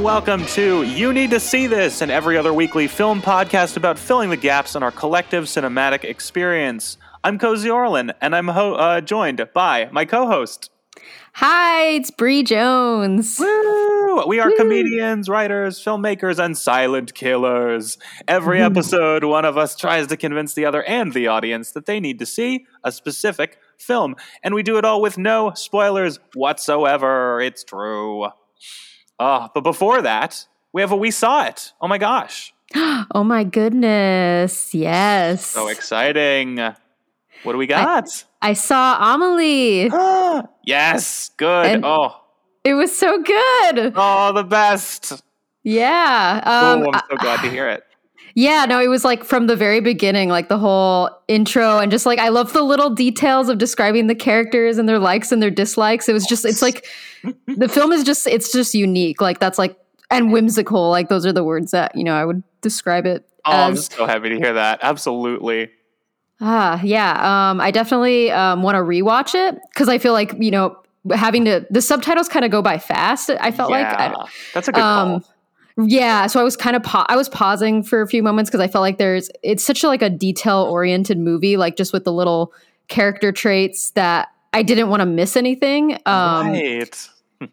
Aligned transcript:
and 0.00 0.04
welcome 0.06 0.46
to 0.46 0.82
You 0.82 1.12
Need 1.12 1.28
to 1.32 1.38
See 1.40 1.66
This, 1.66 2.00
and 2.00 2.10
every 2.10 2.38
other 2.38 2.54
weekly 2.54 2.88
film 2.88 3.20
podcast 3.20 3.76
about 3.76 3.98
filling 3.98 4.30
the 4.30 4.36
gaps 4.38 4.74
in 4.74 4.82
our 4.82 4.90
collective 4.90 5.44
cinematic 5.44 6.04
experience. 6.04 6.96
I'm 7.22 7.38
Cozi 7.38 7.70
Orlin, 7.70 8.10
and 8.22 8.34
I'm 8.34 8.48
ho- 8.48 8.76
uh, 8.76 9.02
joined 9.02 9.46
by 9.52 9.90
my 9.92 10.06
co-host. 10.06 10.70
Hi, 11.34 11.88
it's 11.88 12.10
Bri 12.10 12.42
Jones. 12.42 13.38
Woo! 13.38 14.24
We 14.26 14.40
are 14.40 14.50
comedians, 14.56 15.28
writers, 15.28 15.84
filmmakers, 15.84 16.42
and 16.42 16.56
silent 16.56 17.12
killers. 17.12 17.98
Every 18.26 18.62
episode, 18.62 19.24
one 19.24 19.44
of 19.44 19.58
us 19.58 19.76
tries 19.76 20.06
to 20.06 20.16
convince 20.16 20.54
the 20.54 20.64
other 20.64 20.82
and 20.84 21.12
the 21.12 21.26
audience 21.26 21.72
that 21.72 21.84
they 21.84 22.00
need 22.00 22.18
to 22.20 22.26
see 22.26 22.64
a 22.82 22.90
specific 22.90 23.58
film, 23.76 24.16
and 24.42 24.54
we 24.54 24.62
do 24.62 24.78
it 24.78 24.86
all 24.86 25.02
with 25.02 25.18
no 25.18 25.52
spoilers 25.54 26.18
whatsoever. 26.32 27.42
It's 27.42 27.64
true. 27.64 28.28
Ah, 29.20 29.50
but 29.54 29.60
before 29.60 30.00
that, 30.02 30.46
we 30.72 30.80
have 30.80 30.92
a 30.92 30.96
we 30.96 31.10
saw 31.10 31.44
it. 31.44 31.72
Oh 31.80 31.86
my 31.88 31.98
gosh, 31.98 32.54
Oh 33.14 33.22
my 33.22 33.44
goodness. 33.44 34.74
Yes. 34.74 35.46
so 35.46 35.68
exciting! 35.68 36.56
What 37.42 37.52
do 37.52 37.58
we 37.58 37.66
got? 37.66 38.24
I 38.42 38.54
saw 38.54 38.96
Amelie. 39.14 39.90
yes, 40.64 41.30
good. 41.36 41.66
And- 41.66 41.84
oh, 41.84 42.16
It 42.64 42.74
was 42.74 42.96
so 42.96 43.22
good. 43.22 43.92
oh, 43.96 44.32
the 44.34 44.44
best. 44.44 45.22
Yeah. 45.62 46.40
Oh, 46.46 46.80
Um, 46.82 46.88
I'm 46.94 47.00
so 47.10 47.16
glad 47.16 47.42
to 47.42 47.50
hear 47.50 47.68
it. 47.68 47.82
Yeah, 48.34 48.64
no, 48.66 48.80
it 48.80 48.88
was 48.88 49.04
like 49.04 49.24
from 49.24 49.46
the 49.46 49.56
very 49.56 49.80
beginning, 49.80 50.28
like 50.28 50.48
the 50.48 50.58
whole 50.58 51.10
intro 51.28 51.78
and 51.78 51.90
just 51.90 52.06
like 52.06 52.18
I 52.18 52.28
love 52.28 52.52
the 52.52 52.62
little 52.62 52.90
details 52.90 53.48
of 53.48 53.58
describing 53.58 54.06
the 54.06 54.14
characters 54.14 54.78
and 54.78 54.88
their 54.88 54.98
likes 54.98 55.32
and 55.32 55.42
their 55.42 55.50
dislikes. 55.50 56.08
It 56.08 56.12
was 56.12 56.26
just 56.26 56.44
it's 56.44 56.62
like 56.62 56.86
the 57.46 57.68
film 57.68 57.92
is 57.92 58.04
just 58.04 58.26
it's 58.26 58.52
just 58.52 58.74
unique. 58.74 59.20
Like 59.20 59.38
that's 59.40 59.58
like 59.58 59.76
and 60.10 60.32
whimsical. 60.32 60.90
Like 60.90 61.08
those 61.08 61.24
are 61.26 61.32
the 61.32 61.44
words 61.44 61.70
that, 61.70 61.94
you 61.94 62.04
know, 62.04 62.14
I 62.14 62.24
would 62.24 62.42
describe 62.62 63.06
it 63.06 63.26
Oh, 63.44 63.52
I'm 63.52 63.76
so 63.76 64.06
happy 64.06 64.28
to 64.30 64.36
hear 64.36 64.54
that. 64.54 64.80
Absolutely. 64.82 65.70
Ah, 66.40 66.80
yeah. 66.82 67.50
Um, 67.50 67.60
I 67.60 67.70
definitely 67.70 68.30
um, 68.30 68.62
want 68.62 68.76
to 68.76 68.80
rewatch 68.80 69.34
it 69.34 69.58
because 69.72 69.88
I 69.88 69.98
feel 69.98 70.12
like 70.12 70.34
you 70.38 70.50
know 70.50 70.76
having 71.12 71.44
to 71.46 71.66
the 71.70 71.80
subtitles 71.80 72.28
kind 72.28 72.44
of 72.44 72.50
go 72.50 72.62
by 72.62 72.78
fast. 72.78 73.30
I 73.30 73.50
felt 73.50 73.70
like, 73.70 73.86
I, 73.86 74.26
that's 74.54 74.68
a 74.68 74.72
good 74.72 74.80
call. 74.80 75.24
Yeah. 75.86 76.26
So 76.26 76.40
I 76.40 76.42
was 76.42 76.56
kind 76.56 76.76
of 76.76 76.82
pa- 76.82 77.06
I 77.08 77.16
was 77.16 77.28
pausing 77.28 77.82
for 77.82 78.02
a 78.02 78.06
few 78.06 78.22
moments 78.22 78.50
because 78.50 78.60
I 78.60 78.68
felt 78.68 78.82
like 78.82 78.98
there's 78.98 79.30
it's 79.42 79.64
such 79.64 79.82
a, 79.84 79.88
like 79.88 80.02
a 80.02 80.10
detail 80.10 80.66
oriented 80.70 81.18
movie, 81.18 81.56
like 81.56 81.76
just 81.76 81.92
with 81.92 82.04
the 82.04 82.12
little 82.12 82.52
character 82.88 83.32
traits 83.32 83.90
that 83.92 84.28
I 84.52 84.62
didn't 84.62 84.88
want 84.88 85.00
to 85.00 85.06
miss 85.06 85.36
anything. 85.36 85.94
Um, 86.06 86.48
right. 86.48 87.08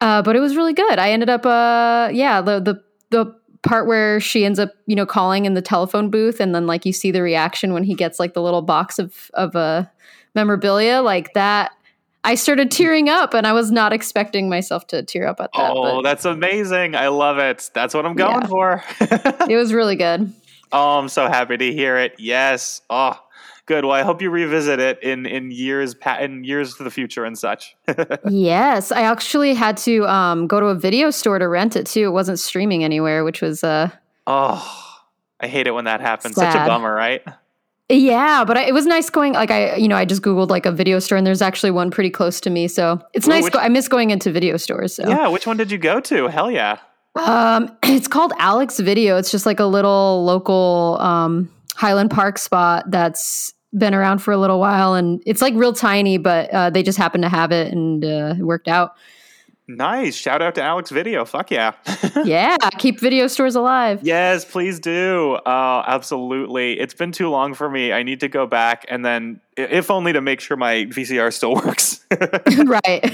uh, 0.00 0.22
but 0.22 0.36
it 0.36 0.40
was 0.40 0.56
really 0.56 0.72
good. 0.72 0.98
I 0.98 1.10
ended 1.10 1.28
up, 1.28 1.44
uh, 1.44 2.10
yeah, 2.12 2.40
the 2.40 2.60
the 2.60 2.82
the 3.10 3.34
part 3.62 3.86
where 3.86 4.20
she 4.20 4.44
ends 4.44 4.58
up, 4.58 4.70
you 4.86 4.94
know, 4.94 5.06
calling 5.06 5.44
in 5.44 5.54
the 5.54 5.62
telephone 5.62 6.10
booth, 6.10 6.40
and 6.40 6.54
then 6.54 6.66
like 6.66 6.86
you 6.86 6.92
see 6.92 7.10
the 7.10 7.22
reaction 7.22 7.72
when 7.72 7.84
he 7.84 7.94
gets 7.94 8.18
like 8.18 8.34
the 8.34 8.42
little 8.42 8.62
box 8.62 8.98
of 8.98 9.30
of 9.34 9.56
uh, 9.56 9.84
memorabilia, 10.34 11.02
like 11.02 11.32
that. 11.34 11.72
I 12.26 12.34
started 12.34 12.72
tearing 12.72 13.08
up, 13.08 13.34
and 13.34 13.46
I 13.46 13.52
was 13.52 13.70
not 13.70 13.92
expecting 13.92 14.48
myself 14.48 14.88
to 14.88 15.04
tear 15.04 15.28
up 15.28 15.40
at 15.40 15.50
that. 15.54 15.70
Oh, 15.70 15.96
but 15.96 16.02
that's 16.02 16.24
amazing. 16.24 16.96
I 16.96 17.06
love 17.06 17.38
it. 17.38 17.70
That's 17.72 17.94
what 17.94 18.04
I'm 18.04 18.14
going 18.16 18.42
Yeah. 18.42 18.46
for. 18.48 18.84
it 19.48 19.56
was 19.56 19.72
really 19.72 19.94
good. 19.94 20.32
oh, 20.72 20.98
I'm 20.98 21.08
so 21.08 21.28
happy 21.28 21.56
to 21.56 21.72
hear 21.72 21.96
it. 21.98 22.16
Yes. 22.18 22.82
Oh, 22.90 23.16
good. 23.66 23.84
Well, 23.84 23.94
I 23.94 24.02
hope 24.02 24.20
you 24.20 24.30
revisit 24.30 24.80
it 24.80 25.00
in 25.04 25.24
in 25.24 25.52
years 25.52 25.94
in 26.20 26.42
years 26.42 26.74
to 26.74 26.82
the 26.82 26.90
future 26.90 27.24
and 27.24 27.38
such. 27.38 27.76
yes, 28.28 28.90
I 28.90 29.02
actually 29.02 29.54
had 29.54 29.76
to 29.78 30.04
um, 30.08 30.48
go 30.48 30.58
to 30.58 30.66
a 30.66 30.74
video 30.74 31.10
store 31.10 31.38
to 31.38 31.46
rent 31.46 31.76
it 31.76 31.86
too. 31.86 32.06
It 32.06 32.12
wasn't 32.12 32.40
streaming 32.40 32.82
anywhere, 32.82 33.22
which 33.22 33.40
was 33.40 33.62
uh, 33.62 33.90
oh, 34.26 34.98
I 35.38 35.46
hate 35.46 35.68
it 35.68 35.72
when 35.72 35.84
that 35.84 36.00
happens. 36.00 36.34
Such 36.34 36.56
a 36.56 36.66
bummer, 36.66 36.92
right? 36.92 37.22
Yeah, 37.88 38.44
but 38.44 38.56
I, 38.56 38.62
it 38.64 38.74
was 38.74 38.84
nice 38.86 39.10
going. 39.10 39.34
Like 39.34 39.50
I, 39.50 39.76
you 39.76 39.86
know, 39.86 39.96
I 39.96 40.04
just 40.04 40.22
googled 40.22 40.48
like 40.50 40.66
a 40.66 40.72
video 40.72 40.98
store, 40.98 41.16
and 41.18 41.26
there's 41.26 41.42
actually 41.42 41.70
one 41.70 41.90
pretty 41.90 42.10
close 42.10 42.40
to 42.40 42.50
me. 42.50 42.66
So 42.66 43.00
it's 43.14 43.26
Ooh, 43.26 43.30
nice. 43.30 43.44
which- 43.44 43.52
Go, 43.52 43.60
I 43.60 43.68
miss 43.68 43.86
going 43.88 44.10
into 44.10 44.32
video 44.32 44.56
stores. 44.56 44.94
So 44.96 45.08
Yeah. 45.08 45.28
Which 45.28 45.46
one 45.46 45.56
did 45.56 45.70
you 45.70 45.78
go 45.78 46.00
to? 46.00 46.26
Hell 46.28 46.50
yeah. 46.50 46.78
um, 47.24 47.70
it's 47.84 48.08
called 48.08 48.32
Alex 48.38 48.80
Video. 48.80 49.16
It's 49.18 49.30
just 49.30 49.46
like 49.46 49.60
a 49.60 49.64
little 49.66 50.24
local 50.24 50.98
um, 51.00 51.48
Highland 51.76 52.10
Park 52.10 52.38
spot 52.38 52.90
that's 52.90 53.52
been 53.76 53.94
around 53.94 54.18
for 54.18 54.32
a 54.32 54.38
little 54.38 54.58
while, 54.58 54.94
and 54.94 55.22
it's 55.26 55.40
like 55.42 55.54
real 55.54 55.72
tiny, 55.72 56.18
but 56.18 56.50
uh, 56.50 56.70
they 56.70 56.82
just 56.82 56.98
happen 56.98 57.22
to 57.22 57.28
have 57.28 57.52
it, 57.52 57.72
and 57.72 58.04
uh, 58.04 58.34
it 58.38 58.42
worked 58.42 58.68
out. 58.68 58.94
Nice. 59.68 60.14
Shout 60.14 60.42
out 60.42 60.54
to 60.54 60.62
Alex 60.62 60.90
Video. 60.90 61.24
Fuck 61.24 61.50
yeah. 61.50 61.72
yeah, 62.24 62.56
keep 62.78 63.00
video 63.00 63.26
stores 63.26 63.56
alive. 63.56 63.98
Yes, 64.02 64.44
please 64.44 64.78
do. 64.78 65.34
Uh, 65.44 65.82
absolutely. 65.86 66.78
It's 66.78 66.94
been 66.94 67.10
too 67.10 67.28
long 67.30 67.52
for 67.52 67.68
me. 67.68 67.92
I 67.92 68.04
need 68.04 68.20
to 68.20 68.28
go 68.28 68.46
back 68.46 68.84
and 68.88 69.04
then, 69.04 69.40
if 69.56 69.90
only 69.90 70.12
to 70.12 70.20
make 70.20 70.40
sure 70.40 70.56
my 70.56 70.84
VCR 70.84 71.32
still 71.32 71.54
works. 71.64 72.04
right. 72.64 73.12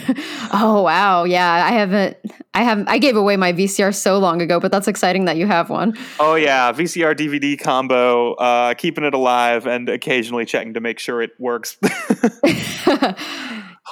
Oh 0.53 0.83
wow. 0.83 1.25
Yeah, 1.25 1.65
I 1.65 1.71
haven't. 1.71 2.19
I 2.53 2.65
haven't. 2.65 2.89
I 2.89 2.99
gave 2.99 3.17
away 3.17 3.39
my 3.39 3.55
VCR 3.55 3.95
so 3.95 4.19
long 4.19 4.43
ago, 4.43 4.61
but 4.61 4.71
that's 4.71 4.89
exciting 4.89 5.25
that 5.25 5.39
you 5.39 5.47
have 5.47 5.71
one. 5.71 5.97
oh, 6.21 6.35
yeah. 6.35 6.71
VCR 6.71 7.17
DVD 7.17 7.59
combo, 7.59 8.35
uh, 8.35 8.75
keeping 8.75 9.05
it 9.05 9.15
alive 9.15 9.67
and 9.67 9.89
occasionally 9.89 10.45
checking 10.45 10.75
to 10.75 10.81
make 10.81 10.99
sure 10.99 11.23
it 11.23 11.31
works. 11.39 11.79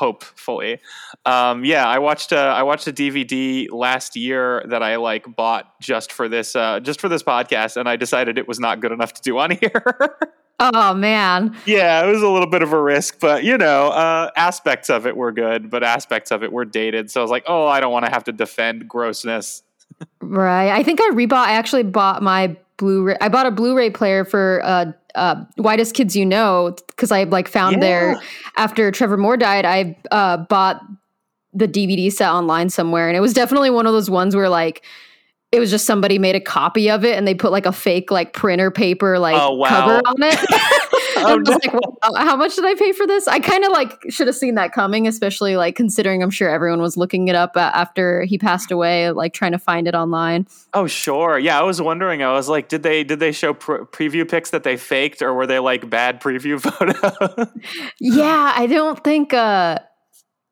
Hopefully. 0.01 0.81
Um, 1.27 1.63
yeah, 1.63 1.87
I 1.87 1.99
watched 1.99 2.33
a, 2.33 2.39
I 2.39 2.63
watched 2.63 2.87
a 2.87 2.93
DVD 2.93 3.69
last 3.71 4.17
year 4.17 4.65
that 4.69 4.83
I 4.83 4.97
like 4.97 5.37
bought 5.37 5.79
just 5.79 6.11
for 6.11 6.27
this 6.27 6.57
uh, 6.57 6.81
just 6.81 7.03
for 7.03 7.11
this 7.11 7.23
podcast, 7.23 7.77
and 7.77 7.87
I 7.87 7.97
decided 7.97 8.39
it 8.39 8.49
was 8.49 8.59
not 8.59 8.81
good 8.81 8.93
enough 8.93 9.13
to 9.13 9.21
do 9.21 9.37
on 9.39 9.51
here. 9.61 10.17
oh 10.59 10.95
man. 10.95 11.55
Yeah, 11.67 12.03
it 12.03 12.11
was 12.11 12.23
a 12.23 12.29
little 12.29 12.49
bit 12.49 12.63
of 12.63 12.73
a 12.73 12.81
risk, 12.81 13.21
but 13.21 13.45
you 13.45 13.59
know, 13.59 13.89
uh, 13.89 14.31
aspects 14.37 14.89
of 14.89 15.07
it 15.07 15.19
were 15.19 15.33
good, 15.33 15.69
but 15.69 15.85
aspects 15.85 16.31
of 16.31 16.43
it 16.43 16.51
were 16.51 16.65
dated. 16.65 17.11
So 17.11 17.21
I 17.21 17.23
was 17.23 17.31
like, 17.31 17.45
oh, 17.47 17.67
I 17.67 17.81
don't 17.81 17.93
want 17.93 18.07
to 18.07 18.11
have 18.11 18.25
to 18.25 18.33
defend 18.33 18.89
grossness. 18.89 19.63
Right. 20.23 20.71
I 20.71 20.83
think 20.83 21.03
I 21.03 21.11
rebought. 21.11 21.45
I 21.45 21.53
actually 21.53 21.83
bought 21.83 22.23
my 22.23 22.57
Blu-ray. 22.81 23.17
I 23.21 23.29
bought 23.29 23.45
a 23.47 23.51
Blu-ray 23.51 23.91
player 23.91 24.25
for 24.25 24.61
uh, 24.65 24.87
uh, 25.15 25.45
Whitest 25.59 25.95
Kids 25.95 26.17
You 26.17 26.25
Know 26.25 26.75
because 26.89 27.13
I 27.13 27.25
like 27.25 27.47
found 27.47 27.75
Yeah. 27.77 27.81
there 27.81 28.21
after 28.57 28.91
Trevor 28.91 29.19
Moore 29.19 29.37
died. 29.37 29.67
I 29.67 29.97
uh, 30.11 30.39
bought 30.39 30.81
the 31.53 31.69
DVD 31.69 32.11
set 32.11 32.31
online 32.31 32.71
somewhere, 32.71 33.09
and 33.09 33.17
it 33.17 33.21
was 33.21 33.35
definitely 33.35 33.71
one 33.71 33.87
of 33.87 33.93
those 33.93 34.09
ones 34.09 34.35
where 34.35 34.49
like 34.49 34.83
it 35.53 35.59
was 35.61 35.69
just 35.71 35.85
somebody 35.85 36.17
made 36.19 36.37
a 36.37 36.41
copy 36.41 36.89
of 36.91 37.05
it 37.05 37.19
and 37.19 37.27
they 37.27 37.35
put 37.35 37.51
like 37.53 37.67
a 37.67 37.73
fake 37.73 38.11
like 38.13 38.33
printer 38.33 38.71
paper 38.71 39.19
like 39.19 39.35
Oh, 39.37 39.55
wow. 39.57 39.69
cover 39.69 40.01
on 40.07 40.15
it. 40.21 40.39
Oh, 41.17 41.27
I 41.27 41.35
was 41.35 41.49
like, 41.49 41.73
wow, 41.73 42.15
how 42.17 42.37
much 42.37 42.55
did 42.57 42.65
I 42.65 42.75
pay 42.75 42.93
for 42.93 43.07
this? 43.07 43.29
I 43.29 43.41
kind 43.41 43.65
of 43.65 43.73
like 43.73 43.93
should 44.11 44.27
have 44.27 44.37
seen 44.37 44.55
that 44.55 44.73
coming, 44.73 45.07
especially 45.07 45.57
like 45.57 45.77
considering 45.77 46.23
I'm 46.23 46.31
sure 46.31 46.49
everyone 46.49 46.81
was 46.81 46.97
looking 46.97 47.29
it 47.29 47.35
up 47.35 47.57
uh, 47.57 47.71
after 47.75 48.23
he 48.25 48.39
passed 48.39 48.71
away, 48.71 49.11
like 49.11 49.33
trying 49.35 49.53
to 49.53 49.59
find 49.59 49.87
it 49.87 49.95
online. 49.95 50.47
Oh, 50.73 50.87
sure. 50.87 51.39
Yeah, 51.39 51.59
I 51.59 51.63
was 51.63 51.81
wondering. 51.83 52.23
I 52.23 52.33
was 52.33 52.49
like, 52.49 52.69
did 52.69 52.83
they 52.83 53.05
did 53.05 53.21
they 53.21 53.33
show 53.33 53.53
pr- 53.55 53.83
preview 53.85 54.29
pics 54.29 54.51
that 54.51 54.63
they 54.63 54.77
faked, 54.77 55.21
or 55.21 55.35
were 55.35 55.47
they 55.47 55.59
like 55.59 55.91
bad 55.91 56.21
preview 56.23 56.61
photos? 56.61 57.49
Yeah, 57.99 58.53
I 58.57 58.67
don't 58.67 59.03
think 59.05 59.35
uh 59.35 59.79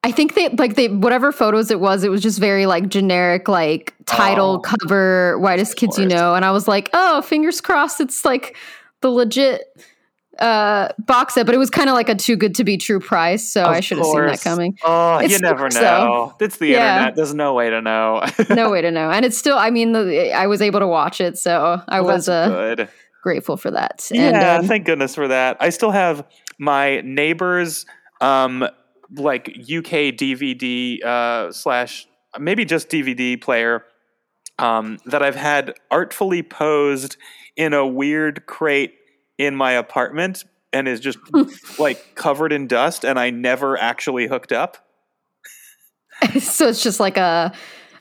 I 0.05 0.13
think 0.13 0.35
they 0.35 0.49
like 0.51 0.75
they 0.75 0.89
whatever 0.89 1.33
photos 1.33 1.71
it 1.71 1.81
was, 1.81 2.05
it 2.05 2.11
was 2.11 2.23
just 2.23 2.39
very 2.39 2.67
like 2.67 2.89
generic, 2.89 3.49
like 3.49 3.95
title, 4.07 4.57
Oh. 4.65 4.77
cover, 4.77 5.39
whitest 5.39 5.77
kids 5.77 5.99
you 5.99 6.07
know. 6.07 6.35
And 6.35 6.45
I 6.45 6.51
was 6.53 6.69
like, 6.69 6.91
oh, 6.93 7.23
fingers 7.23 7.61
crossed 7.61 8.01
it's 8.01 8.25
like 8.25 8.57
the 9.01 9.11
legit 9.11 9.63
uh 10.39 10.89
box 10.99 11.35
set, 11.35 11.47
but 11.47 11.55
it 11.55 11.59
was 11.59 11.71
kind 11.71 11.89
of 11.89 11.95
like 11.95 12.09
a 12.09 12.15
too 12.15 12.37
good 12.37 12.55
to 12.57 12.65
be 12.65 12.77
true 12.77 13.01
price, 13.01 13.49
so 13.49 13.63
Of 13.63 13.69
I 13.69 13.81
should 13.81 13.99
have 13.99 14.07
seen 14.07 14.27
that 14.27 14.41
coming. 14.43 14.77
Oh, 14.85 15.19
It 15.19 15.31
you 15.31 15.39
never 15.41 15.69
know. 15.69 16.35
It's 16.41 16.59
the 16.59 16.67
Yeah. 16.69 16.91
internet. 16.91 17.17
There's 17.17 17.35
no 17.35 17.55
way 17.55 17.71
to 17.71 17.81
know. 17.83 18.23
no 18.51 18.71
way 18.71 18.81
to 18.83 18.91
know. 18.91 19.11
And 19.11 19.25
it's 19.25 19.37
still 19.37 19.57
I 19.59 19.71
mean 19.71 19.93
the, 19.93 20.33
I 20.33 20.47
was 20.47 20.63
able 20.63 20.81
to 20.81 20.87
watch 20.87 21.21
it, 21.21 21.39
so 21.39 21.81
I 21.89 22.01
Well, 22.01 22.15
was 22.15 22.29
uh, 22.29 22.49
good. 22.49 22.89
grateful 23.23 23.57
for 23.57 23.71
that. 23.73 24.09
Yeah, 24.13 24.29
and 24.29 24.63
um, 24.63 24.69
thank 24.69 24.87
goodness 24.87 25.15
for 25.15 25.29
that. 25.29 25.57
I 25.61 25.71
still 25.71 25.91
have 25.91 26.25
my 26.59 27.01
neighbor's 27.03 27.85
um 28.21 28.67
like 29.17 29.49
UK 29.49 30.13
DVD 30.15 31.03
uh 31.03 31.51
slash 31.53 32.07
maybe 32.39 32.65
just 32.65 32.89
DVD 32.91 33.41
player 33.41 33.83
um 34.59 34.99
that 35.07 35.23
I've 35.23 35.37
had 35.37 35.75
artfully 35.91 36.43
posed 36.43 37.17
in 37.57 37.73
a 37.73 37.87
weird 37.87 38.47
crate 38.47 38.95
in 39.39 39.57
my 39.57 39.73
apartment 39.73 40.45
and 40.73 40.87
is 40.87 41.01
just 41.01 41.19
like 41.79 42.15
covered 42.15 42.53
in 42.53 42.67
dust 42.67 43.05
and 43.05 43.19
I 43.19 43.31
never 43.31 43.79
actually 43.79 44.27
hooked 44.27 44.53
up. 44.53 44.77
so 46.41 46.69
it's 46.69 46.83
just 46.83 47.01
like 47.01 47.17
a 47.17 47.53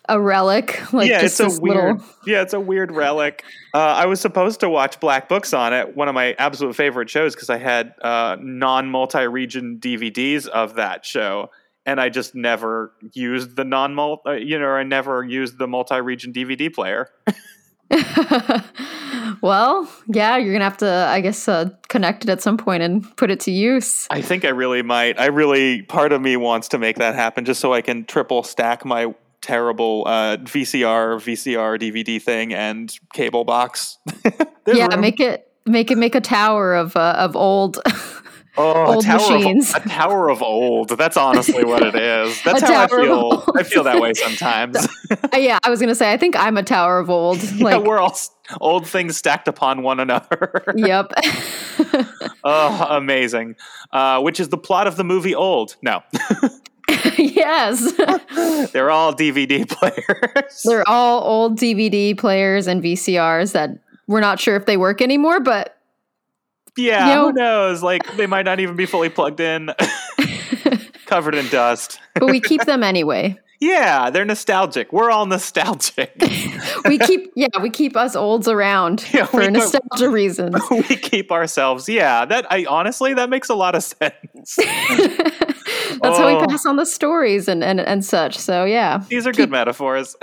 a 0.10 0.20
relic, 0.20 0.94
like 0.94 1.10
yeah, 1.10 1.22
it's 1.22 1.40
a 1.40 1.48
weird. 1.48 1.62
little 1.62 2.06
Yeah, 2.26 2.42
it's 2.42 2.54
a 2.54 2.60
weird 2.60 2.92
relic. 2.92 3.44
Uh, 3.74 3.80
I 3.80 4.06
was 4.06 4.22
supposed 4.22 4.62
to 4.62 4.70
watch 4.70 5.00
Black 5.00 5.28
Books 5.28 5.54
on 5.54 5.74
it, 5.74 5.96
one 5.96 6.08
of 6.08 6.16
my 6.16 6.34
absolute 6.40 6.76
favorite 6.76 7.10
shows, 7.10 7.36
because 7.36 7.50
I 7.50 7.58
had 7.58 7.94
uh, 8.02 8.38
non 8.40 8.90
multi-region 8.90 9.80
DVDs 9.82 10.48
of 10.48 10.76
that 10.76 11.06
show, 11.06 11.52
and 11.86 12.00
I 12.00 12.10
just 12.10 12.36
never 12.36 12.94
used 13.14 13.58
the 13.58 13.66
non 13.66 13.96
multi, 13.96 14.30
uh, 14.30 14.32
you 14.34 14.58
know, 14.58 14.70
I 14.70 14.84
never 14.84 15.24
used 15.24 15.58
the 15.58 15.68
multi 15.68 16.00
region 16.00 16.32
DVD 16.32 16.74
player. 16.74 17.10
well, 19.42 19.90
yeah, 20.08 20.38
you're 20.38 20.54
gonna 20.54 20.64
have 20.64 20.78
to, 20.78 20.90
I 20.90 21.22
guess, 21.22 21.48
uh, 21.48 21.70
connect 21.88 22.24
it 22.24 22.30
at 22.30 22.42
some 22.42 22.58
point 22.58 22.84
and 22.84 23.16
put 23.18 23.32
it 23.32 23.40
to 23.42 23.52
use. 23.52 24.08
I 24.10 24.22
think 24.22 24.46
I 24.46 24.50
really 24.50 24.82
might. 24.82 25.20
I 25.20 25.28
really, 25.28 25.84
part 25.84 26.12
of 26.12 26.22
me 26.22 26.38
wants 26.38 26.68
to 26.70 26.78
make 26.78 26.98
that 26.98 27.16
happen 27.16 27.46
just 27.46 27.60
so 27.62 27.74
I 27.74 27.82
can 27.82 28.06
triple 28.06 28.44
stack 28.44 28.84
my 28.84 29.14
terrible 29.42 30.04
uh, 30.06 30.38
VCR, 30.38 31.16
VCR, 31.18 31.80
DVD 31.80 32.22
thing 32.22 32.54
and 32.54 32.94
cable 33.14 33.46
box. 33.46 33.98
yeah, 34.68 34.88
room. 34.88 35.02
make 35.02 35.20
it, 35.20 35.52
make 35.66 35.92
it, 35.92 35.98
make 35.98 36.16
a 36.16 36.22
tower 36.22 36.76
of 36.76 36.96
uh, 36.96 37.16
of 37.18 37.36
old. 37.36 37.80
Oh, 38.58 38.94
old 38.94 39.04
a 39.04 39.08
tower 39.08 39.38
machines. 39.38 39.74
Of, 39.74 39.86
a 39.86 39.90
tower 39.90 40.30
of 40.30 40.42
old. 40.42 40.90
That's 40.90 41.16
honestly 41.16 41.64
what 41.64 41.84
it 41.84 41.96
is. 41.96 42.42
That's 42.46 42.62
how 42.62 42.84
I 42.84 42.88
feel. 42.88 43.44
I 43.56 43.64
feel 43.64 43.84
that 43.84 44.02
way 44.02 44.14
sometimes. 44.16 44.78
Uh, 45.12 45.38
yeah, 45.38 45.60
I 45.64 45.70
was 45.70 45.80
gonna 45.80 45.96
say. 45.96 46.12
I 46.12 46.18
think 46.18 46.36
I'm 46.36 46.58
a 46.58 46.64
tower 46.64 47.00
of 47.00 47.10
old. 47.10 47.38
Like, 47.58 47.82
yeah, 47.82 47.88
we're 47.88 48.00
all 48.00 48.16
old 48.62 48.88
things 48.88 49.18
stacked 49.18 49.48
upon 49.48 49.82
one 49.82 50.00
another. 50.00 50.64
yep. 50.76 51.12
oh, 52.44 52.88
amazing. 52.90 53.56
Uh, 53.92 54.22
which 54.22 54.40
is 54.40 54.50
the 54.50 54.58
plot 54.58 54.86
of 54.86 54.96
the 54.96 55.04
movie 55.04 55.34
Old? 55.34 55.76
No. 55.82 56.04
yes. 57.18 57.94
They're 58.72 58.92
all 58.92 59.14
DVD 59.14 59.68
players. 59.68 60.62
They're 60.64 60.88
all 60.88 61.24
old 61.24 61.58
DVD 61.58 62.18
players 62.18 62.68
and 62.68 62.84
VCRs 62.84 63.54
that 63.54 63.80
we're 64.08 64.22
not 64.22 64.40
sure 64.40 64.56
if 64.56 64.66
they 64.66 64.78
work 64.78 65.02
anymore, 65.02 65.40
but 65.40 65.77
yeah, 66.78 67.10
you 67.10 67.16
know, 67.16 67.28
who 67.28 67.34
knows? 67.34 67.84
Like 67.84 68.16
they 68.18 68.28
might 68.28 68.44
not 68.44 68.60
even 68.60 68.76
be 68.76 68.86
fully 68.86 69.10
plugged 69.10 69.40
in, 69.40 69.72
covered 71.06 71.36
in 71.36 71.48
dust. 71.50 72.00
but 72.16 72.30
we 72.30 72.40
keep 72.40 72.64
them 72.66 72.84
anyway. 72.84 73.38
Yeah, 73.60 74.12
they're 74.12 74.26
nostalgic. 74.26 74.94
We're 74.94 75.10
all 75.10 75.26
nostalgic. 75.26 76.14
we 76.86 77.00
keep 77.00 77.32
yeah, 77.36 77.48
we 77.60 77.72
keep 77.72 77.98
us 77.98 78.16
olds 78.16 78.48
around 78.48 79.04
yeah, 79.12 79.26
for 79.26 79.50
nostalgia 79.50 80.10
reasons. 80.10 80.62
We 80.72 80.96
keep 80.96 81.32
ourselves. 81.32 81.90
Yeah, 81.90 82.26
that 82.26 82.52
I 82.52 82.66
honestly 82.66 83.16
that 83.16 83.30
makes 83.30 83.50
a 83.50 83.56
lot 83.56 83.74
of 83.74 83.84
sense. 83.84 84.56
That's 84.56 84.60
oh. 86.04 86.14
how 86.14 86.28
we 86.28 86.34
oh. 86.34 86.46
pass 86.48 86.66
on 86.66 86.76
the 86.76 86.86
stories 86.86 87.48
and, 87.48 87.64
and 87.64 87.80
and 87.80 88.06
such. 88.06 88.38
So 88.38 88.66
yeah. 88.66 89.04
These 89.10 89.26
are 89.26 89.32
keep- 89.32 89.38
good 89.38 89.52
metaphors 89.52 90.16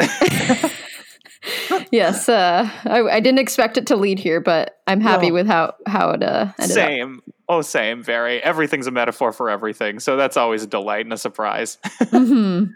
yes, 1.93 2.29
uh, 2.29 2.69
I, 2.85 3.02
I, 3.02 3.20
didn't 3.20 3.38
expect 3.38 3.76
it 3.76 3.87
to 3.88 3.96
lead 3.96 4.19
here, 4.19 4.41
but 4.41 4.81
I'm 4.87 5.00
happy 5.00 5.31
with 5.31 5.46
how 5.46 5.75
how 5.87 6.11
it 6.11 6.23
uh, 6.23 6.52
ended 6.58 6.75
Same. 6.75 7.17
Up. 7.19 7.35
Oh, 7.46 7.61
same. 7.61 8.02
Very. 8.02 8.43
Everything's 8.43 8.87
a 8.87 8.91
metaphor 8.91 9.32
for 9.32 9.50
everything, 9.50 10.00
so 10.00 10.17
that's 10.17 10.37
always 10.37 10.62
a 10.62 10.67
delight 10.67 11.05
and 11.05 11.12
a 11.12 11.19
surprise. 11.19 11.79
mm-hmm. 11.85 12.70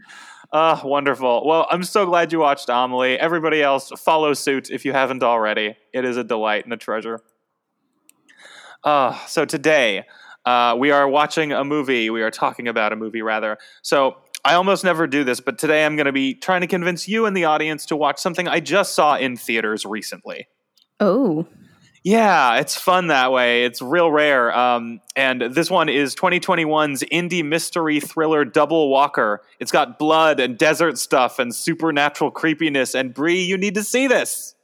Uh, 0.52 0.80
wonderful. 0.84 1.46
Well, 1.46 1.66
I'm 1.70 1.82
so 1.82 2.06
glad 2.06 2.32
you 2.32 2.40
watched 2.40 2.68
Amelie. 2.68 3.18
Everybody 3.18 3.62
else, 3.62 3.90
follow 3.98 4.34
suit 4.34 4.70
if 4.70 4.84
you 4.84 4.92
haven't 4.92 5.22
already. 5.22 5.76
It 5.92 6.04
is 6.04 6.16
a 6.16 6.24
delight 6.24 6.64
and 6.64 6.72
a 6.72 6.76
treasure. 6.76 7.20
Uh, 8.84 9.18
so 9.26 9.44
today, 9.44 10.04
uh, 10.44 10.74
we 10.78 10.90
are 10.90 11.08
watching 11.08 11.52
a 11.52 11.64
movie. 11.64 12.08
We 12.10 12.22
are 12.22 12.30
talking 12.30 12.68
about 12.68 12.92
a 12.92 12.96
movie, 12.96 13.22
rather. 13.22 13.58
So 13.82 14.16
I 14.44 14.54
almost 14.54 14.84
never 14.84 15.06
do 15.06 15.24
this, 15.24 15.40
but 15.40 15.58
today 15.58 15.84
I'm 15.84 15.96
going 15.96 16.06
to 16.06 16.12
be 16.12 16.34
trying 16.34 16.60
to 16.60 16.66
convince 16.66 17.08
you 17.08 17.26
and 17.26 17.36
the 17.36 17.44
audience 17.44 17.86
to 17.86 17.96
watch 17.96 18.18
something 18.18 18.48
I 18.48 18.60
just 18.60 18.94
saw 18.94 19.16
in 19.16 19.36
theaters 19.36 19.84
recently. 19.84 20.48
Oh. 21.00 21.46
Yeah, 22.04 22.56
it's 22.56 22.76
fun 22.76 23.08
that 23.08 23.32
way. 23.32 23.64
It's 23.64 23.82
real 23.82 24.10
rare. 24.10 24.56
Um, 24.56 25.00
and 25.16 25.42
this 25.42 25.70
one 25.70 25.88
is 25.88 26.14
2021's 26.14 27.02
indie 27.12 27.44
mystery 27.44 28.00
thriller 28.00 28.44
Double 28.44 28.88
Walker. 28.88 29.42
It's 29.60 29.72
got 29.72 29.98
blood 29.98 30.40
and 30.40 30.56
desert 30.56 30.98
stuff 30.98 31.38
and 31.38 31.54
supernatural 31.54 32.30
creepiness. 32.30 32.94
And 32.94 33.12
Bri, 33.12 33.40
you 33.40 33.58
need 33.58 33.74
to 33.74 33.82
see 33.82 34.06
this. 34.06 34.54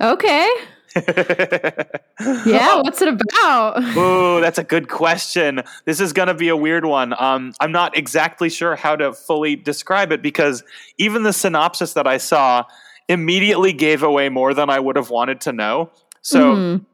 Okay. 0.00 0.48
yeah, 2.46 2.80
what's 2.80 3.02
it 3.02 3.08
about? 3.08 3.82
Ooh, 3.96 4.40
that's 4.40 4.58
a 4.58 4.64
good 4.64 4.88
question. 4.88 5.62
This 5.84 6.00
is 6.00 6.12
going 6.12 6.28
to 6.28 6.34
be 6.34 6.48
a 6.48 6.56
weird 6.56 6.86
one. 6.86 7.14
Um, 7.18 7.52
I'm 7.60 7.72
not 7.72 7.96
exactly 7.96 8.48
sure 8.48 8.76
how 8.76 8.96
to 8.96 9.12
fully 9.12 9.56
describe 9.56 10.10
it 10.12 10.22
because 10.22 10.64
even 10.96 11.22
the 11.22 11.32
synopsis 11.32 11.92
that 11.94 12.06
I 12.06 12.16
saw 12.16 12.64
immediately 13.08 13.72
gave 13.72 14.02
away 14.02 14.28
more 14.30 14.54
than 14.54 14.70
I 14.70 14.80
would 14.80 14.96
have 14.96 15.10
wanted 15.10 15.42
to 15.42 15.52
know. 15.52 15.90
So, 16.22 16.56
mm. 16.56 16.84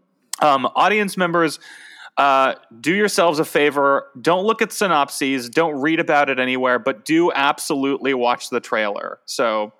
um, 0.41 0.67
audience 0.75 1.17
members, 1.17 1.61
uh, 2.17 2.55
do 2.81 2.93
yourselves 2.93 3.39
a 3.39 3.45
favor. 3.45 4.09
Don't 4.21 4.45
look 4.45 4.61
at 4.61 4.73
synopses. 4.73 5.49
Don't 5.49 5.81
read 5.81 6.01
about 6.01 6.29
it 6.29 6.39
anywhere, 6.39 6.79
but 6.79 7.05
do 7.05 7.33
absolutely 7.33 8.15
watch 8.15 8.51
the 8.51 8.61
trailer. 8.61 9.21
So, 9.27 9.73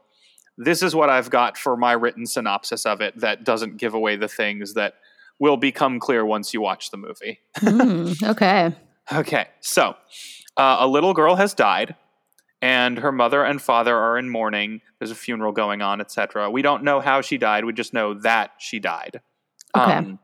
this 0.59 0.83
is 0.83 0.95
what 0.95 1.11
I've 1.11 1.31
got 1.31 1.57
for 1.57 1.77
my 1.77 1.93
written 1.93 2.27
synopsis 2.27 2.87
of 2.87 3.01
it 3.01 3.19
that 3.21 3.45
doesn't 3.45 3.77
give 3.77 3.95
away 3.95 4.17
the 4.17 4.29
things 4.29 4.75
that 4.75 4.95
will 5.39 5.57
become 5.57 5.99
clear 5.99 6.25
once 6.25 6.55
you 6.55 6.61
watch 6.61 6.91
the 6.91 6.97
movie. 6.97 7.41
mm, 7.59 8.23
okay. 8.31 8.75
Okay. 9.13 9.49
So, 9.61 9.97
uh, 10.57 10.77
a 10.79 10.87
little 10.87 11.13
girl 11.13 11.35
has 11.35 11.55
died 11.55 11.97
and 12.63 12.99
her 12.99 13.11
mother 13.11 13.43
and 13.43 13.61
father 13.61 13.95
are 13.95 14.17
in 14.17 14.31
mourning. 14.31 14.81
There's 14.99 15.11
a 15.11 15.17
funeral 15.17 15.51
going 15.51 15.83
on, 15.83 16.01
etc. 16.01 16.49
We 16.49 16.63
don't 16.63 16.85
know 16.85 17.01
how 17.01 17.21
she 17.21 17.37
died. 17.37 17.65
We 17.65 17.73
just 17.73 17.93
know 17.93 18.15
that 18.15 18.53
she 18.59 18.79
died. 18.79 19.21
Okay. 19.77 19.93
Um, 19.93 20.21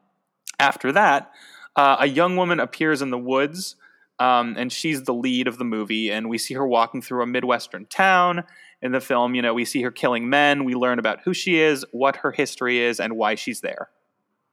after 0.60 0.92
that, 0.92 1.32
uh, 1.74 1.96
a 1.98 2.06
young 2.06 2.36
woman 2.36 2.60
appears 2.60 3.02
in 3.02 3.10
the 3.10 3.18
woods, 3.18 3.74
um, 4.20 4.54
and 4.56 4.72
she's 4.72 5.02
the 5.02 5.14
lead 5.14 5.48
of 5.48 5.58
the 5.58 5.64
movie. 5.64 6.10
And 6.10 6.28
we 6.28 6.38
see 6.38 6.54
her 6.54 6.66
walking 6.66 7.02
through 7.02 7.22
a 7.22 7.26
midwestern 7.26 7.86
town, 7.86 8.44
in 8.82 8.92
the 8.92 9.00
film. 9.00 9.34
You 9.34 9.42
know, 9.42 9.54
we 9.54 9.64
see 9.64 9.82
her 9.82 9.90
killing 9.90 10.28
men. 10.28 10.64
We 10.64 10.74
learn 10.74 10.98
about 10.98 11.20
who 11.24 11.34
she 11.34 11.60
is, 11.60 11.84
what 11.92 12.16
her 12.16 12.30
history 12.32 12.80
is, 12.80 13.00
and 13.00 13.14
why 13.14 13.34
she's 13.34 13.60
there. 13.60 13.90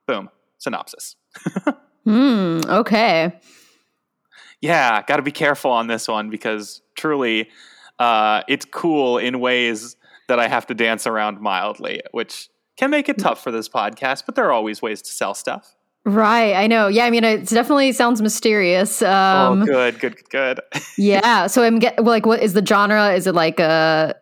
Boom. 0.07 0.29
Synopsis. 0.57 1.15
Hmm. 2.05 2.61
Okay. 2.67 3.33
Yeah, 4.61 5.01
got 5.01 5.17
to 5.17 5.23
be 5.23 5.31
careful 5.31 5.71
on 5.71 5.87
this 5.87 6.07
one 6.07 6.29
because 6.29 6.81
truly, 6.95 7.49
uh, 7.99 8.43
it's 8.47 8.65
cool 8.65 9.17
in 9.17 9.39
ways 9.39 9.97
that 10.27 10.39
I 10.39 10.47
have 10.47 10.67
to 10.67 10.75
dance 10.75 11.07
around 11.07 11.41
mildly, 11.41 12.01
which 12.11 12.49
can 12.77 12.89
make 12.91 13.09
it 13.09 13.17
tough 13.17 13.43
for 13.43 13.51
this 13.51 13.67
podcast. 13.67 14.23
But 14.25 14.35
there 14.35 14.45
are 14.45 14.51
always 14.51 14.81
ways 14.81 15.01
to 15.01 15.11
sell 15.11 15.33
stuff. 15.33 15.75
Right, 16.05 16.53
I 16.53 16.67
know. 16.67 16.87
Yeah, 16.87 17.05
I 17.05 17.09
mean, 17.09 17.23
it 17.23 17.47
definitely 17.47 17.91
sounds 17.91 18.21
mysterious. 18.21 19.01
Um, 19.01 19.63
oh, 19.63 19.65
good, 19.65 19.99
good, 19.99 20.29
good. 20.29 20.59
yeah. 20.97 21.47
So 21.47 21.63
I'm 21.63 21.79
get 21.79 22.03
like, 22.03 22.27
what 22.27 22.43
is 22.43 22.53
the 22.53 22.63
genre? 22.63 23.13
Is 23.13 23.25
it 23.25 23.33
like 23.33 23.59
a? 23.59 24.15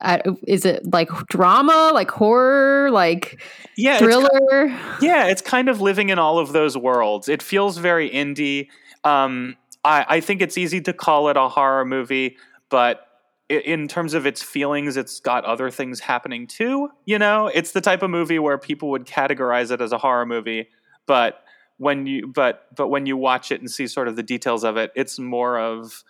Uh, 0.00 0.18
is 0.46 0.64
it 0.64 0.90
like 0.90 1.08
drama, 1.28 1.90
like 1.94 2.10
horror, 2.10 2.90
like 2.90 3.40
yeah, 3.76 3.98
thriller? 3.98 4.28
It's, 4.64 5.02
yeah, 5.02 5.26
it's 5.26 5.42
kind 5.42 5.68
of 5.68 5.82
living 5.82 6.08
in 6.08 6.18
all 6.18 6.38
of 6.38 6.52
those 6.52 6.76
worlds. 6.78 7.28
It 7.28 7.42
feels 7.42 7.76
very 7.76 8.08
indie. 8.08 8.68
Um, 9.04 9.56
I, 9.84 10.06
I 10.08 10.20
think 10.20 10.40
it's 10.40 10.56
easy 10.56 10.80
to 10.82 10.92
call 10.94 11.28
it 11.28 11.36
a 11.36 11.48
horror 11.48 11.84
movie, 11.84 12.36
but 12.70 13.03
in 13.48 13.88
terms 13.88 14.14
of 14.14 14.26
its 14.26 14.42
feelings, 14.42 14.96
it's 14.96 15.20
got 15.20 15.44
other 15.44 15.70
things 15.70 16.00
happening 16.00 16.46
too. 16.46 16.88
You 17.04 17.18
know, 17.18 17.48
it's 17.52 17.72
the 17.72 17.80
type 17.80 18.02
of 18.02 18.10
movie 18.10 18.38
where 18.38 18.58
people 18.58 18.90
would 18.90 19.06
categorize 19.06 19.70
it 19.70 19.80
as 19.80 19.92
a 19.92 19.98
horror 19.98 20.26
movie, 20.26 20.68
but 21.06 21.40
when 21.76 22.06
you 22.06 22.26
but 22.26 22.68
but 22.74 22.88
when 22.88 23.06
you 23.06 23.16
watch 23.16 23.52
it 23.52 23.60
and 23.60 23.70
see 23.70 23.86
sort 23.86 24.08
of 24.08 24.16
the 24.16 24.22
details 24.22 24.64
of 24.64 24.76
it, 24.76 24.92
it's 24.94 25.18
more 25.18 25.58
of 25.58 26.04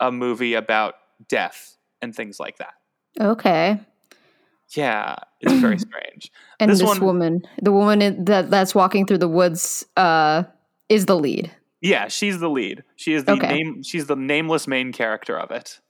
a 0.00 0.10
movie 0.10 0.54
about 0.54 0.94
death 1.28 1.76
and 2.00 2.14
things 2.14 2.40
like 2.40 2.58
that. 2.58 2.74
Okay. 3.20 3.78
Yeah, 4.74 5.16
it's 5.40 5.52
very 5.60 5.78
strange. 5.78 6.30
and 6.58 6.70
this, 6.70 6.78
this 6.78 6.86
one, 6.86 7.00
woman, 7.00 7.42
the 7.60 7.72
woman 7.72 8.24
that 8.24 8.50
that's 8.50 8.74
walking 8.74 9.06
through 9.06 9.18
the 9.18 9.28
woods, 9.28 9.84
uh, 9.98 10.44
is 10.88 11.06
the 11.06 11.16
lead. 11.16 11.50
Yeah, 11.82 12.08
she's 12.08 12.38
the 12.38 12.48
lead. 12.48 12.84
She 12.96 13.12
is 13.12 13.24
the 13.24 13.32
okay. 13.32 13.48
name. 13.48 13.82
She's 13.82 14.06
the 14.06 14.16
nameless 14.16 14.66
main 14.66 14.92
character 14.92 15.38
of 15.38 15.50
it. 15.50 15.80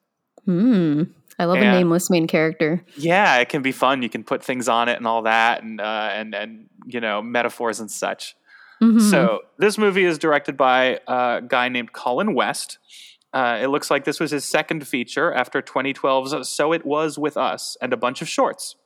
Hmm. 0.45 1.05
I 1.39 1.45
love 1.45 1.57
and, 1.57 1.67
a 1.67 1.73
nameless 1.73 2.11
main 2.11 2.27
character. 2.27 2.85
Yeah, 2.97 3.39
it 3.39 3.49
can 3.49 3.63
be 3.63 3.73
fun. 3.73 4.03
You 4.03 4.09
can 4.09 4.23
put 4.23 4.45
things 4.45 4.69
on 4.69 4.89
it 4.89 4.97
and 4.97 5.07
all 5.07 5.23
that, 5.23 5.63
and 5.63 5.81
uh, 5.81 6.11
and 6.13 6.35
and 6.35 6.69
you 6.87 7.01
know 7.01 7.23
metaphors 7.23 7.81
and 7.81 7.91
such. 7.91 8.37
Mm-hmm. 8.83 8.99
So 8.99 9.41
this 9.59 9.79
movie 9.79 10.05
is 10.05 10.19
directed 10.19 10.57
by 10.57 11.01
a 11.07 11.41
guy 11.47 11.69
named 11.69 11.93
Colin 11.93 12.35
West. 12.35 12.79
Uh, 13.33 13.61
it 13.63 13.69
looks 13.69 13.91
like 13.91 14.05
this 14.05 14.21
was 14.21 14.31
his 14.31 14.45
second 14.45 14.87
feature 14.87 15.33
after 15.33 15.63
2012's 15.63 16.49
So 16.49 16.73
It 16.73 16.85
Was 16.85 17.19
With 17.19 17.37
Us 17.37 17.77
and 17.81 17.93
a 17.93 17.97
bunch 17.97 18.21
of 18.21 18.29
shorts. 18.29 18.77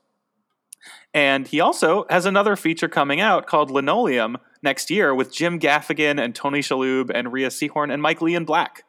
And 1.13 1.49
he 1.49 1.61
also 1.61 2.05
has 2.11 2.27
another 2.27 2.55
feature 2.55 2.89
coming 2.89 3.21
out 3.21 3.47
called 3.47 3.71
Linoleum 3.71 4.37
next 4.63 4.91
year 4.91 5.15
with 5.15 5.33
Jim 5.33 5.59
Gaffigan 5.59 6.23
and 6.23 6.35
Tony 6.35 6.61
Shalhoub 6.61 7.11
and 7.13 7.33
Rhea 7.33 7.49
Seehorn 7.49 7.93
and 7.93 8.01
Michael 8.01 8.29
Ian 8.29 8.45
Black. 8.45 8.85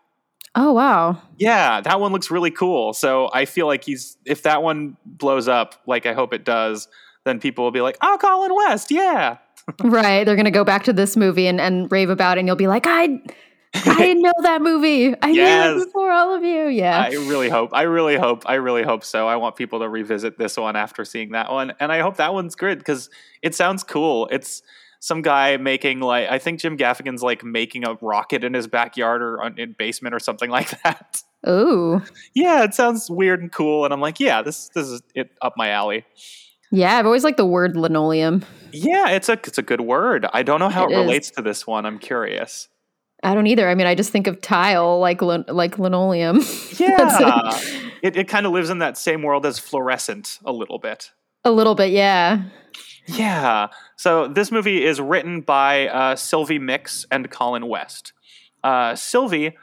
Oh 0.59 0.73
wow. 0.73 1.21
Yeah, 1.37 1.81
that 1.81 1.99
one 1.99 2.11
looks 2.11 2.31
really 2.31 2.49
cool. 2.49 2.91
So 2.93 3.29
I 3.31 3.45
feel 3.45 3.67
like 3.67 3.83
he's 3.83 4.17
if 4.25 4.41
that 4.41 4.63
one 4.63 4.97
blows 5.05 5.47
up, 5.47 5.75
like 5.85 6.07
I 6.07 6.13
hope 6.13 6.33
it 6.33 6.43
does, 6.43 6.87
then 7.25 7.39
people 7.39 7.63
will 7.63 7.71
be 7.71 7.81
like, 7.81 7.95
"Oh, 8.01 8.17
Colin 8.19 8.55
West, 8.55 8.89
yeah." 8.89 9.37
right. 9.83 10.23
They're 10.25 10.35
gonna 10.35 10.49
go 10.49 10.63
back 10.63 10.83
to 10.85 10.93
this 10.93 11.15
movie 11.15 11.45
and, 11.45 11.61
and 11.61 11.91
rave 11.91 12.09
about 12.09 12.37
it, 12.37 12.39
and 12.39 12.47
you'll 12.47 12.55
be 12.55 12.65
like, 12.67 12.85
"I, 12.87 13.21
I 13.75 14.13
know 14.13 14.33
that 14.41 14.63
movie. 14.63 15.13
I 15.21 15.29
Yes. 15.29 15.75
knew 15.75 15.81
it 15.81 15.85
before 15.85 16.11
all 16.11 16.33
of 16.33 16.43
you. 16.43 16.67
Yeah. 16.69 16.97
I 16.97 17.11
really 17.11 17.49
hope. 17.49 17.69
I 17.73 17.83
really 17.83 18.15
hope. 18.15 18.41
I 18.47 18.55
really 18.55 18.83
hope 18.83 19.03
so. 19.03 19.27
I 19.27 19.35
want 19.35 19.57
people 19.57 19.79
to 19.81 19.89
revisit 19.89 20.39
this 20.39 20.57
one 20.57 20.75
after 20.75 21.05
seeing 21.05 21.33
that 21.33 21.51
one, 21.51 21.73
and 21.79 21.91
I 21.91 21.99
hope 21.99 22.17
that 22.17 22.33
one's 22.33 22.55
good 22.55 22.79
because 22.79 23.11
it 23.43 23.53
sounds 23.53 23.83
cool. 23.83 24.27
It's 24.31 24.63
some 24.99 25.21
guy 25.21 25.57
making 25.57 25.99
like 25.99 26.29
I 26.29 26.39
think 26.39 26.59
Jim 26.59 26.77
Gaffigan's 26.77 27.21
like 27.23 27.43
making 27.43 27.85
a 27.85 27.95
rocket 28.01 28.43
in 28.43 28.53
his 28.53 28.67
backyard 28.67 29.21
or 29.21 29.41
on, 29.41 29.59
in 29.59 29.75
basement 29.77 30.13
or 30.15 30.19
something 30.19 30.49
like 30.57 30.81
that. 30.83 31.21
Ooh. 31.47 32.01
yeah, 32.33 32.63
it 32.63 32.73
sounds 32.73 33.09
weird 33.09 33.41
and 33.41 33.51
cool, 33.51 33.85
and 33.85 33.93
I'm 33.93 34.01
like, 34.01 34.19
yeah, 34.19 34.41
this 34.41 34.69
this 34.69 34.87
is 34.87 35.01
it 35.15 35.31
up 35.41 35.53
my 35.55 35.69
alley. 35.69 36.05
Yeah, 36.71 36.97
I've 36.97 37.05
always 37.05 37.23
liked 37.23 37.37
the 37.37 37.45
word 37.45 37.77
linoleum. 37.77 38.43
Yeah, 38.73 39.09
it's 39.09 39.29
a 39.29 39.33
it's 39.33 39.57
a 39.57 39.61
good 39.61 39.81
word. 39.81 40.25
I 40.33 40.43
don't 40.43 40.59
know 40.59 40.69
how 40.69 40.87
it, 40.87 40.91
It 40.91 40.97
relates 40.97 41.31
to 41.31 41.41
this 41.41 41.65
one. 41.65 41.85
I'm 41.85 41.99
curious. 41.99 42.67
I 43.23 43.33
don't 43.33 43.47
either. 43.47 43.67
I 43.67 43.75
mean, 43.75 43.87
I 43.87 43.95
just 43.95 44.11
think 44.11 44.27
of 44.27 44.41
tile 44.41 44.99
like 44.99 45.21
lin- 45.21 45.45
like 45.47 45.79
linoleum. 45.79 46.41
Yeah, 46.77 47.59
it 48.03 48.15
it 48.15 48.27
kind 48.27 48.45
of 48.45 48.51
lives 48.51 48.69
in 48.69 48.79
that 48.79 48.97
same 48.97 49.23
world 49.23 49.45
as 49.45 49.57
fluorescent 49.57 50.37
a 50.45 50.51
little 50.51 50.77
bit. 50.77 51.11
A 51.43 51.51
little 51.51 51.73
bit, 51.73 51.91
yeah. 51.91 52.43
Yeah. 53.07 53.67
So 53.95 54.27
this 54.27 54.51
movie 54.51 54.83
is 54.83 54.99
written 54.99 55.41
by 55.41 55.87
uh, 55.87 56.15
Sylvie 56.15 56.59
Mix 56.59 57.05
and 57.09 57.29
Colin 57.31 57.67
West. 57.67 58.13
Uh, 58.63 58.95
Sylvie 58.95 59.57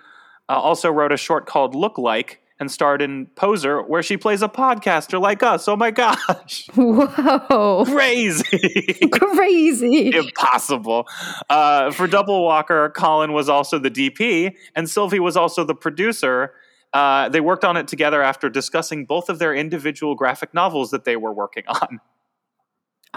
uh, 0.48 0.52
also 0.52 0.90
wrote 0.90 1.12
a 1.12 1.16
short 1.16 1.46
called 1.46 1.74
Look 1.74 1.98
Like 1.98 2.40
and 2.60 2.70
starred 2.70 3.02
in 3.02 3.26
Poser, 3.34 3.82
where 3.82 4.02
she 4.02 4.16
plays 4.16 4.40
a 4.40 4.48
podcaster 4.48 5.20
like 5.20 5.42
us. 5.42 5.66
Oh 5.66 5.76
my 5.76 5.90
gosh. 5.90 6.68
Whoa. 6.74 7.84
Crazy. 7.84 9.08
Crazy. 9.12 10.14
Impossible. 10.14 11.08
Uh, 11.50 11.90
for 11.90 12.06
Double 12.06 12.44
Walker, 12.44 12.90
Colin 12.90 13.32
was 13.32 13.48
also 13.48 13.78
the 13.78 13.90
DP, 13.90 14.54
and 14.76 14.88
Sylvie 14.88 15.20
was 15.20 15.36
also 15.36 15.64
the 15.64 15.74
producer. 15.74 16.54
Uh, 16.92 17.28
they 17.28 17.40
worked 17.40 17.64
on 17.64 17.76
it 17.76 17.88
together 17.88 18.22
after 18.22 18.48
discussing 18.48 19.04
both 19.04 19.28
of 19.28 19.40
their 19.40 19.52
individual 19.52 20.14
graphic 20.14 20.54
novels 20.54 20.92
that 20.92 21.04
they 21.04 21.16
were 21.16 21.32
working 21.32 21.64
on. 21.66 22.00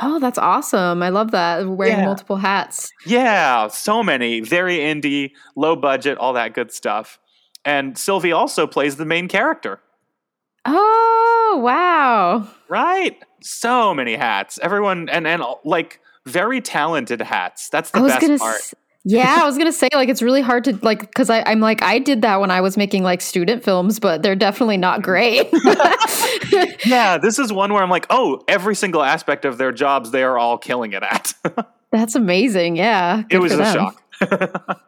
Oh, 0.01 0.19
that's 0.19 0.37
awesome. 0.37 1.01
I 1.01 1.09
love 1.09 1.31
that. 1.31 1.67
Wearing 1.67 1.97
Yeah. 1.99 2.05
multiple 2.05 2.37
hats. 2.37 2.91
Yeah, 3.05 3.67
so 3.67 4.03
many. 4.03 4.41
Very 4.41 4.77
indie, 4.77 5.31
low 5.55 5.75
budget, 5.75 6.17
all 6.17 6.33
that 6.33 6.53
good 6.53 6.71
stuff. 6.71 7.17
And 7.65 7.97
Sylvie 7.97 8.31
also 8.31 8.67
plays 8.67 8.95
the 8.97 9.05
main 9.05 9.27
character, 9.27 9.79
Oh, 10.65 11.59
wow. 11.63 12.47
right? 12.69 13.17
So 13.41 13.93
many 13.93 14.15
hats. 14.15 14.59
Everyone, 14.61 15.09
and, 15.09 15.25
and 15.27 15.43
like 15.63 15.99
very 16.25 16.61
talented 16.61 17.21
hats. 17.21 17.69
That's 17.69 17.91
the 17.91 18.01
best 18.01 18.39
part. 18.39 18.55
s- 18.55 18.73
Yeah, 19.09 19.37
I 19.41 19.45
was 19.45 19.57
gonna 19.57 19.71
say 19.71 19.87
like 19.93 20.09
it's 20.09 20.21
really 20.21 20.41
hard 20.41 20.65
to 20.65 20.77
like 20.81 20.99
because 20.99 21.29
I'm 21.29 21.61
like 21.61 21.81
I 21.81 21.97
did 21.97 22.23
that 22.23 22.41
when 22.41 22.51
I 22.51 22.59
was 22.59 22.75
making 22.75 23.03
like 23.03 23.21
student 23.21 23.63
films, 23.63 24.01
but 24.01 24.21
they're 24.21 24.35
definitely 24.35 24.75
not 24.75 25.01
great. 25.01 25.47
yeah, 26.85 27.17
this 27.17 27.39
is 27.39 27.53
one 27.53 27.71
where 27.71 27.81
I'm 27.81 27.89
like, 27.89 28.05
oh, 28.09 28.43
every 28.49 28.75
single 28.75 29.01
aspect 29.01 29.45
of 29.45 29.57
their 29.57 29.71
jobs, 29.71 30.11
they 30.11 30.23
are 30.23 30.37
all 30.37 30.57
killing 30.57 30.91
it 30.91 31.03
at. 31.03 31.33
That's 31.91 32.15
amazing. 32.15 32.75
Yeah, 32.75 33.23
it 33.29 33.39
was 33.39 33.53
a 33.53 33.63
shock. 33.71 34.83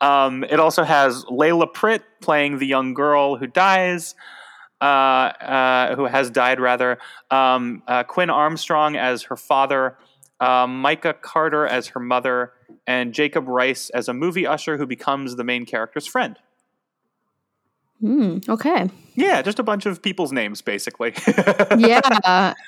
um, 0.00 0.42
it 0.42 0.58
also 0.58 0.82
has 0.82 1.24
Layla 1.26 1.72
Pritt 1.72 2.02
playing 2.20 2.58
the 2.58 2.66
young 2.66 2.92
girl 2.92 3.36
who 3.36 3.46
dies, 3.46 4.16
uh, 4.80 4.84
uh, 4.84 5.94
who 5.94 6.06
has 6.06 6.28
died 6.28 6.58
rather. 6.58 6.98
Um, 7.30 7.84
uh, 7.86 8.02
Quinn 8.02 8.30
Armstrong 8.30 8.96
as 8.96 9.22
her 9.24 9.36
father, 9.36 9.96
uh, 10.42 10.66
Micah 10.66 11.14
Carter 11.14 11.66
as 11.66 11.88
her 11.88 12.00
mother, 12.00 12.52
and 12.86 13.14
Jacob 13.14 13.46
Rice 13.48 13.90
as 13.90 14.08
a 14.08 14.14
movie 14.14 14.46
usher 14.46 14.76
who 14.76 14.86
becomes 14.86 15.36
the 15.36 15.44
main 15.44 15.64
character's 15.64 16.06
friend. 16.06 16.36
Hmm, 18.00 18.38
okay. 18.48 18.90
Yeah, 19.14 19.42
just 19.42 19.60
a 19.60 19.62
bunch 19.62 19.86
of 19.86 20.02
people's 20.02 20.32
names, 20.32 20.60
basically. 20.60 21.14
Yeah, 21.78 22.00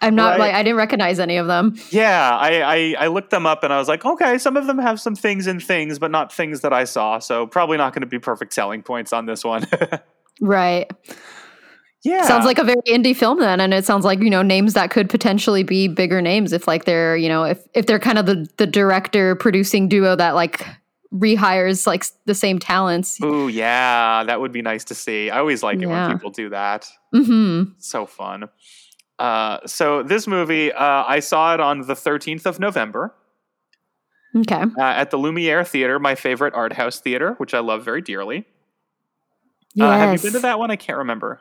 I'm 0.01 0.15
not 0.15 0.31
Right. 0.33 0.39
like 0.39 0.55
I 0.55 0.63
didn't 0.63 0.77
recognize 0.77 1.19
any 1.19 1.37
of 1.39 1.47
them. 1.49 1.75
Yeah, 1.91 2.39
I, 2.39 2.63
I 2.63 2.95
I 3.01 3.07
looked 3.09 3.31
them 3.31 3.45
up 3.45 3.65
and 3.65 3.73
I 3.73 3.79
was 3.79 3.89
like, 3.89 4.05
okay, 4.05 4.39
some 4.39 4.57
of 4.57 4.67
them 4.69 4.79
have 4.79 5.01
some 5.01 5.17
things 5.17 5.47
in 5.49 5.59
things, 5.59 5.99
but 5.99 6.11
not 6.13 6.33
things 6.33 6.61
that 6.61 6.73
I 6.73 6.85
saw. 6.85 7.19
So 7.19 7.47
probably 7.49 7.77
not 7.79 7.93
going 7.95 8.03
to 8.03 8.07
be 8.07 8.19
perfect 8.21 8.53
selling 8.55 8.83
points 8.83 9.13
on 9.13 9.27
this 9.27 9.43
one. 9.45 9.67
Right. 10.41 10.91
Yeah, 12.05 12.23
Sounds 12.27 12.45
like 12.45 12.59
a 12.59 12.65
very 12.65 12.83
indie 12.87 13.17
film 13.17 13.41
then, 13.41 13.61
and 13.61 13.73
it 13.75 13.85
sounds 13.85 14.05
like 14.05 14.21
you 14.21 14.31
know 14.31 14.43
names 14.43 14.75
that 14.75 14.91
could 14.91 15.09
potentially 15.09 15.63
be 15.63 15.89
bigger 15.89 16.21
names 16.23 16.53
if 16.53 16.69
like 16.69 16.85
they're 16.85 17.17
you 17.17 17.29
know 17.29 17.45
if 17.45 17.67
if 17.75 17.87
they're 17.87 17.99
kind 17.99 18.19
of 18.19 18.27
the 18.27 18.47
the 18.59 18.67
director 18.67 19.35
producing 19.35 19.89
duo 19.89 20.15
that 20.17 20.35
like 20.35 20.67
rehires 21.15 21.87
like 21.87 22.05
the 22.27 22.35
same 22.35 22.59
talents. 22.59 23.21
Ooh, 23.23 23.49
yeah, 23.49 24.25
that 24.25 24.41
would 24.41 24.53
be 24.53 24.63
nice 24.63 24.85
to 24.85 24.95
see. 24.95 25.31
I 25.31 25.39
always 25.39 25.63
like 25.63 25.77
it 25.81 25.89
Yeah. 25.89 26.09
when 26.09 26.17
people 26.17 26.31
do 26.31 26.49
that. 26.51 26.89
hmm 27.13 27.63
So 27.79 28.05
fun. 28.05 28.49
Uh, 29.19 29.59
so 29.65 30.03
this 30.03 30.27
movie, 30.27 30.73
uh, 30.73 31.05
I 31.07 31.21
saw 31.21 31.55
it 31.55 31.61
on 31.61 31.83
the 31.83 31.95
13th 31.95 32.47
of 32.47 32.59
November 32.59 33.15
Okay. 34.37 34.61
uh, 34.77 34.83
at 34.83 35.13
the 35.13 35.17
Lumiere 35.17 35.63
Theater, 35.65 36.01
my 36.01 36.17
favorite 36.17 36.53
art 36.53 36.73
house 36.73 36.99
theater, 36.99 37.35
which 37.39 37.55
I 37.55 37.61
love 37.61 37.85
very 37.85 38.03
dearly. 38.03 38.45
Yes. 39.75 39.85
Uh, 39.87 39.93
have 39.97 40.13
you 40.15 40.19
been 40.19 40.33
to 40.33 40.41
that 40.41 40.59
one? 40.59 40.73
I 40.73 40.77
can't 40.77 40.99
remember. 40.99 41.41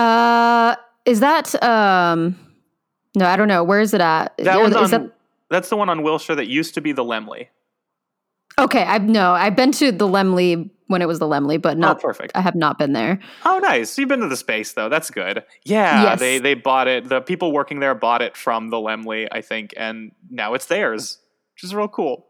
Uh, 0.00 0.76
is 1.04 1.20
that 1.20 1.62
um? 1.62 2.36
No, 3.16 3.26
I 3.26 3.36
don't 3.36 3.48
know. 3.48 3.64
Where 3.64 3.80
is 3.80 3.92
it 3.92 4.00
at? 4.00 4.36
That 4.38 4.56
Or 4.56 4.62
one's 4.62 4.76
is 4.76 4.92
on. 4.92 5.02
that 5.04 5.12
That's 5.50 5.68
the 5.68 5.76
one 5.76 5.88
on 5.88 6.02
Wilshire 6.02 6.36
that 6.36 6.46
used 6.48 6.74
to 6.74 6.80
be 6.80 6.92
the 6.92 7.04
Laemmle. 7.04 7.46
okay? 8.58 8.82
I've 8.82 9.02
no. 9.08 9.32
I've 9.32 9.56
been 9.56 9.72
to 9.72 9.90
the 9.92 10.06
Laemmle 10.06 10.70
when 10.86 11.02
it 11.02 11.06
was 11.08 11.18
the 11.18 11.26
Laemmle, 11.26 11.60
but 11.60 11.76
oh, 11.76 11.80
not. 11.80 12.00
perfect. 12.00 12.32
I 12.36 12.40
have 12.40 12.54
not 12.54 12.78
been 12.78 12.92
there. 12.92 13.18
Oh, 13.44 13.58
nice. 13.58 13.96
You've 13.98 14.08
been 14.08 14.20
to 14.20 14.28
the 14.28 14.36
space 14.36 14.72
though. 14.72 14.88
That's 14.88 15.10
good. 15.10 15.44
Yeah, 15.64 16.02
Yes. 16.02 16.20
they 16.20 16.38
they 16.38 16.54
bought 16.54 16.86
it. 16.88 17.08
The 17.08 17.20
people 17.20 17.52
working 17.52 17.80
there 17.80 17.94
bought 17.94 18.22
it 18.22 18.36
from 18.36 18.70
the 18.70 18.76
Laemmle, 18.76 19.28
I 19.32 19.40
think, 19.40 19.74
and 19.76 20.12
now 20.30 20.54
it's 20.54 20.66
theirs, 20.66 21.18
which 21.54 21.64
is 21.64 21.74
real 21.74 21.88
cool. 21.88 22.26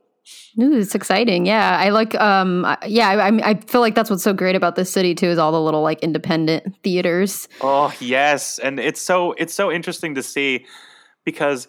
Ooh, 0.60 0.78
it's 0.78 0.94
exciting. 0.94 1.46
Yeah, 1.46 1.78
I 1.78 1.90
like. 1.90 2.14
Um, 2.20 2.66
yeah, 2.86 3.08
I, 3.08 3.50
I 3.50 3.54
feel 3.54 3.80
like 3.80 3.94
that's 3.94 4.10
what's 4.10 4.22
so 4.22 4.32
great 4.32 4.56
about 4.56 4.76
this 4.76 4.92
city 4.92 5.14
too 5.14 5.26
is 5.26 5.38
all 5.38 5.52
the 5.52 5.60
little 5.60 5.82
like 5.82 6.00
independent 6.00 6.76
theaters. 6.82 7.48
Oh 7.60 7.92
yes, 8.00 8.58
and 8.58 8.78
it's 8.78 9.00
so 9.00 9.32
it's 9.32 9.54
so 9.54 9.70
interesting 9.72 10.14
to 10.16 10.22
see 10.22 10.66
because 11.24 11.68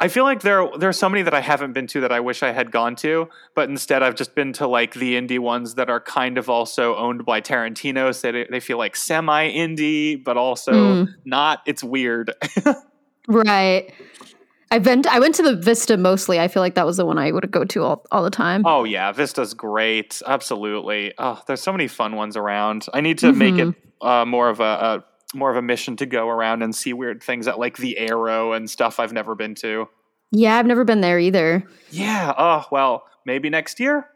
I 0.00 0.08
feel 0.08 0.24
like 0.24 0.42
there 0.42 0.68
there 0.78 0.88
are 0.88 0.94
so 0.94 1.08
many 1.08 1.22
that 1.22 1.32
I 1.34 1.40
haven't 1.40 1.72
been 1.72 1.86
to 1.88 2.00
that 2.00 2.12
I 2.12 2.20
wish 2.20 2.42
I 2.42 2.52
had 2.52 2.70
gone 2.70 2.96
to, 2.96 3.28
but 3.54 3.68
instead 3.70 4.02
I've 4.02 4.14
just 4.14 4.34
been 4.34 4.52
to 4.54 4.66
like 4.66 4.94
the 4.94 5.14
indie 5.14 5.38
ones 5.38 5.74
that 5.76 5.88
are 5.88 6.00
kind 6.00 6.36
of 6.38 6.50
also 6.50 6.96
owned 6.96 7.24
by 7.24 7.40
Tarantino, 7.40 8.14
so 8.14 8.32
they, 8.32 8.46
they 8.50 8.60
feel 8.60 8.76
like 8.78 8.96
semi 8.96 9.50
indie, 9.52 10.22
but 10.22 10.36
also 10.36 10.96
Mm. 10.96 11.08
not. 11.24 11.60
It's 11.66 11.84
weird. 11.84 12.32
Right. 13.28 13.92
I've 14.70 14.82
been. 14.82 15.04
I 15.08 15.20
went 15.20 15.34
to 15.36 15.42
the 15.42 15.54
Vista 15.54 15.96
mostly. 15.96 16.40
I 16.40 16.48
feel 16.48 16.62
like 16.62 16.74
that 16.74 16.86
was 16.86 16.96
the 16.96 17.06
one 17.06 17.18
I 17.18 17.30
would 17.30 17.50
go 17.50 17.64
to 17.64 17.82
all, 17.82 18.04
all 18.10 18.22
the 18.24 18.30
time. 18.30 18.62
oh 18.66 18.84
yeah, 18.84 19.12
Vista's 19.12 19.54
great, 19.54 20.20
absolutely. 20.26 21.12
Oh, 21.18 21.40
there's 21.46 21.60
so 21.62 21.72
many 21.72 21.86
fun 21.88 22.16
ones 22.16 22.36
around. 22.36 22.86
I 22.92 23.00
need 23.00 23.18
to 23.18 23.32
make 23.32 23.54
it 23.58 23.74
uh, 24.00 24.24
more 24.24 24.48
of 24.48 24.60
a, 24.60 24.64
a 24.64 25.04
more 25.36 25.50
of 25.50 25.56
a 25.56 25.62
mission 25.62 25.96
to 25.96 26.06
go 26.06 26.28
around 26.28 26.62
and 26.62 26.74
see 26.74 26.92
weird 26.92 27.22
things 27.22 27.46
at 27.46 27.58
like 27.58 27.76
the 27.76 27.96
Aero 27.98 28.52
and 28.52 28.68
stuff 28.68 28.98
I've 28.98 29.12
never 29.12 29.34
been 29.34 29.54
to. 29.56 29.88
Yeah, 30.32 30.56
I've 30.58 30.66
never 30.66 30.84
been 30.84 31.00
there 31.00 31.18
either. 31.20 31.64
Yeah. 31.90 32.34
Oh 32.36 32.64
well, 32.72 33.04
maybe 33.24 33.48
next 33.50 33.78
year. 33.78 34.08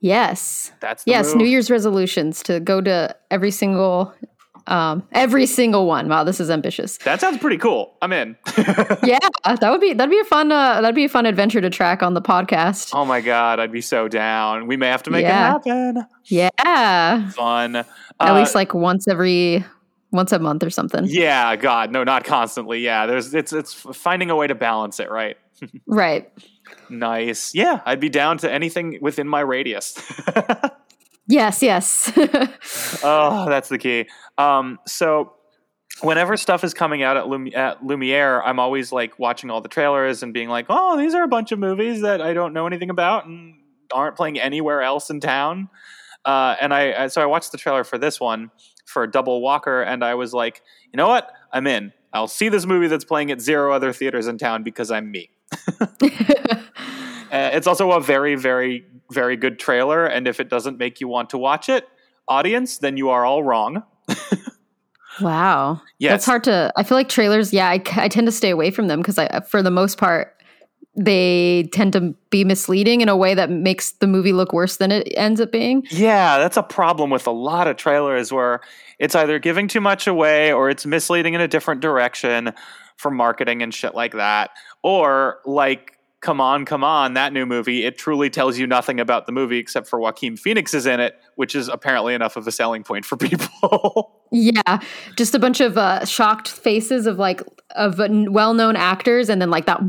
Yes. 0.00 0.72
That's 0.80 1.04
the 1.04 1.12
Yes, 1.12 1.28
move. 1.28 1.36
New 1.38 1.44
Year's 1.46 1.70
resolutions 1.70 2.42
to 2.44 2.58
go 2.58 2.80
to 2.80 3.16
every 3.30 3.52
single 3.52 4.12
um 4.66 5.02
every 5.12 5.46
single 5.46 5.86
one. 5.86 6.08
Wow, 6.08 6.24
this 6.24 6.40
is 6.40 6.50
ambitious. 6.50 6.96
That 6.98 7.20
sounds 7.20 7.38
pretty 7.38 7.58
cool. 7.58 7.94
I'm 8.02 8.12
in. 8.12 8.36
Yeah, 9.02 9.18
that 9.44 9.70
would 9.70 9.80
be 9.80 9.92
that'd 9.92 10.10
be 10.10 10.18
a 10.20 10.24
fun 10.24 10.52
uh 10.52 10.80
that'd 10.80 10.94
be 10.94 11.04
a 11.04 11.08
fun 11.08 11.26
adventure 11.26 11.60
to 11.60 11.70
track 11.70 12.02
on 12.02 12.14
the 12.14 12.22
podcast. 12.22 12.90
oh 12.94 13.04
my 13.04 13.20
god, 13.20 13.58
I'd 13.60 13.72
be 13.72 13.80
so 13.80 14.08
down. 14.08 14.66
We 14.66 14.76
may 14.76 14.88
have 14.88 15.02
to 15.04 15.10
make 15.10 15.22
Yeah. 15.22 15.56
it 15.64 15.66
happen. 15.68 16.06
Yeah. 16.26 17.30
Fun. 17.30 17.76
At 17.76 17.86
Uh, 18.20 18.34
least 18.38 18.54
like 18.54 18.72
once 18.74 19.08
every 19.08 19.64
once 20.12 20.30
a 20.32 20.38
month 20.38 20.62
or 20.62 20.70
something. 20.70 21.04
yeah, 21.06 21.56
God, 21.56 21.90
no, 21.90 22.04
not 22.04 22.24
constantly. 22.24 22.80
Yeah, 22.80 23.06
there's 23.06 23.34
it's 23.34 23.52
it's 23.52 23.72
finding 23.72 24.30
a 24.30 24.36
way 24.36 24.46
to 24.46 24.54
balance 24.54 25.00
it, 25.00 25.10
right? 25.10 25.36
Right. 25.86 26.30
Nice. 26.88 27.54
Yeah, 27.54 27.80
I'd 27.86 28.00
be 28.00 28.08
down 28.08 28.38
to 28.38 28.50
anything 28.52 28.98
within 29.00 29.26
my 29.28 29.40
radius. 29.40 29.94
Yes, 31.32 31.62
yes. 31.62 32.12
oh, 33.02 33.46
that's 33.48 33.70
the 33.70 33.78
key. 33.78 34.06
Um, 34.36 34.78
so 34.86 35.32
whenever 36.02 36.36
stuff 36.36 36.62
is 36.62 36.74
coming 36.74 37.02
out 37.02 37.16
at, 37.16 37.24
Lumi- 37.24 37.56
at 37.56 37.82
Lumiere, 37.82 38.42
I'm 38.42 38.58
always 38.58 38.92
like 38.92 39.18
watching 39.18 39.48
all 39.48 39.62
the 39.62 39.68
trailers 39.70 40.22
and 40.22 40.34
being 40.34 40.50
like, 40.50 40.66
"Oh, 40.68 40.98
these 40.98 41.14
are 41.14 41.22
a 41.22 41.28
bunch 41.28 41.50
of 41.50 41.58
movies 41.58 42.02
that 42.02 42.20
I 42.20 42.34
don't 42.34 42.52
know 42.52 42.66
anything 42.66 42.90
about 42.90 43.24
and 43.24 43.54
aren't 43.94 44.14
playing 44.14 44.38
anywhere 44.38 44.82
else 44.82 45.08
in 45.08 45.20
town." 45.20 45.70
Uh, 46.26 46.56
and 46.60 46.74
I, 46.74 47.04
I 47.04 47.06
so 47.06 47.22
I 47.22 47.26
watched 47.26 47.50
the 47.50 47.56
trailer 47.58 47.82
for 47.82 47.96
this 47.96 48.20
one 48.20 48.50
for 48.84 49.06
Double 49.06 49.40
Walker, 49.40 49.80
and 49.80 50.04
I 50.04 50.16
was 50.16 50.34
like, 50.34 50.60
"You 50.92 50.98
know 50.98 51.08
what? 51.08 51.32
I'm 51.50 51.66
in. 51.66 51.94
I'll 52.12 52.28
see 52.28 52.50
this 52.50 52.66
movie 52.66 52.88
that's 52.88 53.06
playing 53.06 53.30
at 53.30 53.40
zero 53.40 53.72
other 53.72 53.94
theaters 53.94 54.26
in 54.26 54.36
town 54.36 54.64
because 54.64 54.90
I'm 54.90 55.10
me." 55.10 55.30
Uh, 57.32 57.50
it's 57.52 57.66
also 57.66 57.90
a 57.92 58.00
very, 58.00 58.34
very, 58.34 58.86
very 59.10 59.36
good 59.36 59.58
trailer. 59.58 60.04
And 60.04 60.28
if 60.28 60.38
it 60.38 60.48
doesn't 60.50 60.78
make 60.78 61.00
you 61.00 61.08
want 61.08 61.30
to 61.30 61.38
watch 61.38 61.68
it, 61.68 61.88
audience, 62.28 62.78
then 62.78 62.96
you 62.96 63.08
are 63.10 63.24
all 63.24 63.42
wrong. 63.42 63.82
Wow. 65.20 65.82
Yes. 65.98 66.12
That's 66.12 66.26
hard 66.26 66.44
to. 66.44 66.72
I 66.76 66.82
feel 66.82 66.96
like 66.96 67.08
trailers. 67.08 67.52
Yeah, 67.52 67.68
I, 67.68 67.82
I 67.96 68.08
tend 68.08 68.26
to 68.26 68.32
stay 68.32 68.50
away 68.50 68.70
from 68.70 68.88
them 68.88 69.00
because 69.00 69.18
I, 69.18 69.40
for 69.40 69.62
the 69.62 69.70
most 69.70 69.98
part, 69.98 70.34
they 70.96 71.68
tend 71.72 71.92
to 71.94 72.14
be 72.30 72.44
misleading 72.44 73.00
in 73.00 73.08
a 73.08 73.16
way 73.16 73.34
that 73.34 73.50
makes 73.50 73.92
the 73.92 74.06
movie 74.06 74.32
look 74.32 74.52
worse 74.52 74.76
than 74.76 74.92
it 74.92 75.10
ends 75.16 75.40
up 75.40 75.50
being. 75.50 75.84
Yeah, 75.90 76.38
that's 76.38 76.56
a 76.56 76.62
problem 76.62 77.10
with 77.10 77.26
a 77.26 77.30
lot 77.30 77.66
of 77.66 77.76
trailers 77.76 78.32
where 78.32 78.60
it's 78.98 79.14
either 79.14 79.38
giving 79.38 79.68
too 79.68 79.80
much 79.80 80.06
away 80.06 80.52
or 80.52 80.68
it's 80.68 80.84
misleading 80.84 81.34
in 81.34 81.40
a 81.40 81.48
different 81.48 81.80
direction 81.80 82.52
for 82.96 83.10
marketing 83.10 83.62
and 83.62 83.72
shit 83.72 83.94
like 83.94 84.12
that. 84.12 84.50
Or 84.82 85.38
like 85.46 85.98
Come 86.22 86.40
On, 86.40 86.64
Come 86.64 86.84
On, 86.84 87.14
that 87.14 87.32
new 87.32 87.44
movie, 87.44 87.84
it 87.84 87.98
truly 87.98 88.30
tells 88.30 88.56
you 88.56 88.64
nothing 88.66 89.00
about 89.00 89.26
the 89.26 89.32
movie 89.32 89.58
except 89.58 89.88
for 89.88 89.98
Joaquin 89.98 90.36
Phoenix 90.36 90.72
is 90.72 90.86
in 90.86 91.00
it, 91.00 91.18
which 91.34 91.56
is 91.56 91.68
apparently 91.68 92.14
enough 92.14 92.36
of 92.36 92.46
a 92.46 92.52
selling 92.52 92.84
point 92.84 93.04
for 93.04 93.16
people. 93.18 94.20
Yeah, 94.30 94.80
just 95.16 95.34
a 95.34 95.40
bunch 95.40 95.60
of 95.60 95.76
uh, 95.76 96.04
shocked 96.04 96.46
faces 96.48 97.06
of 97.06 97.18
like 97.18 97.42
of 97.74 97.98
well-known 97.98 98.76
actors, 98.76 99.28
and 99.28 99.42
then 99.42 99.50
like 99.50 99.66
that 99.66 99.80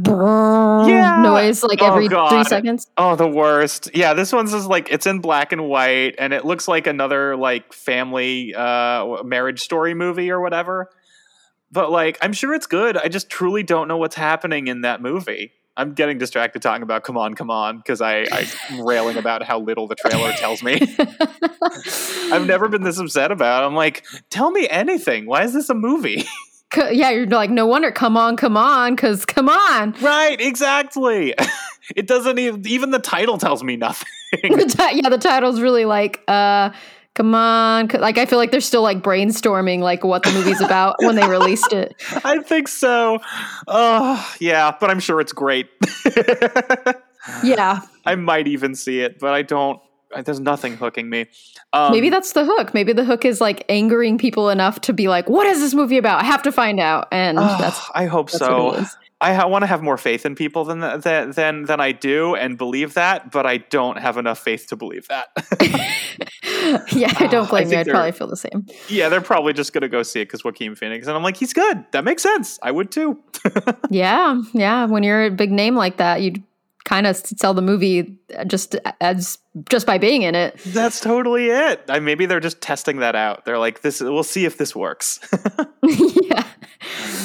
Yeah. 0.88 1.22
noise 1.22 1.62
like 1.64 1.82
Oh, 1.82 1.86
every 1.86 2.10
three 2.10 2.44
seconds. 2.46 2.88
oh, 2.98 3.16
the 3.16 3.28
worst. 3.28 3.92
Yeah, 3.94 4.14
this 4.16 4.34
one's 4.34 4.54
is 4.54 4.66
like 4.66 4.92
it's 4.92 5.06
in 5.06 5.20
black 5.20 5.52
and 5.52 5.66
white 5.70 6.16
and 6.18 6.34
it 6.34 6.46
looks 6.46 6.68
like 6.68 6.88
another 6.88 7.36
like 7.38 7.74
family 7.74 8.56
uh 8.56 9.22
marriage 9.24 9.60
story 9.62 9.94
movie 9.94 10.32
or 10.32 10.42
whatever. 10.42 10.90
But 11.72 11.92
like 11.92 12.18
I'm 12.22 12.34
sure 12.34 12.54
it's 12.56 12.68
good. 12.68 12.98
I 12.98 13.08
just 13.08 13.30
truly 13.30 13.62
don't 13.64 13.88
know 13.88 13.98
what's 13.98 14.16
happening 14.16 14.66
in 14.68 14.82
that 14.82 15.00
movie. 15.02 15.52
I'm 15.76 15.94
getting 15.94 16.18
distracted 16.20 16.62
talking 16.62 16.84
about 16.84 17.04
come 17.04 17.18
on, 17.18 17.34
come 17.34 17.50
on, 17.50 17.78
because 17.78 18.02
I, 18.02 18.26
I'm 18.32 18.86
railing 18.86 19.18
about 19.18 19.44
how 19.44 19.60
little 19.60 19.88
the 19.88 19.96
trailer 19.96 20.32
tells 20.34 20.62
me. 20.62 20.80
I've 22.32 22.46
never 22.46 22.68
been 22.68 22.84
this 22.84 23.00
upset 23.00 23.32
about. 23.32 23.64
it. 23.64 23.68
I'm 23.68 23.76
like, 23.76 24.06
tell 24.30 24.52
me 24.52 24.68
anything. 24.70 25.26
Why 25.26 25.44
is 25.44 25.54
this 25.54 25.70
a 25.70 25.74
movie? 25.74 26.26
Yeah, 26.76 27.12
you're 27.12 27.28
like, 27.28 27.52
no 27.52 27.68
wonder. 27.68 27.92
Come 27.92 28.18
on, 28.18 28.36
come 28.36 28.58
on, 28.58 28.96
because 28.96 29.26
come 29.26 29.48
on. 29.48 29.92
right, 30.02 30.40
exactly. 30.42 31.36
It 31.98 32.08
doesn't 32.08 32.40
even 32.40 32.66
even 32.66 32.92
the 32.92 33.00
title 33.00 33.38
tells 33.38 33.62
me 33.62 33.76
nothing. 33.76 34.08
The 34.42 34.66
ti- 34.66 35.02
yeah, 35.04 35.10
the 35.10 35.18
title's 35.18 35.60
really 35.60 35.84
like, 35.84 36.22
uh, 36.30 36.70
come 37.14 37.36
on. 37.36 37.88
Like, 37.88 38.18
I 38.18 38.26
feel 38.26 38.38
like 38.38 38.52
they're 38.52 38.62
still 38.62 38.82
like 38.82 39.00
brainstorming 39.00 39.80
like 39.80 40.04
what 40.04 40.24
the 40.24 40.32
movie's 40.32 40.62
about 40.62 40.96
when 41.00 41.16
they 41.16 41.28
released 41.28 41.74
it. 41.74 41.96
I 42.24 42.40
think 42.40 42.68
so. 42.68 43.20
Oh, 43.68 44.36
yeah, 44.40 44.76
but 44.80 44.90
I'm 44.90 45.00
sure 45.00 45.20
it's 45.20 45.34
great. 45.34 45.70
Yeah, 47.44 47.82
I 48.06 48.16
might 48.16 48.48
even 48.48 48.76
see 48.76 49.00
it, 49.00 49.20
but 49.20 49.34
I 49.34 49.44
don't. 49.44 49.80
There's 50.26 50.40
nothing 50.40 50.76
hooking 50.76 51.10
me. 51.10 51.28
Um, 51.72 51.92
maybe 51.92 52.10
that's 52.10 52.34
the 52.34 52.46
hook. 52.46 52.74
Maybe 52.74 52.94
the 52.94 53.06
hook 53.06 53.26
is 53.26 53.42
like 53.42 53.66
angering 53.70 54.18
people 54.18 54.50
enough 54.50 54.82
to 54.82 54.94
be 54.94 55.08
like, 55.08 55.28
what 55.28 55.48
is 55.48 55.60
this 55.60 55.74
movie 55.74 55.98
about? 55.98 56.22
I 56.22 56.26
have 56.26 56.44
to 56.44 56.52
find 56.52 56.80
out. 56.80 57.08
And 57.12 57.40
oh, 57.40 57.56
that's 57.60 57.90
I 57.96 58.06
hope 58.06 58.30
that's 58.30 58.40
so. 58.40 58.86
What 59.24 59.30
it 59.30 59.34
is. 59.34 59.38
I 59.38 59.42
ha- 59.42 59.48
want 59.48 59.64
to 59.64 59.68
have 59.68 59.82
more 59.82 59.98
faith 59.98 60.26
in 60.26 60.36
people 60.36 60.66
than 60.66 60.82
th- 60.82 61.02
than 61.04 61.32
than 61.32 61.64
than 61.66 61.80
I 61.80 61.92
do, 61.92 62.36
and 62.36 62.58
believe 62.58 62.94
that. 62.96 63.32
But 63.32 63.46
I 63.46 63.58
don't 63.58 63.98
have 63.98 64.18
enough 64.18 64.40
faith 64.40 64.68
to 64.68 64.76
believe 64.76 65.08
that. 65.08 65.28
yeah, 66.94 67.14
I 67.20 67.28
don't 67.28 67.50
blame 67.50 67.64
you. 67.64 67.70
think 67.70 67.88
I'd 67.88 67.92
probably 67.92 68.12
feel 68.12 68.28
the 68.28 68.38
same. 68.38 68.66
yeah, 68.88 69.10
they're 69.10 69.22
probably 69.22 69.54
just 69.54 69.74
gonna 69.74 69.90
go 69.90 70.04
see 70.04 70.22
it 70.22 70.26
because 70.26 70.44
Joaquin 70.44 70.76
Phoenix, 70.76 71.08
and 71.08 71.16
I'm 71.16 71.24
like, 71.24 71.38
he's 71.38 71.54
good. 71.54 71.86
That 71.92 72.04
makes 72.04 72.24
sense. 72.24 72.60
I 72.62 72.72
would 72.72 72.92
too. 72.92 73.20
Yeah, 73.90 74.42
yeah. 74.54 74.86
When 74.86 75.04
you're 75.04 75.26
a 75.26 75.30
big 75.32 75.52
name 75.52 75.76
like 75.76 75.98
that, 75.98 76.22
you'd 76.22 76.42
kind 76.86 77.06
of 77.06 77.16
sell 77.16 77.54
the 77.54 77.62
movie 77.62 78.18
just 78.48 78.76
as 79.02 79.38
just 79.70 79.86
by 79.86 79.98
being 79.98 80.24
in 80.24 80.34
it. 80.36 80.58
That's 80.66 81.00
totally 81.00 81.50
it. 81.50 81.84
I, 81.90 82.00
maybe 82.00 82.26
they're 82.26 82.40
just 82.40 82.60
testing 82.62 82.98
that 83.00 83.16
out. 83.16 83.46
They're 83.46 83.60
like, 83.60 83.82
this. 83.82 84.02
We'll 84.02 84.24
see 84.24 84.46
if 84.46 84.58
this 84.58 84.76
works. 84.76 85.20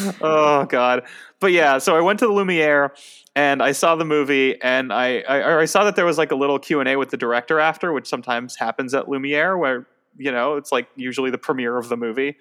oh 0.20 0.64
god. 0.66 1.04
But 1.40 1.52
yeah 1.52 1.78
so 1.78 1.96
i 1.96 2.00
went 2.00 2.18
to 2.18 2.26
the 2.26 2.32
lumiere 2.32 2.92
and 3.36 3.62
i 3.62 3.70
saw 3.72 3.94
the 3.94 4.04
movie 4.04 4.60
and 4.60 4.92
I, 4.92 5.20
I 5.20 5.60
i 5.60 5.64
saw 5.66 5.84
that 5.84 5.94
there 5.96 6.04
was 6.06 6.18
like 6.18 6.32
a 6.32 6.36
little 6.36 6.58
q&a 6.58 6.96
with 6.96 7.10
the 7.10 7.16
director 7.16 7.60
after 7.60 7.92
which 7.92 8.08
sometimes 8.08 8.56
happens 8.56 8.92
at 8.94 9.08
lumiere 9.08 9.56
where 9.56 9.86
you 10.16 10.32
know 10.32 10.56
it's 10.56 10.72
like 10.72 10.88
usually 10.96 11.30
the 11.30 11.38
premiere 11.38 11.76
of 11.78 11.88
the 11.88 11.96
movie. 11.96 12.36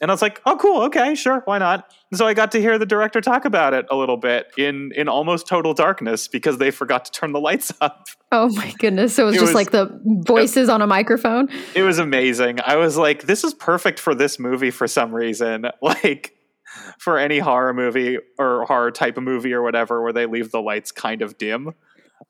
And 0.00 0.10
i 0.10 0.14
was 0.14 0.22
like 0.22 0.40
oh 0.46 0.56
cool 0.58 0.82
okay 0.82 1.14
sure 1.16 1.40
why 1.46 1.58
not? 1.58 1.90
And 2.12 2.18
so 2.18 2.26
i 2.26 2.34
got 2.34 2.52
to 2.52 2.60
hear 2.60 2.78
the 2.78 2.86
director 2.86 3.20
talk 3.22 3.44
about 3.46 3.72
it 3.74 3.86
a 3.90 3.96
little 3.96 4.16
bit 4.18 4.46
in 4.58 4.92
in 4.94 5.08
almost 5.08 5.48
total 5.48 5.72
darkness 5.74 6.28
because 6.28 6.58
they 6.58 6.70
forgot 6.70 7.06
to 7.06 7.10
turn 7.10 7.32
the 7.32 7.40
lights 7.40 7.72
up. 7.80 8.06
Oh 8.30 8.48
my 8.50 8.72
goodness. 8.78 9.14
So 9.16 9.22
it 9.22 9.26
was 9.26 9.36
It 9.36 9.38
just 9.40 9.48
was- 9.48 9.54
like 9.54 9.70
the 9.70 10.00
voices 10.26 10.68
on 10.68 10.82
a 10.82 10.86
microphone. 10.86 11.48
it 11.74 11.82
was 11.82 11.98
amazing. 11.98 12.58
I 12.64 12.76
was 12.76 12.96
like 12.98 13.22
this 13.22 13.42
is 13.42 13.54
perfect 13.54 13.98
for 13.98 14.14
this 14.14 14.38
movie 14.38 14.70
for 14.70 14.86
some 14.86 15.14
reason. 15.14 15.64
Like 15.82 16.34
for 16.98 17.18
any 17.18 17.38
horror 17.38 17.72
movie 17.74 18.18
or 18.38 18.64
horror 18.66 18.90
type 18.90 19.16
of 19.16 19.22
movie 19.22 19.52
or 19.52 19.62
whatever 19.62 20.02
where 20.02 20.12
they 20.12 20.26
leave 20.26 20.50
the 20.50 20.60
lights 20.60 20.90
kind 20.92 21.22
of 21.22 21.36
dim 21.38 21.68
uh, 21.68 21.72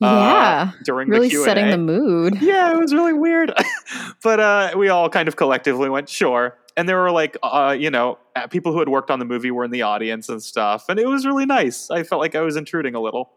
Yeah. 0.03 0.71
during 0.85 1.09
Really 1.09 1.29
the 1.29 1.31
Q&A. 1.31 1.45
setting 1.45 1.71
the 1.71 1.79
mood. 1.79 2.39
yeah 2.43 2.73
it 2.73 2.79
was 2.79 2.93
really 2.95 3.13
weird 3.15 3.53
but 4.23 4.41
uh, 4.41 4.73
we 4.77 4.89
all 4.89 5.09
kind 5.09 5.29
of 5.29 5.37
collectively 5.37 5.89
went 5.89 6.09
sure 6.09 6.57
and 6.77 6.89
there 6.89 6.99
were 6.99 7.11
like 7.11 7.37
uh, 7.43 7.75
you 7.79 7.91
know 7.91 8.19
uh, 8.37 8.47
people 8.47 8.73
who 8.73 8.79
had 8.79 8.89
worked 8.89 9.11
on 9.11 9.19
the 9.19 9.25
movie 9.25 9.51
were 9.51 9.65
in 9.65 9.71
the 9.71 9.83
audience 9.83 10.29
and 10.29 10.43
stuff 10.43 10.89
and 10.89 10.99
it 11.01 11.07
was 11.09 11.27
really 11.27 11.47
nice 11.47 11.91
i 11.91 12.03
felt 12.03 12.21
like 12.21 12.35
i 12.35 12.41
was 12.41 12.57
intruding 12.57 12.95
a 12.95 13.01
little 13.01 13.31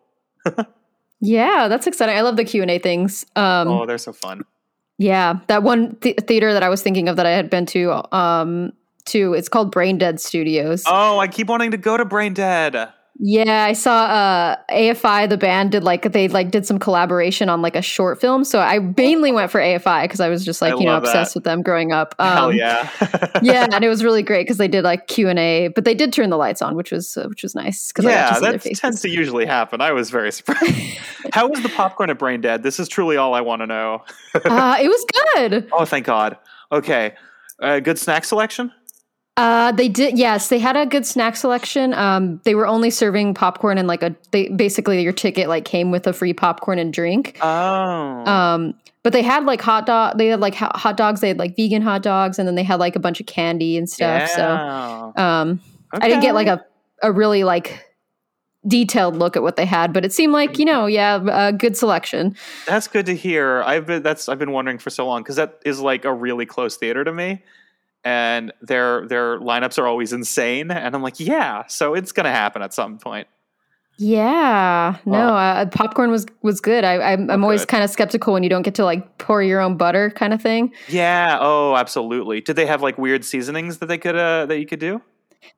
Yeah, 1.23 1.67
that's 1.67 1.85
exciting. 1.85 2.15
I 2.17 2.21
love 2.21 2.35
the 2.35 2.43
Q&A 2.43 2.79
things. 2.79 3.25
Um 3.35 3.67
oh 3.67 3.85
they're 3.85 3.97
so 3.97 4.13
fun 4.13 4.43
yeah, 4.97 5.39
that 5.47 5.63
one 5.63 5.95
th- 5.95 6.17
theater 6.27 6.53
that 6.53 6.61
I 6.61 6.69
was 6.69 6.83
thinking 6.83 7.09
of 7.09 7.15
that 7.15 7.25
I 7.25 7.31
had 7.31 7.49
been 7.49 7.65
to 7.67 8.15
um 8.15 8.71
to 9.05 9.33
it's 9.33 9.49
called 9.49 9.71
Brain 9.71 9.97
Dead 9.97 10.19
Studios. 10.19 10.83
oh 10.87 11.19
i 11.19 11.27
keep 11.27 11.47
wanting 11.47 11.71
to 11.71 11.77
go 11.77 11.97
to 11.97 12.05
brain 12.05 12.33
dead 12.33 12.89
Yeah, 13.23 13.65
I 13.65 13.73
saw 13.73 14.05
uh 14.05 14.55
AFI 14.71 15.29
the 15.29 15.37
band 15.37 15.73
did 15.73 15.83
like 15.83 16.11
they 16.11 16.27
like 16.27 16.49
did 16.49 16.65
some 16.65 16.79
collaboration 16.79 17.49
on 17.49 17.61
like 17.61 17.75
a 17.75 17.81
short 17.81 18.19
film. 18.19 18.43
So 18.43 18.59
I 18.59 18.79
mainly 18.79 19.31
went 19.31 19.51
for 19.51 19.61
AFI 19.61 20.03
because 20.05 20.19
I 20.21 20.29
was 20.29 20.43
just 20.43 20.59
like, 20.59 20.73
I 20.73 20.77
you 20.77 20.85
know, 20.85 20.93
love 20.93 21.03
that. 21.03 21.09
obsessed 21.09 21.35
with 21.35 21.43
them 21.43 21.61
growing 21.61 21.91
up. 21.91 22.15
Um, 22.21 22.27
hell 22.37 22.53
yeah 22.53 22.89
yeah, 23.43 23.67
and 23.71 23.83
it 23.83 23.89
was 23.89 24.03
really 24.03 24.23
great 24.23 24.45
because 24.45 24.57
they 24.57 24.67
did 24.67 24.83
like 24.83 25.07
Q 25.07 25.27
and 25.29 25.37
A, 25.37 25.67
but 25.67 25.85
they 25.85 25.93
did 25.93 26.13
turn 26.13 26.29
the 26.31 26.37
lights 26.37 26.61
on, 26.63 26.75
which 26.75 26.91
was 26.91 27.15
uh, 27.17 27.27
which 27.27 27.43
was 27.43 27.53
nice 27.53 27.91
got 27.91 28.05
yeah, 28.05 28.29
to 28.29 28.35
see 28.35 28.41
their 28.41 28.57
that 28.57 28.75
tends 28.75 29.01
to 29.01 29.09
usually 29.09 29.45
happen. 29.45 29.81
I 29.81 29.91
was 29.91 30.09
very 30.09 30.31
surprised. 30.31 30.73
How 31.33 31.47
was 31.47 31.61
the 31.61 31.69
popcorn 31.69 32.09
at 32.09 32.17
Brain 32.17 32.41
Dead? 32.41 32.63
This 32.63 32.79
is 32.79 32.87
truly 32.87 33.17
all 33.17 33.35
I 33.35 33.41
want 33.41 33.61
to 33.61 33.67
know. 33.67 34.03
uh, 34.33 34.77
it 34.81 34.87
was 34.87 35.05
good. 35.35 35.69
Oh, 35.71 35.85
thank 35.85 36.05
God. 36.05 36.37
Okay, 36.71 37.13
uh, 37.61 37.79
good 37.81 37.99
snack 37.99 38.25
selection. 38.25 38.71
Uh, 39.41 39.71
they 39.71 39.89
did. 39.89 40.19
Yes, 40.19 40.49
they 40.49 40.59
had 40.59 40.77
a 40.77 40.85
good 40.85 41.03
snack 41.03 41.35
selection. 41.35 41.95
Um, 41.95 42.39
they 42.43 42.53
were 42.53 42.67
only 42.67 42.91
serving 42.91 43.33
popcorn 43.33 43.79
and 43.79 43.87
like 43.87 44.03
a. 44.03 44.15
They 44.29 44.49
basically 44.49 45.01
your 45.01 45.13
ticket 45.13 45.49
like 45.49 45.65
came 45.65 45.89
with 45.89 46.05
a 46.05 46.13
free 46.13 46.33
popcorn 46.33 46.77
and 46.77 46.93
drink. 46.93 47.39
Oh, 47.41 47.47
Um, 47.47 48.75
but 49.01 49.13
they 49.13 49.23
had 49.23 49.45
like 49.45 49.59
hot 49.59 49.87
dog. 49.87 50.19
They 50.19 50.27
had 50.27 50.41
like 50.41 50.53
ho- 50.53 50.69
hot 50.75 50.95
dogs. 50.95 51.21
They 51.21 51.29
had 51.29 51.39
like 51.39 51.55
vegan 51.55 51.81
hot 51.81 52.03
dogs, 52.03 52.37
and 52.37 52.47
then 52.47 52.53
they 52.53 52.61
had 52.61 52.79
like 52.79 52.95
a 52.95 52.99
bunch 52.99 53.19
of 53.19 53.25
candy 53.25 53.77
and 53.77 53.89
stuff. 53.89 54.29
So, 54.29 54.41
yeah. 54.41 55.11
um, 55.41 55.59
I 55.91 56.07
didn't 56.07 56.21
get 56.21 56.35
like 56.35 56.45
a 56.45 56.63
a 57.01 57.11
really 57.11 57.43
like 57.43 57.87
detailed 58.67 59.15
look 59.15 59.35
at 59.35 59.41
what 59.41 59.55
they 59.55 59.65
had, 59.65 59.91
but 59.91 60.05
it 60.05 60.13
seemed 60.13 60.33
like 60.33 60.59
you 60.59 60.65
know, 60.65 60.85
yeah, 60.85 61.47
a 61.47 61.51
good 61.51 61.75
selection. 61.75 62.35
That's 62.67 62.87
good 62.87 63.07
to 63.07 63.15
hear. 63.15 63.63
I've 63.63 63.87
been 63.87 64.03
that's 64.03 64.29
I've 64.29 64.37
been 64.37 64.51
wondering 64.51 64.77
for 64.77 64.91
so 64.91 65.07
long 65.07 65.23
because 65.23 65.37
that 65.37 65.59
is 65.65 65.79
like 65.79 66.05
a 66.05 66.13
really 66.13 66.45
close 66.45 66.77
theater 66.77 67.03
to 67.03 67.11
me, 67.11 67.41
and 68.03 68.51
their 68.61 69.07
their 69.07 69.39
lineups 69.39 69.77
are 69.77 69.87
always 69.87 70.13
insane. 70.13 70.71
And 70.71 70.95
I'm 70.95 71.01
like, 71.01 71.19
yeah, 71.19 71.65
so 71.67 71.93
it's 71.93 72.11
gonna 72.11 72.31
happen 72.31 72.61
at 72.61 72.73
some 72.73 72.97
point. 72.97 73.27
Yeah, 73.97 74.97
no, 75.05 75.29
Oh. 75.29 75.35
uh, 75.35 75.65
popcorn 75.67 76.09
was 76.09 76.25
was 76.41 76.59
good. 76.59 76.83
I, 76.83 77.13
I'm, 77.13 77.29
I'm 77.29 77.43
Oh, 77.43 77.47
always 77.47 77.65
kind 77.65 77.83
of 77.83 77.89
skeptical 77.89 78.33
when 78.33 78.41
you 78.41 78.49
don't 78.49 78.63
get 78.63 78.75
to 78.75 78.83
like 78.83 79.17
pour 79.19 79.43
your 79.43 79.59
own 79.59 79.77
butter, 79.77 80.09
kind 80.09 80.33
of 80.33 80.41
thing. 80.41 80.73
Yeah. 80.87 81.37
Oh, 81.39 81.75
absolutely. 81.75 82.41
Did 82.41 82.55
they 82.55 82.65
have 82.65 82.81
like 82.81 82.97
weird 82.97 83.23
seasonings 83.23 83.77
that 83.77 83.85
they 83.87 83.97
could 83.99 84.15
uh 84.15 84.47
that 84.47 84.57
you 84.57 84.65
could 84.65 84.79
do? 84.79 85.01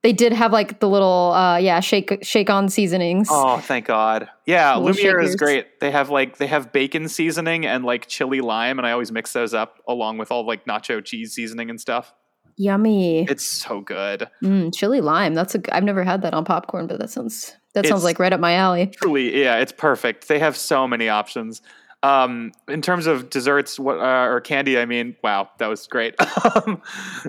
They 0.01 0.13
did 0.13 0.31
have 0.33 0.53
like 0.53 0.79
the 0.79 0.87
little, 0.89 1.33
uh, 1.33 1.57
yeah, 1.57 1.79
shake 1.81 2.19
shake 2.21 2.49
on 2.49 2.69
seasonings. 2.69 3.27
Oh, 3.31 3.57
thank 3.59 3.85
God. 3.85 4.29
Yeah, 4.45 4.75
Little 4.77 4.95
Lumiere 4.95 5.19
is 5.21 5.35
great. 5.35 5.79
They 5.81 5.91
have 5.91 6.09
like 6.09 6.37
they 6.37 6.47
have 6.47 6.71
bacon 6.73 7.07
seasoning 7.09 7.65
and 7.65 7.83
like 7.85 8.07
chili 8.07 8.41
lime, 8.41 8.77
and 8.79 8.85
I 8.87 8.91
always 8.91 9.11
mix 9.11 9.31
those 9.33 9.53
up 9.53 9.79
along 9.87 10.17
with 10.17 10.31
all 10.31 10.45
like 10.45 10.65
nacho 10.65 11.03
cheese 11.03 11.33
seasoning 11.33 11.69
and 11.69 11.79
stuff. 11.79 12.13
Yummy, 12.57 13.25
It's 13.29 13.45
so 13.45 13.81
good. 13.81 14.29
mm, 14.41 14.73
chili 14.73 15.01
lime. 15.01 15.33
That's 15.33 15.55
a. 15.55 15.75
I've 15.75 15.83
never 15.83 16.03
had 16.03 16.21
that 16.21 16.33
on 16.33 16.45
popcorn, 16.45 16.87
but 16.87 16.99
that 16.99 17.09
sounds 17.09 17.55
that 17.73 17.85
sounds 17.87 18.03
like 18.03 18.19
right 18.19 18.31
up 18.33 18.39
my 18.39 18.53
alley. 18.53 18.87
Truly, 18.87 19.41
yeah, 19.41 19.57
it's 19.57 19.71
perfect. 19.71 20.27
They 20.27 20.39
have 20.39 20.55
so 20.55 20.87
many 20.87 21.09
options. 21.09 21.61
Um, 22.03 22.51
in 22.67 22.81
terms 22.81 23.07
of 23.07 23.29
desserts, 23.29 23.79
what 23.79 23.97
uh, 23.97 24.27
or 24.27 24.41
candy? 24.41 24.77
I 24.77 24.85
mean, 24.85 25.15
wow, 25.23 25.49
that 25.59 25.67
was 25.67 25.87
great. 25.87 26.15
Um, 26.55 26.81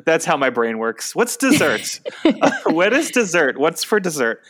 That's 0.05 0.25
how 0.25 0.37
my 0.37 0.51
brain 0.51 0.79
works. 0.79 1.15
What's 1.15 1.37
dessert? 1.37 2.01
what 2.67 2.93
is 2.93 3.11
dessert? 3.11 3.57
What's 3.59 3.85
for 3.85 4.01
dessert? 4.01 4.43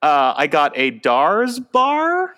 Uh, 0.00 0.32
I 0.36 0.46
got 0.46 0.72
a 0.76 0.90
Dars 0.90 1.58
bar. 1.58 2.34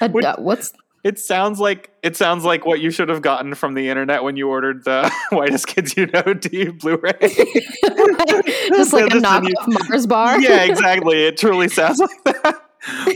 A 0.00 0.08
what's 0.08 0.72
It 1.04 1.18
sounds 1.18 1.60
like 1.60 1.90
it 2.02 2.16
sounds 2.16 2.44
like 2.44 2.64
what 2.64 2.80
you 2.80 2.90
should 2.90 3.10
have 3.10 3.20
gotten 3.20 3.54
from 3.54 3.74
the 3.74 3.90
internet 3.90 4.24
when 4.24 4.36
you 4.36 4.48
ordered 4.48 4.84
the 4.84 5.12
whitest 5.30 5.66
kids 5.66 5.94
you 5.98 6.06
know 6.06 6.32
D 6.32 6.70
Blu-ray. 6.70 7.12
just 7.20 8.94
like 8.94 9.12
a 9.12 9.18
knockoff 9.18 9.88
Mars 9.88 10.06
bar? 10.06 10.40
yeah, 10.40 10.64
exactly. 10.64 11.24
It 11.24 11.36
truly 11.36 11.68
sounds 11.68 12.00
like 12.00 12.24
that. 12.24 12.60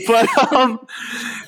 But 0.05 0.53
um, 0.53 0.85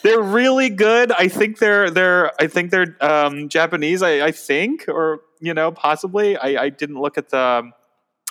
they're 0.03 0.21
really 0.21 0.69
good. 0.69 1.11
I 1.11 1.27
think 1.27 1.59
they're 1.59 1.91
they're 1.91 2.31
I 2.41 2.47
think 2.47 2.71
they're 2.71 2.97
um, 3.01 3.47
Japanese. 3.47 4.01
I, 4.01 4.25
I 4.25 4.31
think, 4.31 4.85
or 4.87 5.21
you 5.41 5.53
know, 5.53 5.71
possibly. 5.71 6.37
I, 6.37 6.63
I 6.63 6.69
didn't 6.69 6.99
look 6.99 7.19
at 7.19 7.29
the 7.29 7.69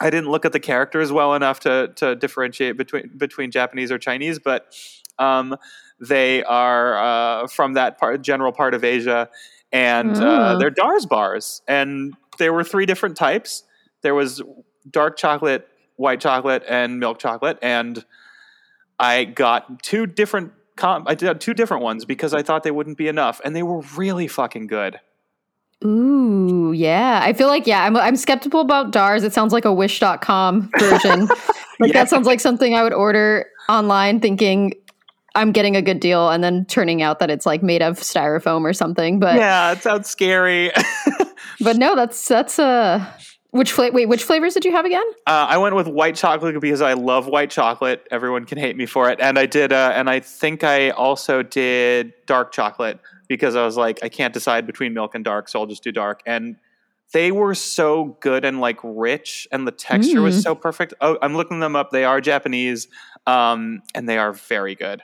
I 0.01 0.11
didn't 0.11 0.31
look 0.31 0.45
at 0.45 0.53
the 0.53 0.61
characters 0.61 1.13
well 1.13 1.35
enough 1.35 1.61
to 1.61 1.93
to 1.97 2.17
differentiate 2.17 2.77
between 2.77 3.11
between 3.17 3.53
Japanese 3.53 3.93
or 3.93 3.99
Chinese, 3.99 4.41
but 4.41 4.75
um, 5.21 5.57
they 6.01 6.43
are 6.45 6.97
uh, 6.99 7.47
from 7.49 7.75
that 7.75 7.99
part, 7.99 8.23
general 8.23 8.53
part 8.53 8.75
of 8.75 8.85
Asia, 8.85 9.29
and 9.73 10.17
uh, 10.17 10.55
Mm. 10.57 10.59
they're 10.61 10.71
Dars 10.71 11.07
bars, 11.07 11.63
and 11.69 12.15
there 12.39 12.53
were 12.53 12.65
three 12.65 12.87
different 12.87 13.17
types. 13.17 13.65
There 14.03 14.15
was 14.15 14.43
dark 14.91 15.17
chocolate, 15.17 15.69
white 15.97 16.21
chocolate, 16.21 16.65
and 16.69 16.99
milk 16.99 17.19
chocolate, 17.19 17.59
and 17.63 18.05
I 18.99 19.25
got 19.25 19.83
two 19.83 20.07
different. 20.07 20.53
Com- 20.77 21.05
I 21.07 21.15
did 21.15 21.41
two 21.41 21.53
different 21.53 21.83
ones 21.83 22.05
because 22.07 22.33
I 22.33 22.43
thought 22.43 22.63
they 22.63 22.71
wouldn't 22.71 22.97
be 22.97 23.09
enough, 23.09 23.41
and 23.45 23.55
they 23.55 23.63
were 23.63 23.81
really 23.97 24.27
fucking 24.27 24.67
good. 24.67 24.99
Ooh, 25.85 26.73
yeah. 26.73 27.21
I 27.23 27.33
feel 27.33 27.49
like, 27.49 27.67
yeah, 27.67 27.85
I'm, 27.85 27.97
I'm 27.97 28.17
skeptical 28.17 28.61
about 28.61 28.91
DARS. 28.91 29.23
It 29.25 29.33
sounds 29.33 29.53
like 29.53 29.65
a 29.65 29.73
wish.com 29.73 30.71
version. 30.79 31.21
like, 31.81 31.93
Yeah. 31.93 31.93
that 31.95 32.11
sounds 32.11 32.27
like 32.27 32.39
something 32.41 32.75
I 32.75 32.83
would 32.83 32.93
order 32.93 33.47
online 33.69 34.21
thinking 34.21 34.75
I'm 35.35 35.53
getting 35.53 35.77
a 35.77 35.83
good 35.83 36.01
deal 36.01 36.29
and 36.31 36.43
then 36.43 36.65
turning 36.67 37.03
out 37.03 37.19
that 37.21 37.31
it's 37.31 37.47
like 37.47 37.63
made 37.63 37.83
of 37.83 37.99
styrofoam 38.01 38.63
or 38.63 38.73
something. 38.73 39.19
But, 39.21 39.37
yeah, 39.37 39.73
it 39.73 39.83
sounds 39.83 40.09
scary. 40.11 40.71
but 41.61 41.77
no, 41.77 41.95
that's, 41.95 42.27
that's, 42.27 42.59
uh, 42.59 43.05
which 43.53 43.73
flavor, 43.73 43.95
wait, 43.95 44.07
which 44.09 44.23
flavors 44.23 44.55
did 44.55 44.65
you 44.65 44.71
have 44.73 44.85
again? 44.85 45.05
Uh, 45.27 45.47
I 45.49 45.59
went 45.59 45.75
with 45.75 45.89
white 45.89 46.15
chocolate 46.15 46.61
because 46.61 46.81
I 46.81 46.93
love 46.93 47.27
white 47.27 47.51
chocolate. 47.51 48.07
Everyone 48.11 48.45
can 48.45 48.59
hate 48.59 48.77
me 48.77 48.87
for 48.87 49.11
it, 49.11 49.19
and 49.21 49.39
I 49.39 49.47
did. 49.47 49.73
Uh, 49.73 49.93
and 49.95 50.09
I 50.09 50.21
think 50.21 50.63
I 50.63 50.91
also 50.91 51.43
did 51.43 52.13
dark 52.27 52.53
chocolate 52.53 53.01
because 53.29 53.57
I 53.57 53.65
was 53.65 53.77
like, 53.77 53.99
I 54.05 54.09
can't 54.09 54.33
decide 54.33 54.67
between 54.67 54.95
milk 54.95 55.17
and 55.17 55.25
dark, 55.25 55.49
so 55.49 55.59
I'll 55.59 55.67
just 55.67 55.83
do 55.83 55.91
dark. 55.91 56.23
And 56.27 56.57
they 57.13 57.33
were 57.33 57.57
so 57.57 58.17
good 58.21 58.45
and 58.45 58.61
like 58.61 58.79
rich, 58.85 59.49
and 59.51 59.67
the 59.67 59.73
texture 59.73 60.23
was 60.23 60.39
Mm. 60.39 60.43
so 60.45 60.55
perfect. 60.55 60.95
Oh, 61.01 61.19
I'm 61.21 61.37
looking 61.37 61.59
them 61.59 61.75
up. 61.75 61.91
They 61.91 62.05
are 62.05 62.21
Japanese, 62.21 62.87
um, 63.27 63.83
and 63.97 64.09
they 64.09 64.19
are 64.19 64.33
very 64.33 64.77
good. 64.77 65.03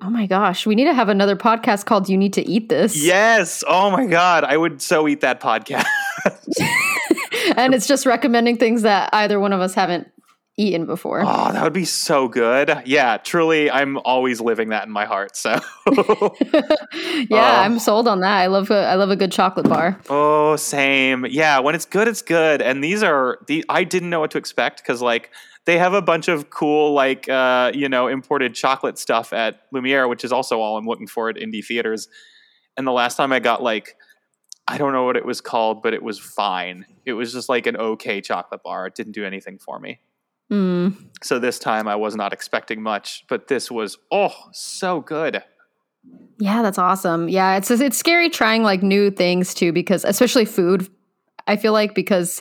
Oh 0.00 0.10
my 0.10 0.26
gosh. 0.26 0.64
We 0.66 0.74
need 0.74 0.84
to 0.84 0.94
have 0.94 1.08
another 1.08 1.36
podcast 1.36 1.84
called 1.86 2.08
You 2.08 2.16
Need 2.16 2.32
to 2.34 2.48
Eat 2.48 2.68
This. 2.68 2.96
Yes. 3.02 3.64
Oh 3.66 3.90
my 3.90 4.06
god, 4.06 4.44
I 4.44 4.56
would 4.56 4.80
so 4.80 5.08
eat 5.08 5.20
that 5.22 5.40
podcast. 5.40 5.84
and 7.56 7.74
it's 7.74 7.86
just 7.88 8.06
recommending 8.06 8.56
things 8.56 8.82
that 8.82 9.10
either 9.12 9.40
one 9.40 9.52
of 9.52 9.60
us 9.60 9.74
haven't 9.74 10.08
eaten 10.56 10.86
before. 10.86 11.22
oh, 11.24 11.52
that 11.52 11.62
would 11.62 11.72
be 11.72 11.84
so 11.84 12.26
good. 12.26 12.82
Yeah, 12.84 13.16
truly, 13.18 13.70
I'm 13.70 13.96
always 13.98 14.40
living 14.40 14.70
that 14.70 14.86
in 14.86 14.92
my 14.92 15.04
heart. 15.04 15.36
So. 15.36 15.50
yeah, 15.92 17.26
Oh. 17.30 17.36
I'm 17.36 17.78
sold 17.78 18.08
on 18.08 18.20
that. 18.20 18.38
I 18.38 18.46
love 18.48 18.70
a, 18.70 18.86
I 18.86 18.94
love 18.96 19.10
a 19.10 19.16
good 19.16 19.30
chocolate 19.32 19.68
bar. 19.68 20.00
Oh, 20.10 20.56
same. 20.56 21.26
Yeah, 21.26 21.60
when 21.60 21.74
it's 21.76 21.84
good, 21.84 22.08
it's 22.08 22.22
good. 22.22 22.60
And 22.60 22.82
these 22.82 23.02
are 23.04 23.38
the 23.46 23.64
I 23.68 23.84
didn't 23.84 24.10
know 24.10 24.18
what 24.20 24.32
to 24.32 24.38
expect 24.38 24.82
because 24.82 25.00
like 25.00 25.30
they 25.68 25.76
have 25.76 25.92
a 25.92 26.00
bunch 26.00 26.28
of 26.28 26.48
cool 26.48 26.94
like 26.94 27.28
uh, 27.28 27.70
you 27.74 27.90
know 27.90 28.08
imported 28.08 28.54
chocolate 28.54 28.96
stuff 28.96 29.34
at 29.34 29.60
Lumiere, 29.70 30.08
which 30.08 30.24
is 30.24 30.32
also 30.32 30.60
all 30.60 30.78
I'm 30.78 30.86
looking 30.86 31.06
for 31.06 31.28
at 31.28 31.36
indie 31.36 31.62
theaters. 31.62 32.08
And 32.78 32.86
the 32.86 32.92
last 32.92 33.16
time 33.16 33.34
I 33.34 33.38
got 33.38 33.62
like 33.62 33.94
I 34.66 34.78
don't 34.78 34.94
know 34.94 35.04
what 35.04 35.18
it 35.18 35.26
was 35.26 35.42
called, 35.42 35.82
but 35.82 35.92
it 35.92 36.02
was 36.02 36.18
fine. 36.18 36.86
It 37.04 37.12
was 37.12 37.34
just 37.34 37.50
like 37.50 37.66
an 37.66 37.76
okay 37.76 38.22
chocolate 38.22 38.62
bar. 38.62 38.86
It 38.86 38.94
didn't 38.94 39.12
do 39.12 39.26
anything 39.26 39.58
for 39.58 39.78
me. 39.78 40.00
Mm. 40.50 40.96
So 41.22 41.38
this 41.38 41.58
time 41.58 41.86
I 41.86 41.96
was 41.96 42.16
not 42.16 42.32
expecting 42.32 42.80
much, 42.82 43.26
but 43.28 43.48
this 43.48 43.70
was 43.70 43.98
oh 44.10 44.32
so 44.52 45.02
good. 45.02 45.44
Yeah, 46.38 46.62
that's 46.62 46.78
awesome. 46.78 47.28
Yeah, 47.28 47.58
it's 47.58 47.70
it's 47.70 47.98
scary 47.98 48.30
trying 48.30 48.62
like 48.62 48.82
new 48.82 49.10
things 49.10 49.52
too 49.52 49.74
because 49.74 50.02
especially 50.06 50.46
food. 50.46 50.88
I 51.46 51.56
feel 51.56 51.74
like 51.74 51.94
because 51.94 52.40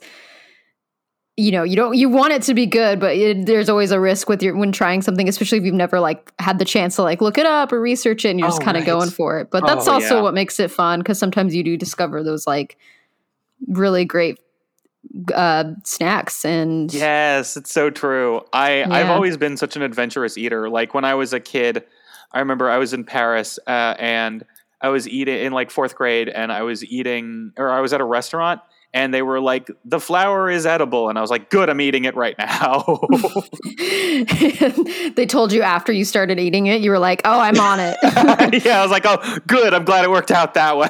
you 1.38 1.52
know 1.52 1.64
you 1.64 1.76
don't 1.76 1.96
you 1.96 2.10
want 2.10 2.34
it 2.34 2.42
to 2.44 2.54
be 2.54 2.66
good, 2.66 3.00
but 3.00 3.16
it, 3.16 3.46
there's 3.46 3.70
always 3.70 3.92
a 3.92 4.00
risk 4.00 4.28
with 4.28 4.42
your 4.44 4.56
when 4.58 4.72
trying 4.72 5.02
something, 5.04 5.30
especially 5.30 5.60
if 5.60 5.64
you've 5.64 5.74
never 5.76 6.00
like 6.00 6.34
had 6.40 6.58
the 6.60 6.66
chance 6.66 6.96
to 6.98 7.04
like 7.04 7.22
look 7.22 7.38
it 7.38 7.46
up 7.46 7.72
or 7.72 7.80
research 7.80 8.26
it, 8.26 8.30
and 8.30 8.40
you're 8.40 8.50
just 8.50 8.62
Oh, 8.62 8.66
kind 8.66 8.76
of 8.76 8.82
right. 8.82 8.88
going 8.88 9.10
for 9.10 9.40
it. 9.40 9.50
But 9.52 9.66
that's 9.66 9.88
Oh, 9.88 9.94
also 9.94 10.16
yeah. 10.16 10.22
what 10.22 10.34
makes 10.34 10.60
it 10.60 10.72
fun 10.72 11.00
because 11.00 11.20
sometimes 11.20 11.54
you 11.56 11.64
do 11.64 11.78
discover 11.78 12.24
those 12.24 12.48
like 12.48 12.78
really 13.68 14.04
great 14.04 14.40
uh 15.34 15.64
snacks 15.84 16.44
and 16.44 16.94
Yes, 16.94 17.56
it's 17.56 17.72
so 17.72 17.90
true. 17.90 18.42
I 18.52 18.84
I've 18.84 19.10
always 19.10 19.38
been 19.38 19.58
such 19.58 19.76
an 19.76 19.82
adventurous 19.84 20.38
eater. 20.38 20.70
Like 20.70 20.94
when 20.94 21.06
I 21.06 21.14
was 21.14 21.34
a 21.34 21.40
kid, 21.40 21.84
I 22.32 22.40
remember 22.40 22.70
I 22.70 22.78
was 22.78 22.94
in 22.94 23.04
Paris 23.04 23.58
uh, 23.68 23.96
and 24.00 24.44
I 24.82 24.90
was 24.90 25.08
eating 25.08 25.40
in 25.40 25.54
like 25.54 25.72
fourth 25.72 25.96
grade, 25.96 26.30
and 26.30 26.52
I 26.52 26.62
was 26.64 26.84
eating, 26.86 27.52
or 27.58 27.70
I 27.72 27.80
was 27.80 27.94
at 27.94 28.02
a 28.02 28.04
restaurant, 28.04 28.60
and 28.98 29.14
they 29.14 29.22
were 29.22 29.40
like, 29.40 29.70
"The 29.86 30.00
flour 30.00 30.50
is 30.50 30.66
edible," 30.66 31.08
and 31.08 31.20
I 31.20 31.22
was 31.22 31.30
like, 31.30 31.52
"Good, 31.52 31.70
I'm 31.70 31.80
eating 31.80 32.06
it 32.06 32.16
right 32.16 32.36
now." 32.40 33.00
they 35.16 35.28
told 35.28 35.54
you 35.54 35.62
after 35.62 35.92
you 35.92 36.04
started 36.04 36.40
eating 36.40 36.66
it, 36.66 36.82
you 36.82 36.90
were 36.90 36.98
like, 36.98 37.22
"Oh, 37.24 37.40
I'm 37.40 37.60
on 37.60 37.80
it." 37.80 37.96
yeah, 38.66 38.80
I 38.80 38.82
was 38.82 38.90
like, 38.90 39.04
"Oh, 39.06 39.38
good, 39.46 39.76
I'm 39.76 39.86
glad 39.86 40.04
it 40.04 40.10
worked 40.10 40.32
out 40.32 40.56
that 40.56 40.78
way." 40.78 40.90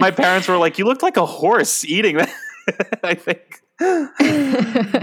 My 0.00 0.10
parents 0.10 0.48
were 0.48 0.56
like, 0.56 0.78
"You 0.78 0.86
looked 0.86 1.02
like 1.02 1.18
a 1.18 1.26
horse 1.26 1.84
eating 1.84 2.16
that." 2.16 2.32
I 3.04 3.14
think. 3.14 3.62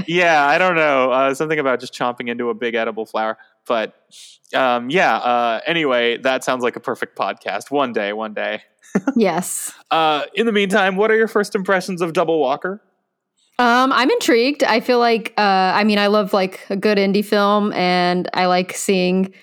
yeah, 0.08 0.48
I 0.48 0.58
don't 0.58 0.76
know. 0.76 1.12
Uh, 1.12 1.36
something 1.36 1.60
about 1.60 1.80
just 1.80 1.94
chomping 1.94 2.30
into 2.30 2.50
a 2.50 2.56
big 2.56 2.74
edible 2.74 3.06
flower. 3.06 3.38
But 3.68 3.94
um, 4.54 4.90
yeah, 4.90 5.18
uh, 5.18 5.62
anyway, 5.66 6.18
that 6.18 6.44
sounds 6.44 6.64
like 6.64 6.76
a 6.76 6.80
perfect 6.80 7.18
podcast. 7.18 7.72
One 7.72 7.94
day, 7.94 8.14
one 8.14 8.34
day. 8.34 8.62
yes. 9.16 9.74
Uh, 9.92 10.24
in 10.34 10.46
the 10.46 10.52
meantime, 10.52 10.96
what 10.96 11.12
are 11.12 11.18
your 11.18 11.28
first 11.28 11.56
impressions 11.56 12.02
of 12.02 12.14
Double 12.14 12.40
Walker? 12.40 12.82
Um, 13.58 13.94
I'm 13.94 14.12
intrigued. 14.12 14.64
I 14.64 14.82
feel 14.82 15.00
like, 15.00 15.34
uh, 15.38 15.42
I 15.42 15.84
mean, 15.86 15.98
I 15.98 16.08
love 16.08 16.34
like 16.34 16.60
a 16.70 16.76
good 16.76 16.98
indie 16.98 17.24
film, 17.24 17.72
and 17.74 18.30
I 18.34 18.48
like 18.48 18.74
seeing, 18.74 19.34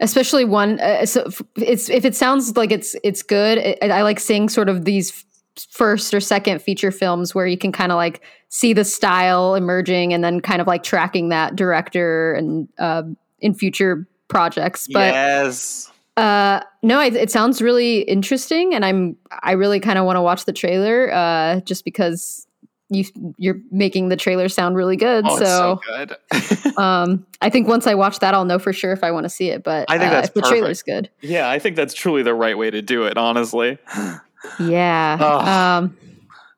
especially 0.00 0.44
one. 0.44 0.78
Uh, 0.78 1.04
so 1.04 1.28
it's 1.56 1.90
if 1.90 2.04
it 2.04 2.14
sounds 2.14 2.56
like 2.56 2.70
it's 2.70 2.94
it's 3.02 3.22
good. 3.22 3.58
It, 3.58 3.90
I 3.90 4.02
like 4.02 4.20
seeing 4.20 4.48
sort 4.48 4.68
of 4.68 4.84
these 4.84 5.24
first 5.70 6.14
or 6.14 6.20
second 6.20 6.62
feature 6.62 6.90
films 6.92 7.34
where 7.34 7.46
you 7.46 7.58
can 7.58 7.72
kind 7.72 7.90
of 7.90 7.96
like 7.96 8.22
see 8.50 8.72
the 8.72 8.84
style 8.84 9.56
emerging, 9.56 10.12
and 10.12 10.22
then 10.22 10.38
kind 10.38 10.60
of 10.60 10.68
like 10.68 10.84
tracking 10.84 11.30
that 11.30 11.56
director 11.56 12.34
and 12.34 12.68
uh, 12.78 13.02
in 13.40 13.52
future 13.52 14.06
projects. 14.34 14.88
But 14.92 15.14
yes. 15.14 15.90
uh, 16.16 16.60
no, 16.82 17.00
it, 17.00 17.14
it 17.14 17.30
sounds 17.30 17.62
really 17.62 18.00
interesting, 18.02 18.74
and 18.74 18.84
I'm 18.84 19.16
I 19.42 19.52
really 19.52 19.80
kind 19.80 19.98
of 19.98 20.04
want 20.04 20.16
to 20.16 20.22
watch 20.22 20.44
the 20.44 20.52
trailer, 20.52 21.12
uh, 21.12 21.60
just 21.60 21.84
because 21.84 22.46
you 22.90 23.04
you're 23.38 23.56
making 23.70 24.08
the 24.10 24.16
trailer 24.16 24.48
sound 24.48 24.76
really 24.76 24.96
good. 24.96 25.24
Oh, 25.26 25.38
so 25.38 25.44
so, 25.44 25.80
good. 25.88 26.76
um, 26.78 27.24
I 27.40 27.48
think 27.48 27.66
once 27.68 27.86
I 27.86 27.94
watch 27.94 28.18
that, 28.18 28.34
I'll 28.34 28.44
know 28.44 28.58
for 28.58 28.72
sure 28.72 28.92
if 28.92 29.02
I 29.04 29.10
want 29.10 29.24
to 29.24 29.30
see 29.30 29.48
it. 29.50 29.62
But 29.62 29.86
I 29.88 29.98
think 29.98 30.10
uh, 30.10 30.14
that's 30.16 30.28
if 30.28 30.34
the 30.34 30.42
trailer's 30.42 30.82
good. 30.82 31.08
yeah, 31.22 31.48
I 31.48 31.58
think 31.58 31.76
that's 31.76 31.94
truly 31.94 32.22
the 32.22 32.34
right 32.34 32.58
way 32.58 32.70
to 32.70 32.82
do 32.82 33.04
it, 33.04 33.16
honestly. 33.16 33.78
Yeah, 34.60 35.16
Oh, 35.18 35.38
um, 35.50 35.96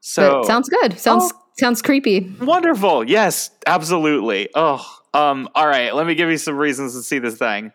So 0.00 0.42
sounds 0.42 0.68
good. 0.68 0.98
Sounds 0.98 1.30
Oh. 1.32 1.38
sounds 1.56 1.80
creepy. 1.82 2.34
wonderful. 2.40 3.08
Yes, 3.08 3.50
absolutely. 3.64 4.48
Oh, 4.56 4.84
um, 5.14 5.48
all 5.54 5.66
right. 5.66 5.94
Let 5.94 6.06
me 6.06 6.14
give 6.14 6.30
you 6.30 6.38
some 6.38 6.56
reasons 6.56 6.94
to 6.94 7.02
see 7.02 7.18
this 7.18 7.36
thing. 7.36 7.72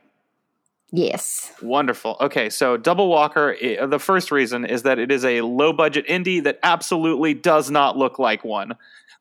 Yes. 0.91 1.51
Wonderful. 1.61 2.17
Okay, 2.19 2.49
so 2.49 2.75
Double 2.75 3.07
Walker, 3.07 3.55
the 3.87 3.97
first 3.99 4.29
reason 4.29 4.65
is 4.65 4.83
that 4.83 4.99
it 4.99 5.09
is 5.09 5.23
a 5.23 5.39
low 5.41 5.71
budget 5.71 6.05
indie 6.07 6.43
that 6.43 6.59
absolutely 6.63 7.33
does 7.33 7.71
not 7.71 7.97
look 7.97 8.19
like 8.19 8.43
one. 8.43 8.73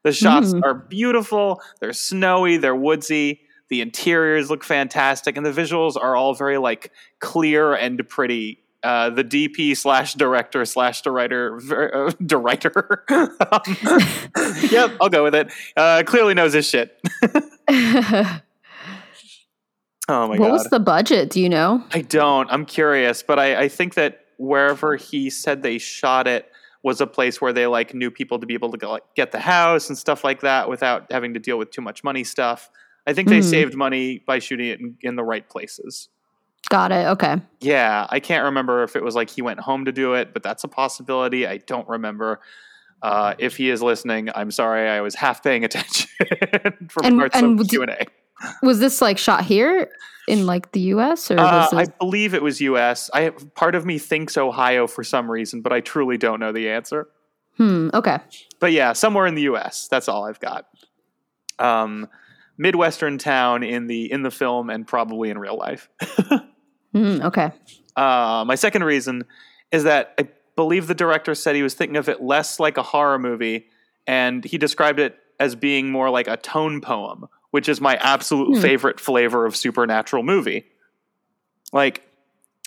The 0.03 0.13
shots 0.13 0.53
Mm. 0.53 0.63
are 0.65 0.75
beautiful, 0.75 1.61
they're 1.79 1.93
snowy, 1.93 2.57
they're 2.57 2.75
woodsy, 2.75 3.43
the 3.69 3.83
interiors 3.83 4.51
look 4.51 4.65
fantastic, 4.65 5.37
and 5.37 5.47
the 5.47 5.53
visuals 5.53 5.95
are 5.97 6.17
all 6.17 6.35
very 6.35 6.59
like 6.59 6.91
clear 7.21 7.75
and 7.75 8.07
pretty. 8.09 8.59
Uh, 8.83 9.11
the 9.11 9.23
DP 9.23 9.77
slash 9.77 10.15
director 10.15 10.65
slash 10.65 11.03
director 11.03 11.61
uh, 11.95 12.11
director. 12.25 13.05
um, 13.11 13.29
yep, 14.71 14.93
I'll 15.01 15.11
go 15.11 15.23
with 15.23 15.35
it. 15.35 15.53
Uh, 15.77 16.03
clearly 16.07 16.33
knows 16.35 16.55
his 16.55 16.67
shit. 16.67 16.99
Oh 20.09 20.27
my 20.27 20.37
god. 20.39 20.51
was 20.51 20.65
the 20.65 20.81
budget? 20.81 21.31
Do 21.31 21.41
you 21.41 21.49
know? 21.49 21.85
I 21.93 22.01
don't. 22.01 22.51
I'm 22.51 22.67
curious, 22.67 23.23
but 23.23 23.39
I, 23.39 23.63
I 23.63 23.69
think 23.69 23.95
that 23.95 24.25
wherever 24.39 24.97
he 24.97 25.31
said 25.31 25.63
they 25.63 25.79
shot 25.79 26.27
it 26.27 26.51
was 26.83 27.01
a 27.01 27.07
place 27.07 27.41
where 27.41 27.53
they 27.53 27.67
like 27.69 27.95
knew 27.95 28.11
people 28.11 28.41
to 28.41 28.47
be 28.47 28.55
able 28.55 28.73
to 28.73 28.77
go, 28.79 28.91
like, 28.91 29.05
get 29.15 29.31
the 29.31 29.39
house 29.39 29.89
and 29.89 29.97
stuff 29.97 30.25
like 30.25 30.41
that 30.41 30.69
without 30.69 31.13
having 31.13 31.35
to 31.35 31.39
deal 31.41 31.59
with 31.59 31.71
too 31.71 31.83
much 31.83 32.03
money 32.03 32.25
stuff. 32.25 32.71
I 33.07 33.13
think 33.13 33.29
they 33.29 33.37
Hmm. 33.41 33.43
saved 33.47 33.75
money 33.77 34.19
by 34.27 34.41
shooting 34.41 34.67
it 34.69 34.81
in, 34.81 34.97
in 35.03 35.15
the 35.17 35.23
right 35.23 35.49
places. 35.49 36.09
Got 36.71 36.93
it. 36.93 37.07
Okay. 37.09 37.37
Yeah, 37.61 38.07
I 38.09 38.21
can't 38.21 38.45
remember 38.45 38.83
if 38.85 38.97
it 38.97 39.03
was 39.05 39.15
like 39.15 39.29
he 39.29 39.43
went 39.43 39.61
home 39.61 39.85
to 39.85 39.93
do 39.93 40.15
it, 40.15 40.33
but 40.33 40.43
that's 40.43 40.65
a 40.65 40.69
possibility. 40.69 41.47
I 41.47 41.59
don't 41.59 41.87
remember. 41.89 42.41
Uh, 43.03 43.35
if 43.39 43.57
he 43.57 43.71
is 43.71 43.83
listening, 43.83 44.31
I'm 44.35 44.51
sorry. 44.51 44.89
I 44.89 45.01
was 45.03 45.15
half 45.15 45.43
paying 45.43 45.65
attention 45.69 46.09
for 46.89 47.05
And- 47.05 47.19
parts 47.19 47.37
and 47.37 47.61
of 47.61 47.69
Q 47.69 47.83
and 47.83 47.91
A. 47.91 48.07
Was 48.63 48.79
this 48.79 49.03
like 49.03 49.19
shot 49.19 49.45
here 49.45 49.91
in 50.29 50.47
like 50.47 50.73
the 50.73 50.81
U.S. 50.95 51.31
or 51.31 51.39
Uh, 51.39 51.69
was 51.73 51.75
I 51.75 51.85
believe 51.99 52.33
it 52.33 52.43
was 52.43 52.59
U.S. 52.63 53.11
I 53.13 53.31
part 53.55 53.75
of 53.75 53.85
me 53.85 53.99
thinks 53.99 54.39
Ohio 54.39 54.87
for 54.87 55.05
some 55.05 55.31
reason, 55.31 55.61
but 55.61 55.73
I 55.75 55.81
truly 55.81 56.17
don't 56.17 56.41
know 56.41 56.51
the 56.53 56.71
answer. 56.71 57.09
hmm. 57.59 57.91
Okay. 57.93 58.19
But 58.59 58.73
yeah, 58.73 58.95
somewhere 58.95 59.27
in 59.27 59.35
the 59.35 59.43
U.S. 59.43 59.89
That's 59.89 60.09
all 60.09 60.25
I've 60.27 60.41
got. 60.41 60.67
Um, 61.59 62.09
Midwestern 62.57 63.19
town 63.19 63.63
in 63.63 63.87
the 63.89 64.11
in 64.11 64.23
the 64.23 64.31
film 64.31 64.71
and 64.71 64.87
probably 64.87 65.31
in 65.31 65.39
real 65.39 65.57
life. 65.59 65.89
Hmm. 66.93 67.21
Okay. 67.23 67.53
Uh, 67.97 68.45
my 68.47 68.55
second 68.55 68.85
reason 68.85 69.25
is 69.73 69.85
that 69.85 70.15
I 70.19 70.29
believe 70.57 70.87
the 70.87 70.95
director 70.95 71.35
said 71.35 71.55
he 71.55 71.63
was 71.63 71.75
thinking 71.75 71.97
of 71.97 72.09
it 72.09 72.23
less 72.23 72.59
like 72.61 72.77
a 72.77 72.83
horror 72.83 73.19
movie, 73.19 73.67
and 74.07 74.45
he 74.45 74.59
described 74.59 74.99
it 74.99 75.17
as 75.39 75.55
being 75.55 75.91
more 75.91 76.11
like 76.11 76.27
a 76.29 76.37
tone 76.37 76.81
poem, 76.81 77.27
which 77.51 77.69
is 77.69 77.81
my 77.81 77.97
absolute 77.97 78.57
Hmm. 78.57 78.63
favorite 78.63 79.01
flavor 79.01 79.47
of 79.47 79.57
supernatural 79.57 80.23
movie. 80.23 80.67
Like, 81.73 82.03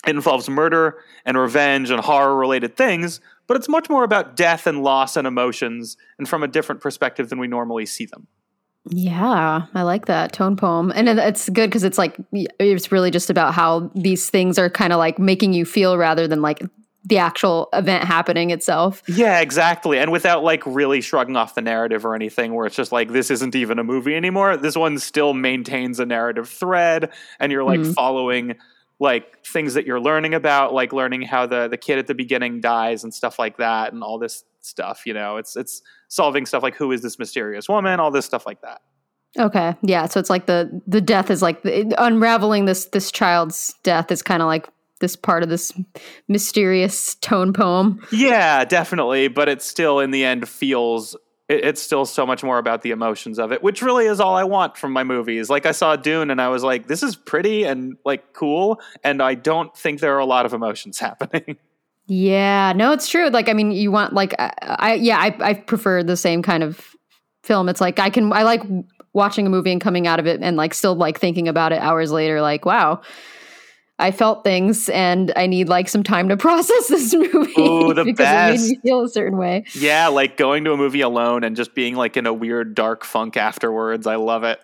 it 0.08 0.10
involves 0.12 0.50
murder 0.50 0.98
and 1.26 1.38
revenge 1.38 1.90
and 1.90 2.00
horror 2.00 2.36
related 2.36 2.76
things, 2.76 3.20
but 3.48 3.58
it's 3.58 3.70
much 3.70 3.90
more 3.90 4.04
about 4.04 4.36
death 4.36 4.66
and 4.68 4.84
loss 4.84 5.16
and 5.18 5.28
emotions, 5.28 5.98
and 6.18 6.28
from 6.28 6.44
a 6.44 6.48
different 6.48 6.82
perspective 6.82 7.30
than 7.30 7.40
we 7.40 7.48
normally 7.48 7.86
see 7.86 8.06
them. 8.06 8.28
Yeah, 8.90 9.66
I 9.74 9.82
like 9.84 10.08
that 10.08 10.34
tone 10.34 10.58
poem, 10.58 10.92
and 10.94 11.08
it's 11.08 11.48
good 11.50 11.70
because 11.70 11.86
it's 11.86 11.98
like 11.98 12.18
it's 12.34 12.92
really 12.92 13.12
just 13.12 13.30
about 13.30 13.54
how 13.54 13.90
these 13.96 14.30
things 14.30 14.60
are 14.60 14.70
kind 14.70 14.92
of 14.92 15.00
like 15.00 15.18
making 15.18 15.54
you 15.54 15.64
feel 15.64 15.98
rather 15.98 16.28
than 16.28 16.42
like 16.42 16.62
the 17.06 17.18
actual 17.18 17.70
event 17.74 18.04
happening 18.04 18.50
itself. 18.50 19.02
Yeah, 19.08 19.40
exactly. 19.40 20.00
And 20.00 20.12
without 20.12 20.44
like 20.44 20.66
really 20.66 21.00
shrugging 21.02 21.36
off 21.38 21.56
the 21.56 21.62
narrative 21.62 22.06
or 22.06 22.14
anything, 22.16 22.54
where 22.54 22.66
it's 22.66 22.76
just 22.76 22.92
like, 22.92 23.12
this 23.12 23.30
isn't 23.32 23.56
even 23.56 23.80
a 23.80 23.84
movie 23.84 24.16
anymore. 24.16 24.56
This 24.58 24.76
one 24.76 24.98
still 25.00 25.34
maintains 25.34 26.00
a 26.00 26.06
narrative 26.06 26.50
thread, 26.50 27.10
and 27.40 27.52
you're 27.54 27.64
like 27.64 27.82
Mhm. 27.82 27.94
following 27.94 28.56
like 29.00 29.46
things 29.46 29.74
that 29.74 29.86
you're 29.86 30.00
learning 30.00 30.34
about, 30.34 30.74
like 30.74 30.92
learning 30.94 31.24
how 31.24 31.46
the 31.46 31.68
the 31.70 31.78
kid 31.78 32.00
at 32.00 32.08
the 32.08 32.14
beginning 32.16 32.60
dies 32.62 33.04
and 33.04 33.14
stuff 33.14 33.40
like 33.40 33.58
that, 33.58 33.94
and 33.94 34.04
all 34.04 34.18
this 34.20 34.44
stuff. 34.62 35.04
You 35.06 35.14
know, 35.14 35.38
it's 35.38 35.56
it's 35.58 35.82
solving 36.14 36.46
stuff 36.46 36.64
like 36.64 36.76
who 36.76 36.92
is 36.92 37.02
this 37.02 37.18
mysterious 37.18 37.68
woman, 37.68 38.00
all 38.00 38.12
this 38.12 38.26
stuff 38.26 38.46
like 38.46 38.62
that. 38.62 38.82
Okay, 39.38 39.76
yeah. 39.82 40.06
So 40.06 40.20
it's 40.20 40.30
like 40.30 40.46
the 40.46 40.82
the 40.86 41.02
death 41.02 41.32
is 41.32 41.42
like 41.42 41.64
the, 41.64 41.94
unraveling 41.98 42.66
this 42.66 42.86
this 42.86 43.12
child's 43.12 43.74
death 43.84 44.12
is 44.12 44.22
kind 44.22 44.42
of 44.42 44.48
like 44.48 44.68
this 45.00 45.16
part 45.16 45.44
of 45.44 45.50
this 45.50 45.74
mysterious 46.28 47.16
tone 47.16 47.52
poem. 47.52 48.06
Yeah, 48.12 48.64
definitely. 48.64 49.28
But 49.28 49.50
it 49.50 49.62
still, 49.62 50.00
in 50.00 50.12
the 50.12 50.24
end, 50.24 50.48
feels 50.48 51.16
it, 51.50 51.66
it's 51.66 51.82
still 51.82 52.06
so 52.06 52.28
much 52.28 52.44
more 52.44 52.60
about 52.60 52.84
the 52.84 52.92
emotions 52.92 53.40
of 53.40 53.52
it, 53.52 53.64
which 53.64 53.82
really 53.82 54.06
is 54.06 54.20
all 54.20 54.36
I 54.36 54.44
want 54.44 54.78
from 54.78 54.94
my 54.94 55.04
movies. 55.04 55.50
Like 55.50 55.66
I 55.66 55.72
saw 55.72 55.96
Dune, 55.96 56.30
and 56.30 56.40
I 56.40 56.50
was 56.50 56.64
like, 56.64 56.88
this 56.88 57.02
is 57.02 57.16
pretty 57.16 57.64
and 57.64 57.98
like 58.06 58.34
cool, 58.34 58.80
and 59.04 59.22
I 59.22 59.34
don't 59.34 59.76
think 59.76 60.00
there 60.00 60.16
are 60.16 60.20
a 60.20 60.26
lot 60.26 60.46
of 60.46 60.54
emotions 60.54 61.00
happening. 61.00 61.58
Yeah, 62.06 62.74
no, 62.76 62.92
it's 62.92 63.08
true. 63.08 63.30
Like, 63.30 63.48
I 63.50 63.54
mean, 63.54 63.72
you 63.72 63.92
want 63.92 64.14
like, 64.14 64.34
I, 64.40 64.54
I 64.62 64.94
yeah, 64.96 65.18
I, 65.20 65.36
I 65.40 65.54
prefer 65.54 66.04
the 66.04 66.18
same 66.18 66.42
kind 66.42 66.64
of 66.64 66.96
film. 67.44 67.70
It's 67.70 67.82
like 67.82 68.00
I 68.00 68.10
can, 68.10 68.32
I 68.34 68.44
like 68.44 68.62
watching 69.14 69.48
a 69.48 69.50
movie 69.50 69.72
and 69.72 69.80
coming 69.80 70.08
out 70.08 70.20
of 70.20 70.28
it 70.28 70.42
and 70.42 70.58
like 70.58 70.74
still 70.74 70.96
like 70.96 71.20
thinking 71.20 71.48
about 71.48 71.72
it 71.72 71.80
hours 71.80 72.12
later. 72.12 72.42
Like, 72.42 72.66
wow, 72.66 73.02
I 74.00 74.12
felt 74.12 74.44
things 74.44 74.90
and 74.90 75.32
I 75.36 75.48
need 75.48 75.70
like 75.70 75.88
some 75.88 76.04
time 76.04 76.28
to 76.30 76.38
process 76.48 76.88
this 76.88 77.14
movie 77.14 77.54
Ooh, 77.60 77.94
the 77.94 78.04
because 78.06 78.28
it 78.28 78.62
made 78.62 78.70
me 78.70 78.80
feel 78.82 79.02
a 79.02 79.10
certain 79.10 79.38
way. 79.38 79.66
yeah, 79.74 80.08
like 80.08 80.36
going 80.36 80.64
to 80.66 80.74
a 80.74 80.78
movie 80.78 81.02
alone 81.02 81.44
and 81.44 81.56
just 81.56 81.74
being 81.76 81.96
like 81.96 82.18
in 82.18 82.26
a 82.26 82.34
weird 82.34 82.76
dark 82.76 83.06
funk 83.06 83.38
afterwards. 83.38 84.08
I 84.08 84.16
love 84.16 84.44
it. 84.44 84.60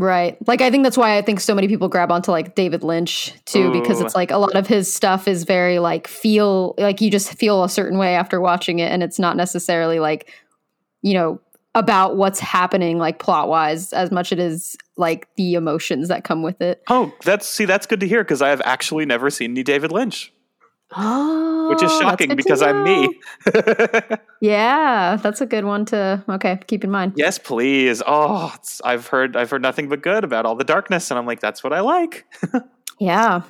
Right. 0.00 0.38
Like 0.46 0.62
I 0.62 0.70
think 0.70 0.82
that's 0.82 0.96
why 0.96 1.18
I 1.18 1.22
think 1.22 1.40
so 1.40 1.54
many 1.54 1.68
people 1.68 1.88
grab 1.88 2.10
onto 2.10 2.30
like 2.30 2.54
David 2.54 2.82
Lynch 2.82 3.34
too 3.44 3.70
because 3.70 4.00
it's 4.00 4.14
like 4.14 4.30
a 4.30 4.38
lot 4.38 4.56
of 4.56 4.66
his 4.66 4.92
stuff 4.92 5.28
is 5.28 5.44
very 5.44 5.78
like 5.78 6.08
feel 6.08 6.74
like 6.78 7.02
you 7.02 7.10
just 7.10 7.34
feel 7.34 7.64
a 7.64 7.68
certain 7.68 7.98
way 7.98 8.14
after 8.14 8.40
watching 8.40 8.78
it 8.78 8.90
and 8.90 9.02
it's 9.02 9.18
not 9.18 9.36
necessarily 9.36 9.98
like 9.98 10.32
you 11.02 11.12
know 11.12 11.38
about 11.74 12.16
what's 12.16 12.40
happening 12.40 12.96
like 12.96 13.18
plot 13.18 13.50
wise 13.50 13.92
as 13.92 14.10
much 14.10 14.32
as 14.32 14.38
it 14.38 14.42
is 14.42 14.76
like 14.96 15.28
the 15.36 15.52
emotions 15.52 16.08
that 16.08 16.24
come 16.24 16.42
with 16.42 16.62
it. 16.62 16.82
Oh, 16.88 17.12
that's 17.24 17.46
see, 17.46 17.66
that's 17.66 17.86
good 17.86 18.00
to 18.00 18.08
hear 18.08 18.24
because 18.24 18.40
I 18.40 18.48
have 18.48 18.62
actually 18.64 19.04
never 19.04 19.28
seen 19.28 19.50
any 19.50 19.62
David 19.62 19.92
Lynch, 19.92 20.32
Oh, 20.96 21.68
which 21.70 21.82
is 21.82 21.90
shocking 21.98 22.34
because 22.36 22.62
I'm 22.62 22.82
me. 22.82 23.20
Yeah, 24.42 25.16
that's 25.16 25.42
a 25.42 25.46
good 25.46 25.64
one 25.66 25.84
to 25.86 26.24
okay, 26.26 26.58
keep 26.66 26.82
in 26.82 26.90
mind. 26.90 27.12
yes, 27.14 27.38
please. 27.38 28.02
Oh, 28.06 28.50
it's, 28.54 28.80
I've 28.82 29.06
heard 29.06 29.36
I've 29.36 29.50
heard 29.50 29.60
nothing 29.60 29.88
but 29.90 30.00
good 30.00 30.24
about 30.24 30.46
all 30.46 30.56
the 30.56 30.64
darkness, 30.64 31.10
and 31.10 31.18
I'm 31.18 31.26
like, 31.26 31.40
that's 31.40 31.62
what 31.62 31.72
I 31.72 31.80
like. 31.80 32.26
Yeah. 32.98 33.42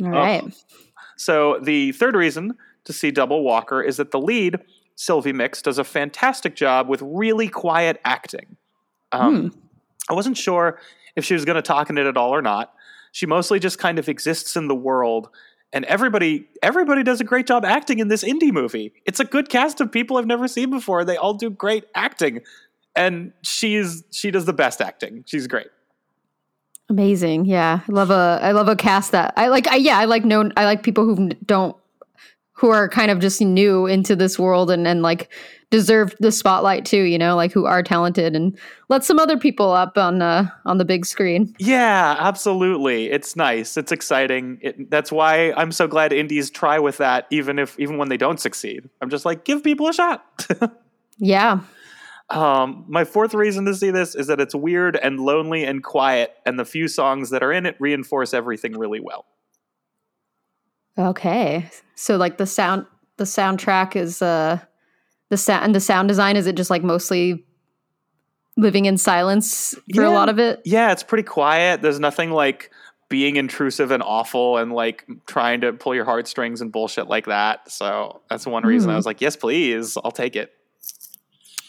Oh. 0.00 0.04
All 0.06 0.10
right. 0.10 0.42
So 1.16 1.58
the 1.62 1.92
third 1.92 2.14
reason 2.16 2.54
to 2.84 2.92
see 2.94 3.10
Double 3.10 3.42
Walker 3.42 3.82
is 3.82 3.98
that 3.98 4.12
the 4.12 4.18
lead, 4.18 4.58
Sylvie 4.94 5.34
Mix, 5.34 5.60
does 5.60 5.78
a 5.78 5.84
fantastic 5.84 6.56
job 6.56 6.88
with 6.88 7.02
really 7.02 7.48
quiet 7.48 8.00
acting. 8.06 8.56
Um, 9.12 9.52
I 10.08 10.14
wasn't 10.14 10.38
sure 10.38 10.80
if 11.16 11.24
she 11.26 11.34
was 11.34 11.44
going 11.44 11.56
to 11.56 11.62
talk 11.62 11.90
in 11.90 11.98
it 11.98 12.06
at 12.06 12.16
all 12.16 12.30
or 12.30 12.40
not. 12.40 12.72
She 13.12 13.26
mostly 13.26 13.60
just 13.60 13.78
kind 13.78 13.98
of 13.98 14.08
exists 14.08 14.56
in 14.56 14.68
the 14.68 14.74
world, 14.74 15.28
and 15.72 15.84
everybody 15.84 16.48
everybody 16.62 17.02
does 17.02 17.20
a 17.20 17.24
great 17.24 17.46
job 17.46 17.64
acting 17.64 17.98
in 17.98 18.08
this 18.08 18.24
indie 18.24 18.52
movie. 18.52 18.92
It's 19.04 19.20
a 19.20 19.24
good 19.24 19.48
cast 19.48 19.80
of 19.80 19.92
people 19.92 20.16
I've 20.16 20.26
never 20.26 20.48
seen 20.48 20.70
before. 20.70 21.04
They 21.04 21.16
all 21.16 21.34
do 21.34 21.50
great 21.50 21.84
acting, 21.94 22.40
and 22.96 23.32
she's 23.42 24.04
she 24.10 24.30
does 24.30 24.44
the 24.44 24.52
best 24.52 24.80
acting. 24.80 25.24
She's 25.26 25.46
great. 25.46 25.68
Amazing. 26.90 27.44
Yeah. 27.44 27.80
I 27.86 27.92
love 27.92 28.10
a 28.10 28.40
I 28.42 28.52
love 28.52 28.68
a 28.68 28.76
cast 28.76 29.12
that 29.12 29.34
I 29.36 29.48
like 29.48 29.66
I 29.68 29.76
yeah, 29.76 29.98
I 29.98 30.06
like 30.06 30.24
known 30.24 30.52
I 30.56 30.64
like 30.64 30.82
people 30.82 31.04
who 31.04 31.28
don't 31.44 31.76
who 32.52 32.70
are 32.70 32.88
kind 32.88 33.10
of 33.10 33.20
just 33.20 33.40
new 33.40 33.86
into 33.86 34.16
this 34.16 34.38
world 34.38 34.70
and 34.70 34.86
and 34.88 35.02
like 35.02 35.30
deserve 35.70 36.14
the 36.20 36.32
spotlight 36.32 36.84
too, 36.86 37.02
you 37.02 37.18
know, 37.18 37.36
like 37.36 37.52
who 37.52 37.66
are 37.66 37.82
talented 37.82 38.34
and 38.34 38.58
let 38.88 39.04
some 39.04 39.18
other 39.18 39.36
people 39.36 39.70
up 39.72 39.98
on 39.98 40.22
uh 40.22 40.46
on 40.64 40.78
the 40.78 40.84
big 40.84 41.04
screen. 41.04 41.54
Yeah, 41.58 42.16
absolutely. 42.18 43.10
It's 43.10 43.36
nice. 43.36 43.76
It's 43.76 43.92
exciting. 43.92 44.58
It, 44.62 44.90
that's 44.90 45.12
why 45.12 45.52
I'm 45.56 45.72
so 45.72 45.86
glad 45.86 46.12
indies 46.12 46.50
try 46.50 46.78
with 46.78 46.96
that, 46.98 47.26
even 47.30 47.58
if 47.58 47.78
even 47.78 47.98
when 47.98 48.08
they 48.08 48.16
don't 48.16 48.40
succeed. 48.40 48.88
I'm 49.02 49.10
just 49.10 49.24
like, 49.26 49.44
give 49.44 49.62
people 49.62 49.88
a 49.88 49.92
shot. 49.92 50.24
Yeah. 51.20 51.62
um, 52.30 52.84
my 52.86 53.04
fourth 53.04 53.34
reason 53.34 53.64
to 53.64 53.74
see 53.74 53.90
this 53.90 54.14
is 54.14 54.28
that 54.28 54.40
it's 54.40 54.54
weird 54.54 54.94
and 54.94 55.18
lonely 55.18 55.64
and 55.64 55.82
quiet, 55.82 56.32
and 56.46 56.56
the 56.60 56.64
few 56.64 56.86
songs 56.86 57.30
that 57.30 57.42
are 57.42 57.52
in 57.52 57.66
it 57.66 57.74
reinforce 57.80 58.32
everything 58.32 58.78
really 58.78 59.00
well. 59.00 59.26
Okay. 60.96 61.68
So 61.96 62.16
like 62.16 62.38
the 62.38 62.46
sound 62.46 62.86
the 63.16 63.24
soundtrack 63.24 63.96
is 63.96 64.22
uh 64.22 64.60
the 65.30 65.36
sound 65.36 65.64
and 65.64 65.74
the 65.74 65.80
sound 65.80 66.08
design 66.08 66.36
is 66.36 66.46
it 66.46 66.56
just 66.56 66.70
like 66.70 66.82
mostly 66.82 67.44
living 68.56 68.86
in 68.86 68.96
silence 68.98 69.74
for 69.94 70.02
a 70.04 70.10
lot 70.10 70.28
of 70.28 70.38
it? 70.38 70.60
Yeah, 70.64 70.90
it's 70.92 71.02
pretty 71.02 71.22
quiet. 71.22 71.80
There's 71.82 72.00
nothing 72.00 72.30
like 72.30 72.70
being 73.08 73.36
intrusive 73.36 73.90
and 73.90 74.02
awful 74.02 74.58
and 74.58 74.72
like 74.72 75.06
trying 75.26 75.60
to 75.62 75.72
pull 75.72 75.94
your 75.94 76.04
heartstrings 76.04 76.60
and 76.60 76.70
bullshit 76.72 77.06
like 77.08 77.26
that. 77.26 77.70
So 77.70 78.20
that's 78.28 78.46
one 78.46 78.64
reason 78.66 78.90
I 78.90 78.94
Hmm. 78.94 78.96
was 78.96 79.06
like, 79.06 79.20
yes, 79.20 79.36
please, 79.36 79.96
I'll 80.04 80.10
take 80.10 80.36
it. 80.36 80.52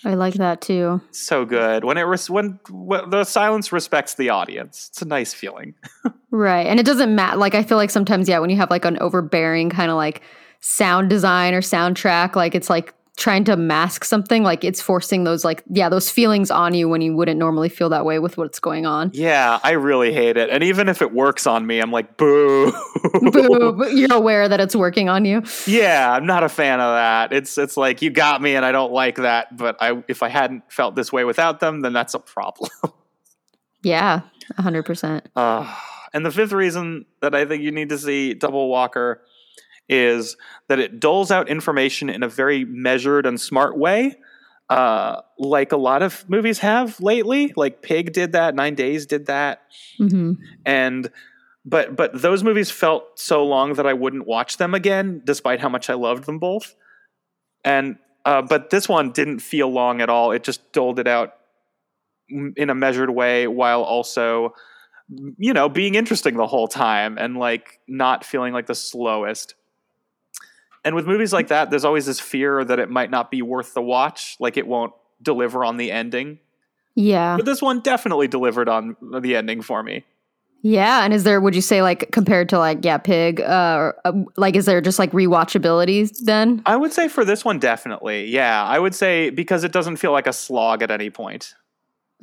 I 0.06 0.13
like 0.15 0.36
that 0.36 0.62
too. 0.62 1.02
so 1.12 1.43
good 1.43 1.84
when 1.84 1.98
it 1.98 2.04
res- 2.04 2.30
when, 2.30 2.58
when 2.69 3.10
the 3.10 3.26
silence 3.26 3.74
respects 3.74 4.13
the 4.15 4.30
audience 4.30 4.88
it's 4.93 5.02
a 5.02 5.06
nice 5.06 5.34
feeling 5.34 5.76
Right. 6.32 6.67
And 6.67 6.80
it 6.80 6.86
doesn't 6.86 7.13
matter. 7.15 7.38
Like, 7.38 7.56
I 7.56 7.63
feel 7.63 7.78
like 7.78 7.89
sometimes, 7.89 8.30
yeah, 8.30 8.38
when 8.39 8.50
you 8.52 8.56
have 8.58 8.69
like 8.69 8.86
an 8.86 8.98
overbearing 9.02 9.69
kind 9.72 9.89
of 9.89 9.98
like 9.98 10.22
sound 10.62 11.10
design 11.10 11.54
or 11.56 11.62
soundtrack, 11.62 12.36
like 12.36 12.54
it's 12.56 12.69
like 12.69 12.93
trying 13.19 13.43
to 13.43 13.55
mask 13.55 14.03
something, 14.05 14.41
like 14.43 14.63
it's 14.63 14.82
forcing 14.82 15.25
those, 15.25 15.45
like, 15.45 15.63
yeah, 15.69 15.89
those 15.89 16.10
feelings 16.10 16.49
on 16.49 16.73
you 16.73 16.89
when 16.89 17.01
you 17.01 17.15
wouldn't 17.15 17.38
normally 17.38 17.69
feel 17.69 17.89
that 17.89 18.05
way 18.05 18.17
with 18.17 18.38
what's 18.38 18.60
going 18.60 18.86
on. 18.88 19.12
yeah 19.13 19.60
i 19.63 19.71
really 19.71 20.12
hate 20.13 20.38
it 20.38 20.49
and 20.49 20.63
even 20.63 20.89
if 20.89 21.01
it 21.01 21.13
works 21.13 21.45
on 21.45 21.67
me 21.67 21.79
i'm 21.79 21.91
like 21.91 22.17
boo 22.17 22.71
Boo, 23.32 23.88
you're 23.93 24.13
aware 24.13 24.47
that 24.49 24.60
it's 24.60 24.75
working 24.75 25.10
on 25.10 25.25
you. 25.25 25.43
yeah 25.67 26.12
i'm 26.12 26.25
not 26.25 26.43
a 26.43 26.49
fan 26.49 26.79
of 26.79 26.93
that 26.95 27.32
it's 27.34 27.58
it's 27.58 27.77
like 27.77 28.01
you 28.01 28.10
got 28.10 28.41
me 28.41 28.55
and 28.55 28.65
i 28.65 28.71
don't 28.71 28.91
like 28.91 29.17
that 29.17 29.55
but 29.55 29.75
i 29.82 30.01
if 30.08 30.23
i 30.23 30.29
hadn't 30.29 30.63
felt 30.71 30.95
this 30.95 31.12
way 31.12 31.23
without 31.25 31.60
them 31.60 31.82
then 31.82 31.93
that's 31.93 32.13
a 32.15 32.19
problem 32.19 32.69
Yeah, 33.82 34.21
100%. 34.58 35.21
Uh, 35.36 35.75
and 36.13 36.25
the 36.25 36.32
fifth 36.32 36.51
reason 36.51 37.05
that 37.21 37.34
I 37.34 37.45
think 37.45 37.63
you 37.63 37.71
need 37.71 37.89
to 37.89 37.97
see 37.97 38.34
Double 38.34 38.67
Walker 38.67 39.21
is 39.89 40.38
that 40.67 40.80
it 40.80 40.99
doles 40.99 41.32
out 41.32 41.49
information 41.49 42.10
in 42.10 42.23
a 42.23 42.30
very 42.30 42.63
measured 42.63 43.25
and 43.25 43.41
smart 43.41 43.78
way, 43.78 44.15
uh, 44.69 45.21
like 45.38 45.71
a 45.71 45.78
lot 45.78 46.04
of 46.04 46.30
movies 46.30 46.60
have 46.60 46.99
lately. 47.02 47.52
Like 47.56 47.82
Pig 47.82 48.13
did 48.13 48.34
that, 48.34 48.56
Nine 48.56 48.75
Days 48.75 49.06
did 49.06 49.25
that, 49.25 49.63
hmm 49.97 50.34
and 50.65 51.10
but 51.65 51.95
but 51.95 52.21
those 52.21 52.43
movies 52.43 52.71
felt 52.71 53.19
so 53.19 53.45
long 53.45 53.73
that 53.73 53.86
I 53.86 53.93
wouldn't 53.93 54.28
watch 54.28 54.58
them 54.58 54.73
again, 54.73 55.21
despite 55.25 55.60
how 55.60 55.69
much 55.69 55.89
I 55.89 55.95
loved 55.95 56.25
them 56.25 56.39
both. 56.39 56.75
And 57.65 57.97
uh, 58.25 58.41
but 58.41 58.69
this 58.69 58.88
one 58.88 59.12
didn't 59.12 59.39
feel 59.39 59.69
long 59.69 60.02
at 60.02 60.10
all. 60.10 60.32
It 60.32 60.43
just 60.43 60.71
doled 60.71 60.99
it 60.99 61.08
out 61.08 61.34
in 62.30 62.69
a 62.69 62.75
measured 62.75 63.10
way 63.10 63.47
while 63.47 63.82
also 63.82 64.54
you 65.38 65.54
know 65.54 65.67
being 65.67 65.95
interesting 65.95 66.38
the 66.38 66.45
whole 66.45 66.67
time 66.67 67.17
and 67.17 67.38
like 67.38 67.80
not 67.88 68.23
feeling 68.23 68.54
like 68.54 68.67
the 68.67 68.75
slowest 68.75 69.56
and 70.86 70.96
with 70.96 71.06
movies 71.06 71.34
like 71.34 71.48
that 71.50 71.70
there's 71.70 71.86
always 71.86 72.06
this 72.06 72.20
fear 72.20 72.63
that 72.63 72.80
it 72.80 72.89
might 72.89 73.10
not 73.12 73.30
be 73.32 73.42
worth 73.42 73.74
the 73.74 73.82
watch 73.82 74.36
like 74.39 74.58
it 74.58 74.68
won't 74.68 74.94
deliver 75.22 75.63
on 75.65 75.78
the 75.78 75.92
ending 75.92 76.39
Yeah. 76.96 77.36
but 77.38 77.46
this 77.46 77.62
one 77.62 77.82
definitely 77.82 78.28
delivered 78.28 78.70
on 78.70 78.96
the 79.22 79.36
ending 79.36 79.62
for 79.62 79.84
me 79.84 80.06
Yeah. 80.62 81.04
And 81.06 81.13
is 81.13 81.24
there, 81.24 81.39
would 81.39 81.56
you 81.56 81.62
say, 81.62 81.82
like, 81.82 82.12
compared 82.12 82.50
to, 82.50 82.60
like, 82.60 82.84
yeah, 82.84 82.98
Pig, 82.98 83.39
uh, 83.39 83.94
uh, 84.04 84.12
like, 84.36 84.58
is 84.58 84.65
there 84.65 84.82
just, 84.82 85.00
like, 85.00 85.12
rewatchability 85.13 86.12
then? 86.26 86.62
i 86.65 86.76
would 86.76 86.92
say 86.92 87.08
for 87.08 87.24
this 87.24 87.46
one 87.46 87.60
definitely 87.60 88.26
yeah 88.26 88.63
i 88.65 88.78
would 88.78 88.94
say 88.94 89.30
because 89.30 89.63
it 89.63 89.72
doesn't 89.72 89.96
feel 89.98 90.12
like 90.12 90.28
a 90.28 90.34
slog 90.34 90.82
at 90.84 90.92
any 90.92 91.10
point 91.10 91.56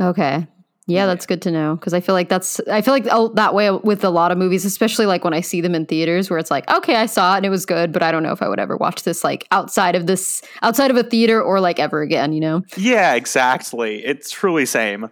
Okay. 0.01 0.47
Yeah, 0.88 1.07
that's 1.07 1.27
good 1.27 1.42
to 1.42 1.51
know 1.51 1.75
because 1.75 1.92
I 1.94 2.01
feel 2.01 2.14
like 2.14 2.29
that's 2.29 2.61
I 2.70 2.81
feel 2.81 2.94
like 2.94 3.07
oh, 3.11 3.29
that 3.35 3.55
way 3.55 3.70
with 3.72 4.05
a 4.05 4.11
lot 4.11 4.31
of 4.31 4.38
movies, 4.38 4.64
especially 4.64 5.07
like 5.07 5.25
when 5.25 5.35
I 5.35 5.40
see 5.40 5.61
them 5.61 5.75
in 5.75 5.85
theaters, 5.87 6.31
where 6.31 6.38
it's 6.38 6.51
like, 6.51 6.70
okay, 6.70 6.94
I 6.94 7.07
saw 7.07 7.35
it 7.35 7.38
and 7.38 7.46
it 7.46 7.51
was 7.51 7.66
good, 7.66 7.90
but 7.92 8.03
I 8.05 8.12
don't 8.12 8.22
know 8.22 8.31
if 8.33 8.40
I 8.40 8.49
would 8.49 8.61
ever 8.61 8.77
watch 8.77 9.03
this 9.03 9.25
like 9.25 9.49
outside 9.51 9.96
of 9.96 10.07
this 10.07 10.42
outside 10.62 10.90
of 10.92 10.96
a 10.96 11.03
theater 11.03 11.42
or 11.42 11.59
like 11.61 11.81
ever 11.81 12.03
again. 12.03 12.33
You 12.33 12.40
know? 12.40 12.62
yeah 12.77 13.14
exactly 13.14 14.05
it's 14.05 14.31
truly 14.31 14.64
same 14.66 15.09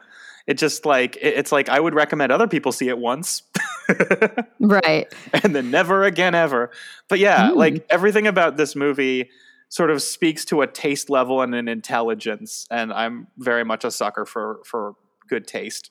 it 0.46 0.58
just 0.58 0.84
like 0.86 1.16
it- 1.16 1.34
it's 1.38 1.50
like 1.52 1.68
i 1.70 1.80
would 1.80 1.94
recommend 1.94 2.30
other 2.30 2.46
people 2.46 2.70
see 2.70 2.88
it 2.88 2.98
once 2.98 3.42
Right. 4.60 5.12
and 5.32 5.54
then 5.54 5.70
never 5.70 6.04
again 6.04 6.34
ever. 6.34 6.70
But 7.08 7.18
yeah, 7.18 7.48
Mm. 7.50 7.56
like 7.56 7.86
everything 7.90 8.26
about 8.26 8.56
this 8.56 8.74
movie 8.76 9.28
sort 9.68 9.90
of 9.90 10.00
speaks 10.02 10.44
to 10.46 10.62
a 10.62 10.66
taste 10.66 11.10
level 11.10 11.42
and 11.42 11.54
an 11.54 11.68
intelligence, 11.68 12.66
and 12.70 12.92
I'm 12.92 13.26
very 13.38 13.64
much 13.64 13.84
a 13.84 13.90
sucker 13.90 14.24
for 14.24 14.60
for 14.64 14.94
good 15.28 15.46
taste. 15.46 15.90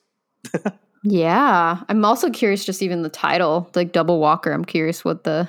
Yeah. 1.06 1.82
I'm 1.88 2.04
also 2.04 2.30
curious, 2.30 2.64
just 2.64 2.82
even 2.82 3.02
the 3.02 3.10
title, 3.10 3.70
like 3.74 3.92
Double 3.92 4.20
Walker. 4.20 4.52
I'm 4.52 4.64
curious 4.64 5.04
what 5.04 5.24
the. 5.24 5.48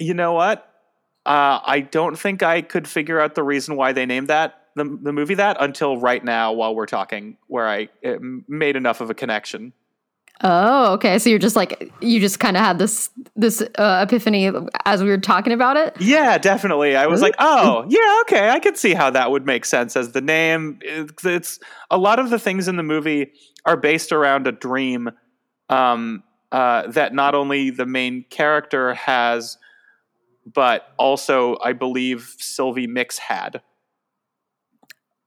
You 0.00 0.14
know 0.14 0.32
what? 0.32 0.66
Uh, 1.24 1.60
I 1.64 1.80
don't 1.80 2.18
think 2.18 2.42
I 2.42 2.60
could 2.62 2.88
figure 2.88 3.20
out 3.20 3.36
the 3.36 3.44
reason 3.44 3.76
why 3.76 3.92
they 3.92 4.04
named 4.04 4.28
that 4.28 4.60
the 4.76 4.98
the 5.02 5.12
movie 5.12 5.34
that 5.34 5.56
until 5.60 5.96
right 5.98 6.24
now 6.24 6.52
while 6.52 6.74
we're 6.74 6.86
talking, 6.86 7.36
where 7.46 7.68
I 7.68 7.88
made 8.48 8.76
enough 8.76 9.00
of 9.00 9.10
a 9.10 9.14
connection. 9.14 9.72
Oh, 10.42 10.94
okay. 10.94 11.18
So 11.18 11.28
you're 11.28 11.38
just 11.38 11.56
like 11.56 11.92
you 12.00 12.18
just 12.18 12.40
kind 12.40 12.56
of 12.56 12.62
had 12.62 12.78
this 12.78 13.10
this 13.36 13.62
uh, 13.76 14.06
epiphany 14.06 14.50
as 14.86 15.02
we 15.02 15.10
were 15.10 15.18
talking 15.18 15.52
about 15.52 15.76
it. 15.76 15.94
Yeah, 16.00 16.38
definitely. 16.38 16.96
I 16.96 17.06
was 17.06 17.20
like, 17.20 17.34
oh, 17.38 17.84
yeah, 17.88 18.18
okay, 18.22 18.48
I 18.48 18.58
could 18.58 18.78
see 18.78 18.94
how 18.94 19.10
that 19.10 19.30
would 19.30 19.44
make 19.44 19.64
sense 19.66 19.96
as 19.96 20.12
the 20.12 20.22
name. 20.22 20.78
It's, 20.82 21.24
it's 21.24 21.60
a 21.90 21.98
lot 21.98 22.18
of 22.18 22.30
the 22.30 22.38
things 22.38 22.68
in 22.68 22.76
the 22.76 22.82
movie 22.82 23.32
are 23.66 23.76
based 23.76 24.12
around 24.12 24.46
a 24.46 24.52
dream 24.52 25.10
um, 25.68 26.22
uh, 26.52 26.86
that 26.88 27.12
not 27.12 27.34
only 27.34 27.70
the 27.70 27.86
main 27.86 28.24
character 28.30 28.94
has, 28.94 29.58
but 30.46 30.86
also 30.98 31.58
I 31.62 31.74
believe 31.74 32.34
Sylvie 32.38 32.86
Mix 32.86 33.18
had. 33.18 33.60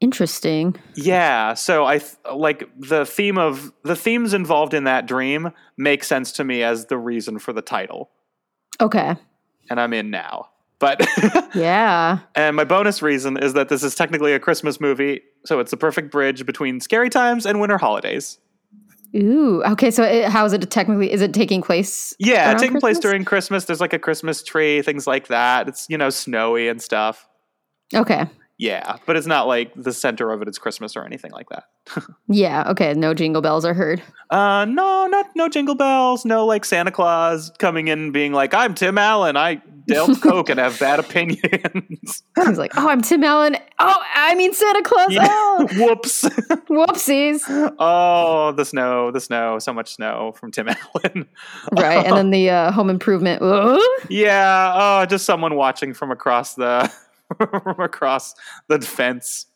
Interesting. 0.03 0.75
Yeah, 0.95 1.53
so 1.53 1.85
I 1.85 1.99
th- 1.99 2.11
like 2.35 2.69
the 2.77 3.05
theme 3.05 3.37
of 3.37 3.71
the 3.83 3.95
themes 3.95 4.33
involved 4.33 4.73
in 4.73 4.83
that 4.83 5.05
dream 5.05 5.51
make 5.77 6.03
sense 6.03 6.33
to 6.33 6.43
me 6.43 6.61
as 6.61 6.87
the 6.87 6.97
reason 6.97 7.39
for 7.39 7.53
the 7.53 7.61
title, 7.61 8.09
Okay. 8.81 9.15
and 9.69 9.79
I'm 9.79 9.93
in 9.93 10.09
now. 10.09 10.49
But 10.79 11.07
Yeah. 11.55 12.19
And 12.35 12.57
my 12.57 12.65
bonus 12.65 13.01
reason 13.01 13.37
is 13.37 13.53
that 13.53 13.69
this 13.69 13.81
is 13.81 13.95
technically 13.95 14.33
a 14.33 14.39
Christmas 14.41 14.81
movie, 14.81 15.21
so 15.45 15.59
it's 15.61 15.71
the 15.71 15.77
perfect 15.77 16.11
bridge 16.11 16.45
between 16.45 16.81
scary 16.81 17.09
times 17.09 17.45
and 17.45 17.61
winter 17.61 17.77
holidays. 17.77 18.39
Ooh. 19.15 19.63
Okay. 19.63 19.89
So 19.89 20.03
it, 20.03 20.25
how 20.25 20.43
is 20.43 20.51
it 20.51 20.69
technically? 20.69 21.13
Is 21.13 21.21
it 21.21 21.33
taking 21.33 21.61
place? 21.61 22.13
Yeah, 22.19 22.53
taking 22.55 22.81
place 22.81 22.99
during 22.99 23.23
Christmas. 23.23 23.63
There's 23.63 23.79
like 23.79 23.93
a 23.93 23.99
Christmas 23.99 24.43
tree, 24.43 24.81
things 24.81 25.07
like 25.07 25.27
that. 25.27 25.69
It's, 25.69 25.85
you 25.89 25.97
know, 25.97 26.09
snowy 26.09 26.67
and 26.67 26.81
stuff. 26.81 27.25
Okay. 27.95 28.25
Yeah, 28.57 28.97
but 29.05 29.15
it's 29.15 29.27
not 29.27 29.47
like 29.47 29.71
the 29.75 29.91
center 29.91 30.31
of 30.31 30.41
it 30.41 30.47
is 30.47 30.57
Christmas 30.59 30.95
or 30.95 31.03
anything 31.05 31.31
like 31.31 31.49
that. 31.49 31.65
Yeah. 32.29 32.63
Okay. 32.71 32.93
No 32.93 33.13
jingle 33.13 33.41
bells 33.41 33.65
are 33.65 33.73
heard. 33.73 34.01
Uh, 34.29 34.65
no, 34.65 35.05
not 35.07 35.27
no 35.35 35.49
jingle 35.49 35.75
bells, 35.75 36.23
no 36.25 36.45
like 36.45 36.63
Santa 36.65 36.91
Claus 36.91 37.51
coming 37.59 37.89
in 37.89 37.99
and 37.99 38.13
being 38.13 38.31
like, 38.31 38.53
"I'm 38.53 38.73
Tim 38.73 38.97
Allen, 38.97 39.35
I 39.37 39.61
dealt 39.87 40.19
coke 40.23 40.49
and 40.49 40.59
have 40.59 40.79
bad 40.79 40.99
opinions." 40.99 42.23
He's 42.47 42.57
like, 42.57 42.71
oh, 42.77 42.87
I'm 42.87 43.01
Tim 43.01 43.23
Allen. 43.23 43.57
Oh, 43.79 44.01
I 44.15 44.33
mean 44.35 44.53
Santa 44.53 44.81
Claus. 44.81 45.11
Yeah. 45.11 45.27
Oh, 45.29 45.67
Whoops. 45.77 46.23
whoopsies. 46.69 47.41
oh, 47.77 48.53
the 48.53 48.65
snow, 48.65 49.11
the 49.11 49.19
snow, 49.21 49.59
so 49.59 49.73
much 49.73 49.95
snow 49.95 50.31
from 50.39 50.51
Tim 50.51 50.69
Allen. 50.69 51.27
Right. 51.77 52.05
And 52.05 52.15
then 52.15 52.29
the 52.31 52.49
uh, 52.49 52.71
home 52.71 52.89
improvement. 52.89 53.41
Ooh. 53.43 53.79
Yeah, 54.09 54.73
oh, 54.75 55.05
just 55.05 55.25
someone 55.25 55.55
watching 55.55 55.93
from 55.93 56.09
across 56.11 56.55
the 56.55 56.91
from 57.37 57.79
across 57.79 58.33
the 58.67 58.79
fence. 58.81 59.47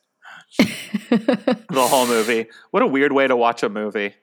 The 1.10 1.88
whole 1.88 2.06
movie. 2.08 2.48
What 2.72 2.84
a 2.84 2.88
weird 2.88 3.12
way 3.12 3.28
to 3.28 3.36
watch 3.36 3.64
a 3.64 3.70
movie. 3.70 4.14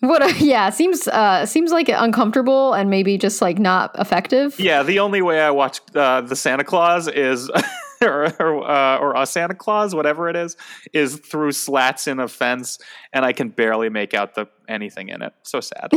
what? 0.00 0.22
A, 0.22 0.44
yeah. 0.44 0.70
Seems 0.70 1.06
uh 1.08 1.46
seems 1.46 1.70
like 1.70 1.88
uncomfortable 1.88 2.72
and 2.72 2.90
maybe 2.90 3.18
just 3.18 3.40
like 3.42 3.58
not 3.58 3.96
effective. 3.98 4.58
Yeah, 4.58 4.82
the 4.82 4.98
only 4.98 5.22
way 5.22 5.40
I 5.40 5.50
watch 5.50 5.80
uh, 5.94 6.22
the 6.22 6.34
Santa 6.36 6.64
Claus 6.64 7.08
is, 7.08 7.50
or 8.02 8.32
or, 8.40 8.68
uh, 8.68 8.98
or 8.98 9.14
a 9.14 9.26
Santa 9.26 9.54
Claus, 9.54 9.94
whatever 9.94 10.28
it 10.28 10.36
is, 10.36 10.56
is 10.92 11.16
through 11.16 11.52
slats 11.52 12.06
in 12.06 12.18
a 12.18 12.28
fence, 12.28 12.78
and 13.12 13.24
I 13.24 13.32
can 13.32 13.48
barely 13.48 13.88
make 13.88 14.14
out 14.14 14.34
the 14.34 14.46
anything 14.68 15.08
in 15.08 15.22
it. 15.22 15.34
So 15.42 15.60
sad. 15.60 15.90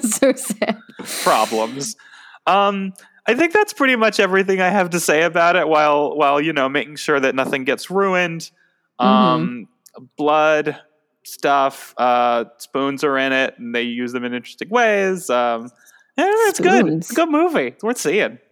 so 0.00 0.32
sad. 0.32 0.78
Problems. 1.22 1.96
Um, 2.46 2.92
I 3.26 3.34
think 3.34 3.52
that's 3.52 3.72
pretty 3.72 3.96
much 3.96 4.18
everything 4.18 4.60
I 4.60 4.68
have 4.68 4.90
to 4.90 5.00
say 5.00 5.22
about 5.22 5.56
it. 5.56 5.68
While 5.68 6.16
while 6.16 6.40
you 6.40 6.52
know 6.52 6.68
making 6.68 6.96
sure 6.96 7.20
that 7.20 7.34
nothing 7.34 7.64
gets 7.64 7.90
ruined. 7.90 8.50
Um, 8.98 9.68
blood 10.16 10.78
stuff. 11.24 11.94
Uh, 11.96 12.44
spoons 12.58 13.04
are 13.04 13.18
in 13.18 13.32
it, 13.32 13.58
and 13.58 13.74
they 13.74 13.82
use 13.82 14.12
them 14.12 14.24
in 14.24 14.34
interesting 14.34 14.68
ways. 14.68 15.30
Um, 15.30 15.70
yeah, 16.16 16.26
it's 16.48 16.60
good. 16.60 16.86
It's 16.88 17.10
a 17.10 17.14
good 17.14 17.30
movie. 17.30 17.68
It's 17.68 17.84
worth 17.84 17.98
seeing. 17.98 18.38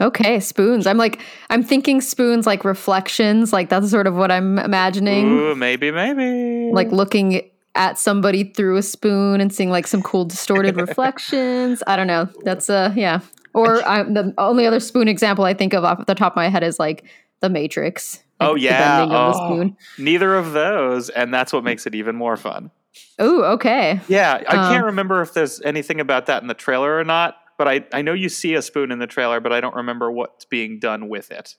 Okay, 0.00 0.40
spoons. 0.40 0.86
I'm 0.86 0.96
like, 0.96 1.20
I'm 1.50 1.62
thinking 1.62 2.00
spoons 2.00 2.46
like 2.46 2.64
reflections. 2.64 3.52
Like 3.52 3.68
that's 3.68 3.90
sort 3.90 4.06
of 4.06 4.14
what 4.14 4.30
I'm 4.32 4.58
imagining. 4.58 5.26
Ooh, 5.26 5.54
maybe, 5.54 5.90
maybe. 5.90 6.72
Like 6.72 6.90
looking 6.90 7.48
at 7.74 7.98
somebody 7.98 8.44
through 8.44 8.76
a 8.76 8.82
spoon 8.82 9.40
and 9.40 9.52
seeing 9.52 9.70
like 9.70 9.86
some 9.86 10.02
cool 10.02 10.24
distorted 10.24 10.76
reflections. 10.80 11.82
I 11.86 11.96
don't 11.96 12.08
know. 12.08 12.28
That's 12.42 12.68
uh, 12.68 12.92
yeah. 12.96 13.20
Or 13.58 13.86
I, 13.86 14.02
the 14.02 14.32
only 14.38 14.66
other 14.66 14.80
spoon 14.80 15.08
example 15.08 15.44
I 15.44 15.54
think 15.54 15.72
of 15.74 15.84
off 15.84 16.06
the 16.06 16.14
top 16.14 16.32
of 16.32 16.36
my 16.36 16.48
head 16.48 16.62
is 16.62 16.78
like 16.78 17.04
The 17.40 17.48
Matrix. 17.48 18.22
oh 18.40 18.52
Like, 18.52 18.54
the 18.56 18.60
yeah. 18.62 18.96
bending 18.98 19.16
of 19.16 19.34
the 19.34 19.40
Oh, 19.40 19.46
spoon. 19.46 19.76
neither 19.98 20.34
of 20.36 20.52
those, 20.52 21.08
and 21.10 21.32
that's 21.34 21.52
what 21.52 21.64
makes 21.64 21.86
it 21.86 21.94
even 21.94 22.16
more 22.16 22.36
fun. 22.36 22.70
Oh, 23.18 23.42
okay. 23.54 24.00
Yeah, 24.08 24.42
I 24.48 24.56
Um, 24.56 24.72
can't 24.72 24.84
remember 24.86 25.20
if 25.22 25.34
there's 25.34 25.60
anything 25.62 26.00
about 26.00 26.26
that 26.26 26.42
in 26.42 26.48
the 26.48 26.54
trailer 26.54 26.96
or 26.98 27.04
not, 27.04 27.36
but 27.56 27.68
I, 27.68 27.84
I 27.92 28.02
know 28.02 28.12
you 28.12 28.28
see 28.28 28.54
a 28.54 28.62
spoon 28.62 28.90
in 28.92 28.98
the 28.98 29.06
trailer, 29.06 29.40
but 29.40 29.52
I 29.52 29.60
don't 29.60 29.74
remember 29.74 30.10
what's 30.10 30.44
being 30.44 30.78
done 30.78 31.08
with 31.08 31.30
it. 31.30 31.56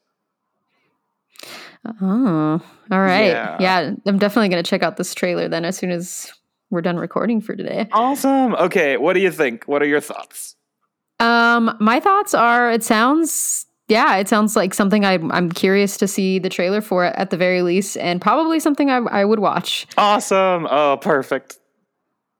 Oh, 2.02 2.62
all 2.92 3.00
right. 3.00 3.28
Yeah. 3.28 3.58
Yeah, 3.60 3.92
I'm 4.06 4.17
definitely 4.19 4.50
gonna 4.50 4.63
check 4.63 4.84
out 4.84 4.98
this 4.98 5.13
trailer 5.15 5.48
then 5.48 5.63
as 5.65 5.78
soon 5.78 5.92
as 5.92 6.32
we're 6.69 6.82
done 6.82 6.98
recording 6.98 7.40
for 7.42 7.56
today. 7.56 7.88
Awesome. 7.92 8.54
Okay, 8.56 8.98
what 8.98 9.13
do 9.13 9.21
you 9.21 9.32
think? 9.32 9.63
What 9.65 9.82
are 9.82 9.86
your 9.88 10.02
thoughts? 10.02 10.56
Um, 11.20 11.76
my 11.80 12.00
thoughts 12.00 12.34
are 12.34 12.72
it 12.72 12.84
sounds 12.84 13.65
yeah, 13.90 14.17
it 14.17 14.30
sounds 14.30 14.56
like 14.56 14.76
something 14.76 15.04
I, 15.04 15.15
I'm 15.32 15.52
curious 15.52 15.98
to 15.98 16.08
see 16.08 16.38
the 16.38 16.50
trailer 16.50 16.80
for 16.80 17.06
at 17.06 17.32
the 17.32 17.38
very 17.38 17.63
least, 17.63 17.98
and 17.98 18.22
probably 18.22 18.60
something 18.60 18.90
I, 18.92 18.98
I 18.98 19.26
would 19.26 19.40
watch. 19.40 19.88
Awesome. 19.98 20.67
Oh, 20.70 20.98
perfect. 21.02 21.58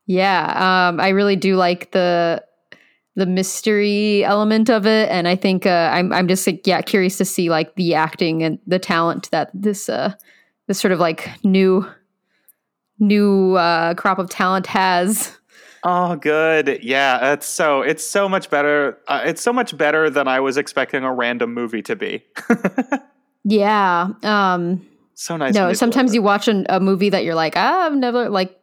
Yeah, 0.06 0.90
um, 0.90 1.00
I 1.00 1.10
really 1.10 1.36
do 1.36 1.56
like 1.56 1.92
the 1.92 2.44
the 3.16 3.26
mystery 3.26 4.24
element 4.24 4.70
of 4.70 4.86
it, 4.86 5.10
and 5.10 5.28
I 5.28 5.36
think 5.36 5.66
uh, 5.66 5.90
I'm 5.92 6.14
I'm 6.14 6.28
just 6.28 6.46
like 6.46 6.66
yeah 6.66 6.82
curious 6.82 7.18
to 7.18 7.26
see 7.26 7.50
like 7.50 7.76
the 7.76 7.96
acting 7.96 8.44
and 8.44 8.60
the 8.68 8.80
talent 8.80 9.30
that 9.32 9.50
this 9.54 9.90
uh 9.90 10.14
this 10.68 10.80
sort 10.80 10.92
of 10.92 11.00
like 11.00 11.30
new 11.44 11.86
new 13.00 13.56
uh, 13.56 13.96
crop 13.96 14.20
of 14.20 14.30
talent 14.30 14.68
has. 14.68 15.36
Oh, 15.84 16.16
good. 16.16 16.80
Yeah, 16.84 17.34
it's 17.34 17.46
so 17.46 17.82
it's 17.82 18.06
so 18.06 18.28
much 18.28 18.50
better. 18.50 18.98
Uh, 19.08 19.22
it's 19.26 19.42
so 19.42 19.54
much 19.54 19.78
better 19.78 20.10
than 20.10 20.28
I 20.28 20.40
was 20.40 20.58
expecting 20.58 21.04
a 21.04 21.14
random 21.14 21.54
movie 21.54 21.82
to 21.84 21.96
be. 21.96 22.24
Yeah. 23.46 24.10
Um, 24.24 24.86
so 25.16 25.38
nice. 25.38 25.54
no, 25.54 25.74
sometimes 25.74 26.14
you 26.14 26.22
watch 26.22 26.48
an, 26.48 26.66
a 26.70 26.80
movie 26.80 27.10
that 27.10 27.24
you're 27.24 27.36
like, 27.36 27.54
ah, 27.56 27.86
I've 27.86 27.96
never 27.96 28.30
like 28.30 28.56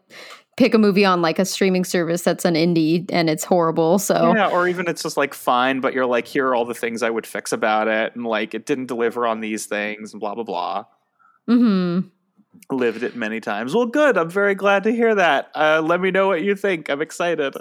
pick 0.57 0.75
a 0.75 0.79
movie 0.79 1.05
on 1.05 1.21
like 1.21 1.39
a 1.39 1.45
streaming 1.45 1.85
service 1.85 2.23
that's 2.23 2.45
an 2.45 2.55
indie 2.55 3.05
and 3.11 3.29
it's 3.29 3.45
horrible. 3.45 3.99
So 3.99 4.35
Yeah, 4.35 4.49
or 4.49 4.69
even 4.69 4.89
it's 4.89 5.03
just 5.03 5.17
like 5.17 5.35
fine, 5.35 5.81
but 5.81 5.93
you're 5.93 6.07
like, 6.07 6.27
here 6.27 6.47
are 6.49 6.55
all 6.55 6.64
the 6.64 6.75
things 6.75 7.03
I 7.03 7.11
would 7.11 7.27
fix 7.27 7.53
about 7.53 7.89
it, 7.89 8.14
and 8.14 8.25
like 8.25 8.55
it 8.55 8.64
didn't 8.64 8.87
deliver 8.87 9.27
on 9.27 9.41
these 9.41 9.67
things, 9.67 10.12
and 10.12 10.21
blah 10.21 10.35
blah 10.35 10.45
blah. 10.45 10.85
hmm 11.47 12.01
Lived 12.71 13.03
it 13.03 13.17
many 13.17 13.41
times. 13.41 13.75
Well, 13.75 13.87
good. 13.87 14.17
I'm 14.17 14.31
very 14.31 14.55
glad 14.55 14.85
to 14.85 14.93
hear 14.93 15.15
that. 15.15 15.51
Uh, 15.55 15.83
let 15.85 16.01
me 16.01 16.11
know 16.11 16.27
what 16.29 16.43
you 16.43 16.55
think. 16.55 16.89
I'm 16.89 17.01
excited. 17.03 17.55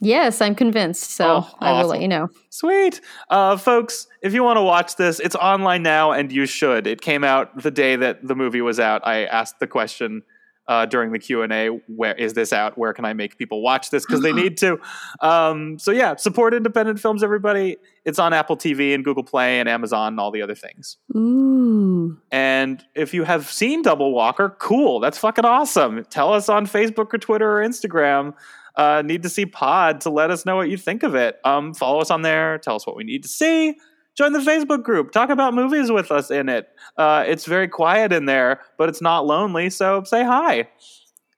yes, 0.00 0.40
I'm 0.40 0.54
convinced. 0.54 1.10
So 1.10 1.44
Oh, 1.44 1.54
I 1.60 1.80
will 1.80 1.88
let 1.88 2.00
you 2.02 2.08
know. 2.08 2.28
Sweet. 2.50 3.00
Uh, 3.30 3.56
folks, 3.56 4.06
if 4.22 4.34
you 4.34 4.42
want 4.42 4.56
to 4.56 4.62
watch 4.62 4.96
this, 4.96 5.20
it's 5.20 5.36
online 5.36 5.82
now 5.82 6.12
and 6.12 6.32
you 6.32 6.46
should. 6.46 6.86
It 6.86 7.00
came 7.00 7.24
out 7.24 7.62
the 7.62 7.70
day 7.70 7.96
that 7.96 8.26
the 8.26 8.34
movie 8.34 8.60
was 8.62 8.80
out. 8.80 9.06
I 9.06 9.24
asked 9.26 9.60
the 9.60 9.66
question 9.66 10.22
uh, 10.68 10.86
during 10.86 11.12
the 11.12 11.18
Q&A, 11.18 11.68
where 11.88 12.14
is 12.14 12.34
this 12.34 12.52
out? 12.52 12.78
Where 12.78 12.92
can 12.92 13.04
I 13.04 13.12
make 13.12 13.36
people 13.36 13.62
watch 13.62 13.90
this? 13.90 14.04
Because 14.06 14.22
they 14.22 14.32
need 14.32 14.56
to. 14.58 14.78
Um, 15.20 15.78
so 15.78 15.90
yeah, 15.90 16.16
support 16.16 16.54
independent 16.54 17.00
films, 17.00 17.22
everybody. 17.22 17.76
It's 18.04 18.18
on 18.18 18.32
Apple 18.32 18.56
TV 18.56 18.94
and 18.94 19.04
Google 19.04 19.22
Play 19.22 19.60
and 19.60 19.68
Amazon 19.68 20.14
and 20.14 20.20
all 20.20 20.30
the 20.30 20.42
other 20.42 20.54
things. 20.54 20.96
Ooh. 21.16 22.18
And 22.32 22.82
if 22.94 23.14
you 23.14 23.22
have 23.24 23.48
seen 23.48 23.82
Double 23.82 24.12
Walker, 24.12 24.56
cool. 24.58 24.98
That's 24.98 25.18
fucking 25.18 25.44
awesome. 25.44 26.04
Tell 26.06 26.32
us 26.32 26.48
on 26.48 26.66
Facebook 26.66 27.14
or 27.14 27.18
Twitter 27.18 27.58
or 27.58 27.64
Instagram. 27.64 28.34
Uh, 28.74 29.02
need 29.02 29.22
to 29.22 29.28
see 29.28 29.46
Pod 29.46 30.00
to 30.00 30.10
let 30.10 30.30
us 30.30 30.44
know 30.44 30.56
what 30.56 30.68
you 30.68 30.76
think 30.76 31.02
of 31.02 31.14
it. 31.14 31.38
Um, 31.44 31.74
follow 31.74 32.00
us 32.00 32.10
on 32.10 32.22
there. 32.22 32.58
Tell 32.58 32.74
us 32.74 32.86
what 32.86 32.96
we 32.96 33.04
need 33.04 33.22
to 33.22 33.28
see. 33.28 33.76
Join 34.14 34.32
the 34.32 34.40
Facebook 34.40 34.82
group. 34.82 35.12
Talk 35.12 35.30
about 35.30 35.54
movies 35.54 35.90
with 35.90 36.10
us 36.10 36.30
in 36.30 36.48
it. 36.48 36.68
Uh, 36.96 37.24
it's 37.26 37.46
very 37.46 37.68
quiet 37.68 38.12
in 38.12 38.26
there, 38.26 38.60
but 38.76 38.88
it's 38.88 39.00
not 39.00 39.26
lonely. 39.26 39.70
So 39.70 40.02
say 40.04 40.24
hi. 40.24 40.68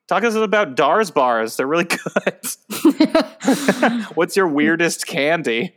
Talk 0.06 0.22
to 0.22 0.28
us 0.28 0.34
about 0.34 0.76
Dars 0.76 1.10
bars. 1.10 1.56
They're 1.56 1.66
really 1.66 1.84
good. 2.14 2.40
What's 4.14 4.36
your 4.36 4.48
weirdest 4.48 5.06
candy? 5.06 5.74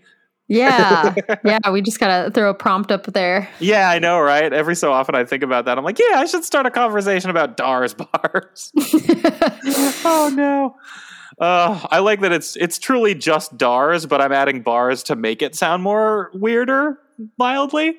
Yeah. 0.48 1.14
Yeah. 1.44 1.60
We 1.72 1.82
just 1.82 2.00
got 2.00 2.26
to 2.26 2.32
throw 2.32 2.50
a 2.50 2.54
prompt 2.54 2.92
up 2.92 3.06
there. 3.08 3.50
Yeah, 3.60 3.90
I 3.90 4.00
know, 4.00 4.20
right? 4.20 4.52
Every 4.52 4.76
so 4.76 4.92
often 4.92 5.16
I 5.16 5.24
think 5.26 5.44
about 5.44 5.66
that. 5.66 5.78
I'm 5.78 5.84
like, 5.84 6.00
yeah, 6.00 6.20
I 6.20 6.26
should 6.26 6.44
start 6.44 6.66
a 6.66 6.72
conversation 6.72 7.30
about 7.30 7.58
Dars 7.58 7.94
bars. 7.94 8.72
oh 10.06 10.32
no. 10.36 10.76
Uh, 11.40 11.80
I 11.92 12.00
like 12.00 12.22
that 12.22 12.32
it's 12.32 12.56
it's 12.56 12.80
truly 12.80 13.14
just 13.14 13.58
Dars, 13.58 14.06
but 14.06 14.22
I'm 14.22 14.32
adding 14.32 14.62
bars 14.62 15.04
to 15.04 15.16
make 15.16 15.42
it 15.42 15.56
sound 15.56 15.84
more 15.84 16.32
weirder, 16.34 16.98
mildly. 17.38 17.96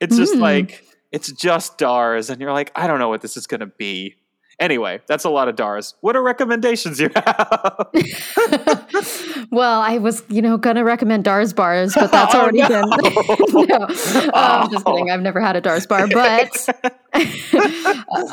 It's 0.00 0.16
just 0.16 0.34
Mm. 0.34 0.40
like 0.40 0.84
it's 1.12 1.30
just 1.32 1.78
Dars, 1.78 2.28
and 2.30 2.40
you're 2.40 2.52
like, 2.52 2.72
I 2.74 2.86
don't 2.86 2.98
know 2.98 3.08
what 3.08 3.20
this 3.20 3.36
is 3.36 3.46
gonna 3.46 3.66
be. 3.66 4.16
Anyway, 4.60 5.00
that's 5.06 5.24
a 5.24 5.30
lot 5.30 5.46
of 5.48 5.54
Dars. 5.54 5.94
What 6.00 6.16
are 6.16 6.22
recommendations 6.22 6.98
you 6.98 7.10
have? 7.14 7.86
well, 9.52 9.80
I 9.80 9.98
was, 9.98 10.24
you 10.28 10.42
know, 10.42 10.56
gonna 10.56 10.82
recommend 10.82 11.22
Dars 11.24 11.52
bars, 11.52 11.94
but 11.94 12.10
that's 12.10 12.34
Oh, 12.34 12.40
already 12.40 12.58
no. 12.62 12.68
been. 12.68 12.80
no, 13.68 13.76
Uh, 13.76 14.30
I'm 14.34 14.70
just 14.70 14.84
Oh. 14.84 14.92
kidding. 14.94 15.10
I've 15.12 15.20
never 15.22 15.40
had 15.40 15.54
a 15.54 15.60
Dars 15.60 15.86
bar, 15.86 16.08
but 16.08 16.68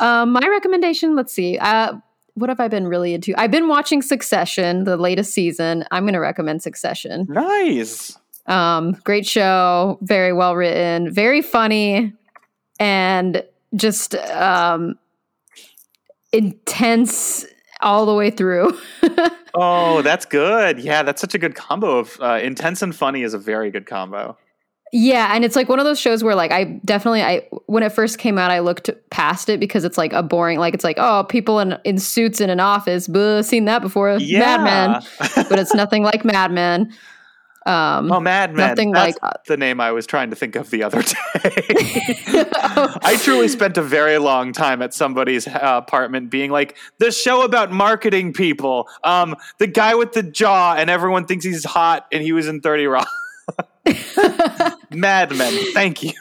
um, 0.00 0.32
my 0.32 0.46
recommendation. 0.48 1.14
Let's 1.16 1.32
see. 1.32 1.58
Uh, 1.58 1.94
what 2.34 2.48
have 2.50 2.60
I 2.60 2.68
been 2.68 2.86
really 2.88 3.14
into? 3.14 3.32
I've 3.40 3.50
been 3.50 3.68
watching 3.68 4.02
Succession, 4.02 4.84
the 4.84 4.96
latest 4.96 5.32
season. 5.32 5.84
I'm 5.90 6.04
gonna 6.06 6.20
recommend 6.20 6.62
Succession. 6.62 7.26
nice. 7.28 8.18
Um, 8.46 8.92
great 9.04 9.26
show, 9.26 9.98
very 10.02 10.32
well 10.32 10.54
written, 10.54 11.12
very 11.12 11.42
funny, 11.42 12.12
and 12.78 13.42
just 13.74 14.14
um, 14.14 14.96
intense 16.32 17.44
all 17.80 18.06
the 18.06 18.14
way 18.14 18.30
through. 18.30 18.76
Oh, 19.58 20.02
that's 20.02 20.26
good. 20.26 20.80
Yeah, 20.80 21.02
that's 21.02 21.18
such 21.18 21.34
a 21.34 21.38
good 21.38 21.54
combo 21.54 21.96
of 22.00 22.20
uh, 22.20 22.38
intense 22.42 22.82
and 22.82 22.94
funny 22.94 23.22
is 23.22 23.32
a 23.32 23.38
very 23.38 23.70
good 23.70 23.86
combo. 23.86 24.36
Yeah, 24.92 25.34
and 25.34 25.46
it's 25.46 25.56
like 25.56 25.70
one 25.70 25.78
of 25.78 25.86
those 25.86 25.98
shows 25.98 26.22
where 26.22 26.34
like 26.34 26.52
I 26.52 26.64
definitely 26.84 27.22
I 27.22 27.48
when 27.64 27.82
it 27.82 27.90
first 27.90 28.18
came 28.18 28.36
out 28.36 28.50
I 28.50 28.58
looked 28.58 28.90
past 29.08 29.48
it 29.48 29.58
because 29.58 29.84
it's 29.84 29.96
like 29.96 30.12
a 30.12 30.22
boring 30.22 30.58
like 30.58 30.74
it's 30.74 30.84
like 30.84 30.96
oh 30.98 31.24
people 31.24 31.58
in 31.58 31.78
in 31.84 31.96
suits 31.98 32.38
in 32.38 32.50
an 32.50 32.60
office, 32.60 33.08
Buh, 33.08 33.42
seen 33.42 33.64
that 33.64 33.80
before, 33.80 34.18
Yeah. 34.18 34.58
Mad 34.58 34.62
Men, 34.62 35.44
but 35.48 35.58
it's 35.58 35.72
nothing 35.72 36.02
like 36.02 36.22
Mad 36.22 36.52
Men. 36.52 36.92
Um, 37.66 38.12
oh, 38.12 38.20
Mad 38.20 38.54
Men. 38.54 38.68
nothing 38.70 38.92
That's 38.92 39.18
like- 39.22 39.44
the 39.46 39.56
name 39.56 39.80
I 39.80 39.90
was 39.92 40.06
trying 40.06 40.30
to 40.30 40.36
think 40.36 40.54
of 40.56 40.70
the 40.70 40.82
other 40.84 41.02
day. 41.02 41.14
I 43.02 43.18
truly 43.22 43.48
spent 43.48 43.76
a 43.76 43.82
very 43.82 44.18
long 44.18 44.52
time 44.52 44.82
at 44.82 44.94
somebody's 44.94 45.48
uh, 45.48 45.58
apartment 45.62 46.30
being 46.30 46.50
like, 46.50 46.76
the 46.98 47.10
show 47.10 47.42
about 47.42 47.72
marketing 47.72 48.32
people. 48.32 48.88
Um, 49.04 49.34
the 49.58 49.66
guy 49.66 49.94
with 49.96 50.12
the 50.12 50.22
jaw, 50.22 50.74
and 50.78 50.88
everyone 50.88 51.26
thinks 51.26 51.44
he's 51.44 51.64
hot, 51.64 52.06
and 52.12 52.22
he 52.22 52.32
was 52.32 52.46
in 52.46 52.60
30 52.60 52.86
Rock. 52.86 53.08
Mad 54.90 55.34
Men. 55.36 55.52
Thank 55.72 56.02
you. 56.02 56.12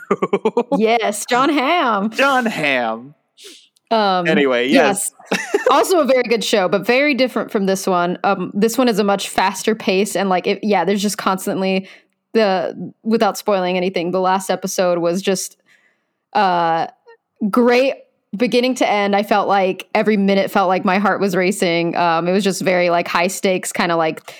yes, 0.78 1.26
John 1.30 1.50
Hamm. 1.50 2.10
John 2.12 2.46
Hamm. 2.46 3.16
Um, 3.92 4.28
Anyway, 4.28 4.68
yes. 4.68 5.12
also 5.70 6.00
a 6.00 6.06
very 6.06 6.24
good 6.24 6.44
show, 6.44 6.68
but 6.68 6.86
very 6.86 7.14
different 7.14 7.52
from 7.52 7.66
this 7.66 7.86
one. 7.86 8.18
Um, 8.24 8.52
this 8.54 8.78
one 8.78 8.88
is 8.88 9.00
a 9.00 9.04
much 9.04 9.30
faster 9.30 9.76
pace, 9.76 10.16
and 10.16 10.30
like, 10.30 10.48
it, 10.48 10.60
yeah, 10.64 10.86
there's 10.86 11.02
just 11.02 11.18
constantly 11.18 11.88
the 12.34 12.94
without 13.04 13.38
spoiling 13.38 13.78
anything. 13.78 14.12
The 14.12 14.20
last 14.20 14.50
episode 14.50 14.98
was 15.00 15.22
just 15.22 15.58
uh, 16.34 16.88
great, 17.50 17.96
beginning 18.36 18.76
to 18.76 18.90
end. 18.90 19.16
I 19.16 19.24
felt 19.24 19.48
like 19.48 19.88
every 19.96 20.18
minute 20.18 20.52
felt 20.52 20.68
like 20.68 20.84
my 20.84 20.98
heart 20.98 21.22
was 21.22 21.36
racing. 21.36 21.96
Um, 21.96 22.28
it 22.28 22.34
was 22.34 22.44
just 22.44 22.62
very 22.62 22.90
like 22.90 23.08
high 23.08 23.28
stakes, 23.28 23.72
kind 23.72 23.92
of 23.92 23.98
like 23.98 24.34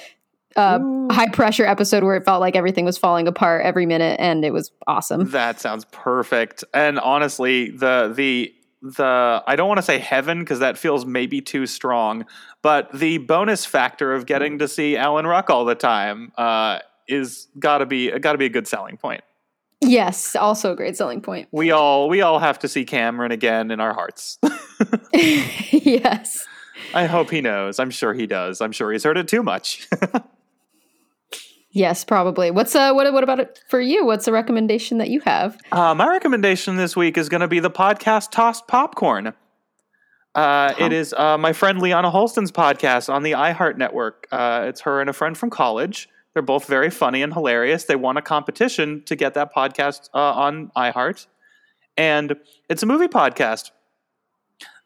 uh, 0.56 0.80
Ooh. 0.82 1.08
high 1.12 1.30
pressure 1.30 1.66
episode 1.66 2.04
where 2.04 2.16
it 2.16 2.26
felt 2.26 2.42
like 2.42 2.56
everything 2.56 2.84
was 2.84 2.98
falling 2.98 3.28
apart 3.28 3.64
every 3.64 3.86
minute, 3.86 4.20
and 4.20 4.44
it 4.44 4.52
was 4.52 4.72
awesome. 4.88 5.30
That 5.32 5.60
sounds 5.60 5.86
perfect. 5.92 6.64
And 6.74 7.00
honestly, 7.00 7.70
the 7.70 8.12
the 8.14 8.54
the 8.86 9.44
I 9.48 9.56
don't 9.56 9.68
want 9.68 9.80
to 9.80 9.84
say 9.84 9.98
heaven 9.98 10.40
because 10.40 10.60
that 10.60 10.78
feels 10.78 11.06
maybe 11.06 11.42
too 11.42 11.66
strong, 11.66 12.26
but 12.62 12.92
the 12.94 13.18
bonus 13.18 13.66
factor 13.66 14.14
of 14.14 14.26
getting 14.26 14.60
to 14.60 14.68
see 14.68 14.96
Alan 14.96 15.26
Ruck 15.26 15.50
all 15.50 15.66
the 15.66 15.76
time 15.76 16.32
uh, 16.38 16.80
is 17.08 17.48
gotta 17.58 17.86
be 17.86 18.12
gotta 18.20 18.38
be 18.38 18.46
a 18.46 18.50
good 18.50 18.68
selling 18.68 18.98
point. 18.98 19.22
Yes, 19.82 20.36
also 20.36 20.74
a 20.74 20.76
great 20.76 20.96
selling 20.96 21.22
point. 21.22 21.48
We 21.52 21.72
all 21.72 22.10
we 22.10 22.22
all 22.22 22.40
have 22.40 22.60
to 22.60 22.68
see 22.68 22.86
Cameron 22.86 23.32
again 23.32 23.72
in 23.72 23.80
our 23.80 23.94
hearts. 23.94 24.38
yes. 25.14 26.46
I 26.94 27.06
hope 27.06 27.32
he 27.32 27.42
knows. 27.42 27.80
I'm 27.80 27.90
sure 27.90 28.14
he 28.14 28.28
does. 28.28 28.62
I'm 28.62 28.72
sure 28.72 28.92
he's 28.92 29.04
heard 29.04 29.18
it 29.18 29.28
too 29.28 29.44
much. 29.44 29.88
Yes, 31.76 32.06
probably. 32.06 32.52
What's 32.52 32.74
uh 32.74 32.94
what 32.94 33.12
what 33.12 33.26
about 33.26 33.42
it 33.42 33.62
for 33.68 33.82
you? 33.82 34.06
What's 34.06 34.30
a 34.30 34.32
recommendation 34.32 34.98
that 35.00 35.10
you 35.10 35.20
have? 35.26 35.58
Uh, 35.74 35.94
my 35.94 36.08
recommendation 36.08 36.78
this 36.78 36.96
week 36.96 37.18
is 37.18 37.28
going 37.28 37.42
to 37.42 37.50
be 37.50 37.60
the 37.60 37.70
podcast 37.70 38.32
Tossed 38.32 38.66
Popcorn. 38.66 39.34
Uh, 40.34 40.74
it 40.80 40.94
is 40.94 41.14
uh, 41.18 41.38
my 41.38 41.52
friend 41.52 41.82
Liana 41.82 42.10
Holston's 42.10 42.50
podcast 42.50 43.14
on 43.14 43.24
the 43.24 43.34
iHeart 43.34 43.78
Network. 43.78 44.26
Uh, 44.32 44.68
it's 44.68 44.82
her 44.82 45.02
and 45.02 45.10
a 45.10 45.14
friend 45.14 45.38
from 45.38 45.50
college. 45.50 46.08
They're 46.34 46.42
both 46.42 46.66
very 46.66 46.90
funny 46.90 47.22
and 47.22 47.34
hilarious. 47.34 47.84
They 47.84 47.98
won 47.98 48.16
a 48.16 48.22
competition 48.22 49.04
to 49.08 49.18
get 49.18 49.34
that 49.34 49.54
podcast 49.54 50.10
uh, 50.14 50.18
on 50.18 50.72
iHeart, 50.78 51.28
and 51.98 52.38
it's 52.70 52.84
a 52.84 52.86
movie 52.86 53.10
podcast. 53.10 53.72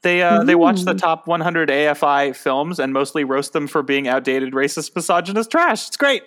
They 0.02 0.24
uh, 0.24 0.44
they 0.44 0.56
watch 0.56 0.82
the 0.82 0.96
top 0.96 1.28
100 1.28 1.70
AFI 1.70 2.36
films 2.36 2.80
and 2.80 2.94
mostly 2.94 3.26
roast 3.26 3.54
them 3.54 3.68
for 3.68 3.84
being 3.84 4.08
outdated, 4.08 4.54
racist, 4.54 4.96
misogynist 4.96 5.52
trash. 5.52 5.88
It's 5.88 5.98
great. 5.98 6.24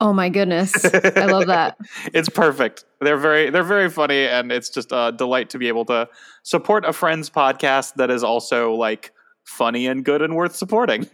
Oh 0.00 0.12
my 0.12 0.28
goodness. 0.28 0.72
I 0.84 1.26
love 1.26 1.46
that. 1.46 1.76
it's 2.14 2.28
perfect. 2.28 2.84
They're 3.00 3.18
very 3.18 3.50
they're 3.50 3.62
very 3.62 3.90
funny, 3.90 4.26
and 4.26 4.50
it's 4.50 4.70
just 4.70 4.92
a 4.92 5.12
delight 5.16 5.50
to 5.50 5.58
be 5.58 5.68
able 5.68 5.84
to 5.86 6.08
support 6.42 6.84
a 6.84 6.92
friend's 6.92 7.28
podcast 7.28 7.94
that 7.94 8.10
is 8.10 8.24
also 8.24 8.72
like 8.74 9.12
funny 9.44 9.86
and 9.86 10.04
good 10.04 10.22
and 10.22 10.36
worth 10.36 10.56
supporting. 10.56 11.06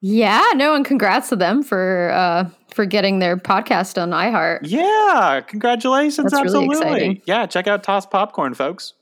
Yeah, 0.00 0.46
no, 0.54 0.74
and 0.74 0.84
congrats 0.84 1.28
to 1.28 1.36
them 1.36 1.62
for 1.62 2.10
uh 2.12 2.48
for 2.74 2.86
getting 2.86 3.18
their 3.18 3.36
podcast 3.36 4.00
on 4.00 4.10
iHeart. 4.10 4.60
Yeah, 4.62 5.42
congratulations! 5.46 6.30
That's 6.30 6.42
really 6.42 6.66
absolutely. 6.66 6.76
exciting. 6.76 7.22
Yeah, 7.26 7.46
check 7.46 7.66
out 7.66 7.82
Tossed 7.82 8.10
Popcorn, 8.10 8.54
folks. 8.54 8.94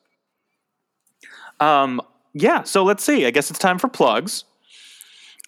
Um, 1.60 2.00
yeah. 2.34 2.62
So 2.62 2.84
let's 2.84 3.04
see. 3.04 3.26
I 3.26 3.30
guess 3.30 3.50
it's 3.50 3.58
time 3.58 3.78
for 3.78 3.88
plugs. 3.88 4.44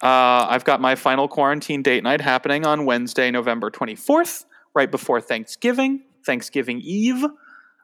Uh, 0.03 0.47
I've 0.49 0.63
got 0.63 0.81
my 0.81 0.95
final 0.95 1.27
quarantine 1.27 1.81
date 1.83 2.03
night 2.03 2.21
happening 2.21 2.65
on 2.65 2.85
Wednesday, 2.85 3.29
November 3.31 3.69
24th, 3.69 4.45
right 4.73 4.89
before 4.89 5.21
Thanksgiving, 5.21 6.01
Thanksgiving 6.25 6.81
Eve. 6.83 7.23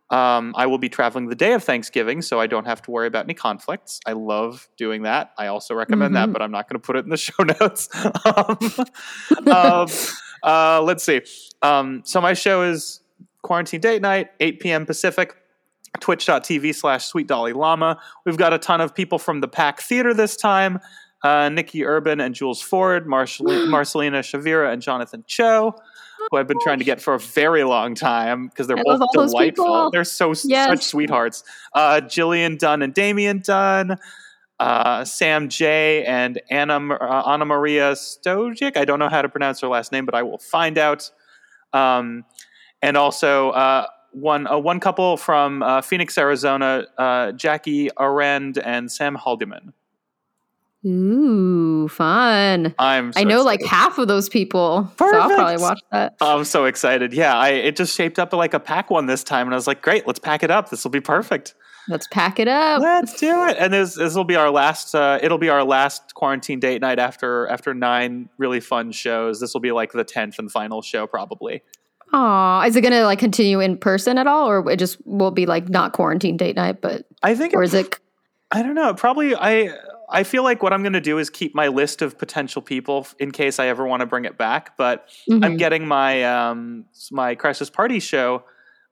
Um, 0.09 0.53
I 0.55 0.65
will 0.67 0.77
be 0.77 0.87
traveling 0.89 1.27
the 1.27 1.35
day 1.35 1.51
of 1.53 1.63
Thanksgiving, 1.63 2.21
so 2.21 2.39
I 2.39 2.47
don't 2.47 2.65
have 2.65 2.81
to 2.83 2.91
worry 2.91 3.07
about 3.07 3.25
any 3.25 3.33
conflicts. 3.33 3.99
I 4.05 4.13
love 4.13 4.67
doing 4.77 5.03
that. 5.03 5.31
I 5.37 5.47
also 5.47 5.75
recommend 5.75 6.15
that, 6.15 6.29
Mhm. 6.29 6.33
but 6.33 6.41
I'm 6.41 6.51
not 6.51 6.69
going 6.69 6.79
to 6.81 6.85
put 6.85 6.95
it 6.95 7.03
in 7.03 7.09
the 7.09 7.17
show 7.27 7.43
notes. 7.43 7.89
um, 8.25 8.57
um, 9.53 9.87
uh, 10.43 10.81
let's 10.81 11.03
see. 11.03 11.21
Um, 11.61 12.01
so 12.05 12.21
my 12.21 12.33
show 12.33 12.63
is 12.63 13.01
Quarantine 13.43 13.81
Date 13.81 14.01
Night, 14.01 14.29
8 14.39 14.59
p.m. 14.59 14.85
Pacific. 14.85 15.35
twitch.tv 15.99 16.75
slash 16.75 17.05
sweet 17.05 17.27
dolly 17.27 17.53
llama. 17.53 17.99
We've 18.25 18.37
got 18.37 18.53
a 18.53 18.59
ton 18.59 18.81
of 18.81 18.93
people 18.93 19.17
from 19.17 19.41
the 19.41 19.47
Pack 19.47 19.81
Theater 19.81 20.13
this 20.13 20.35
time. 20.37 20.79
Uh, 21.23 21.49
Nikki 21.49 21.83
Urban 21.83 22.19
and 22.21 22.35
Jules 22.35 22.61
Ford, 22.61 23.07
Marshall, 23.07 23.45
Marcelina 23.67 24.19
Shavira 24.19 24.71
and 24.71 24.81
Jonathan 24.81 25.23
Cho, 25.27 25.73
who 26.29 26.37
I've 26.37 26.47
been 26.47 26.59
trying 26.61 26.79
to 26.79 26.85
get 26.85 27.01
for 27.01 27.15
a 27.15 27.19
very 27.19 27.63
long 27.63 27.95
time 27.95 28.47
because 28.47 28.67
they're 28.67 28.77
I 28.77 28.83
both 28.83 28.99
love 28.99 29.01
all 29.01 29.21
those 29.23 29.31
delightful. 29.31 29.89
They're 29.91 30.03
so 30.03 30.33
Yes. 30.45 30.67
such 30.69 30.83
sweethearts. 30.83 31.43
Uh, 31.73 32.01
Jillian 32.03 32.57
Dunn 32.59 32.81
and 32.81 32.93
Damian 32.93 33.39
Dunn, 33.43 33.97
uh, 34.59 35.05
Sam 35.05 35.49
J 35.49 36.03
and 36.05 36.39
Anna 36.49 36.77
uh, 36.95 37.23
Anna 37.27 37.45
Maria 37.45 37.93
Stojic. 37.93 38.77
I 38.77 38.85
don't 38.85 38.99
know 38.99 39.09
how 39.09 39.21
to 39.21 39.29
pronounce 39.29 39.61
her 39.61 39.67
last 39.67 39.91
name, 39.91 40.05
but 40.05 40.15
I 40.15 40.23
will 40.23 40.39
find 40.39 40.77
out. 40.77 41.09
Um, 41.73 42.25
and 42.81 42.95
also 42.95 43.49
uh, 43.51 43.85
one 44.11 44.47
uh, 44.47 44.57
one 44.57 44.79
couple 44.79 45.17
from 45.17 45.61
uh, 45.63 45.81
Phoenix, 45.81 46.17
Arizona, 46.17 46.85
uh, 46.97 47.31
Jackie 47.33 47.89
Arend 47.99 48.57
and 48.59 48.91
Sam 48.91 49.15
Haldeman. 49.15 49.73
Ooh, 50.87 51.87
fun. 51.89 52.73
I'm 52.79 53.11
so 53.11 53.19
I 53.19 53.23
know 53.23 53.43
like 53.43 53.63
half 53.65 53.97
of 53.97 54.07
those 54.07 54.29
people, 54.29 54.89
so 54.97 55.05
I'll 55.05 55.29
probably 55.29 55.57
watch 55.57 55.81
that. 55.91 56.15
I'm 56.21 56.45
so 56.45 56.65
excited. 56.65 57.13
Yeah, 57.13 57.35
I 57.35 57.49
it 57.49 57.75
just 57.75 57.95
shaped 57.95 58.19
up 58.19 58.31
like 58.31 58.53
a 58.53 58.59
pack 58.59 58.89
one 58.89 59.05
this 59.05 59.23
time, 59.23 59.47
and 59.47 59.53
I 59.53 59.57
was 59.57 59.67
like, 59.67 59.81
great, 59.81 60.07
let's 60.07 60.19
pack 60.19 60.43
it 60.43 60.51
up. 60.51 60.69
This 60.69 60.83
will 60.83 60.91
be 60.91 61.01
perfect. 61.01 61.55
Let's 61.89 62.07
pack 62.07 62.39
it 62.39 62.47
up. 62.47 62.81
Let's 62.81 63.19
do 63.19 63.45
it. 63.47 63.57
And 63.59 63.73
this 63.73 63.95
this 63.95 64.15
will 64.15 64.23
be 64.23 64.35
our 64.35 64.49
last. 64.49 64.93
Uh, 64.93 65.19
it'll 65.21 65.37
be 65.37 65.49
our 65.49 65.63
last 65.63 66.13
quarantine 66.13 66.59
date 66.59 66.81
night 66.81 66.99
after 66.99 67.47
after 67.47 67.73
nine 67.73 68.29
really 68.37 68.59
fun 68.59 68.91
shows. 68.91 69.39
This 69.39 69.53
will 69.53 69.61
be 69.61 69.71
like 69.71 69.91
the 69.91 70.03
tenth 70.03 70.39
and 70.39 70.51
final 70.51 70.81
show 70.81 71.07
probably. 71.07 71.63
Aw, 72.13 72.63
is 72.65 72.75
it 72.75 72.81
gonna 72.81 73.03
like 73.03 73.19
continue 73.19 73.59
in 73.59 73.77
person 73.77 74.17
at 74.17 74.27
all, 74.27 74.49
or 74.49 74.69
it 74.71 74.77
just 74.77 75.05
will 75.05 75.31
be 75.31 75.45
like 75.45 75.67
not 75.69 75.93
quarantine 75.93 76.37
date 76.37 76.55
night, 76.55 76.81
but 76.81 77.05
I 77.23 77.35
think 77.35 77.53
or 77.53 77.63
is 77.63 77.73
it? 77.73 77.99
I 78.51 78.61
don't 78.63 78.75
know. 78.75 78.93
Probably 78.93 79.35
I 79.35 79.71
I 80.09 80.23
feel 80.23 80.43
like 80.43 80.63
what 80.63 80.71
I'm 80.71 80.83
going 80.83 80.93
to 80.93 81.01
do 81.01 81.17
is 81.17 81.29
keep 81.29 81.53
my 81.53 81.67
list 81.67 82.01
of 82.01 82.17
potential 82.17 82.61
people 82.61 83.05
in 83.19 83.31
case 83.31 83.59
I 83.59 83.67
ever 83.67 83.85
want 83.85 83.99
to 83.99 84.05
bring 84.05 84.23
it 84.25 84.37
back. 84.37 84.77
But 84.77 85.09
I'm 85.29 85.41
Mhm. 85.41 85.57
getting 85.57 85.87
my 85.87 86.23
um 86.23 86.85
my 87.11 87.35
crisis 87.35 87.69
party 87.69 87.99
show 87.99 88.43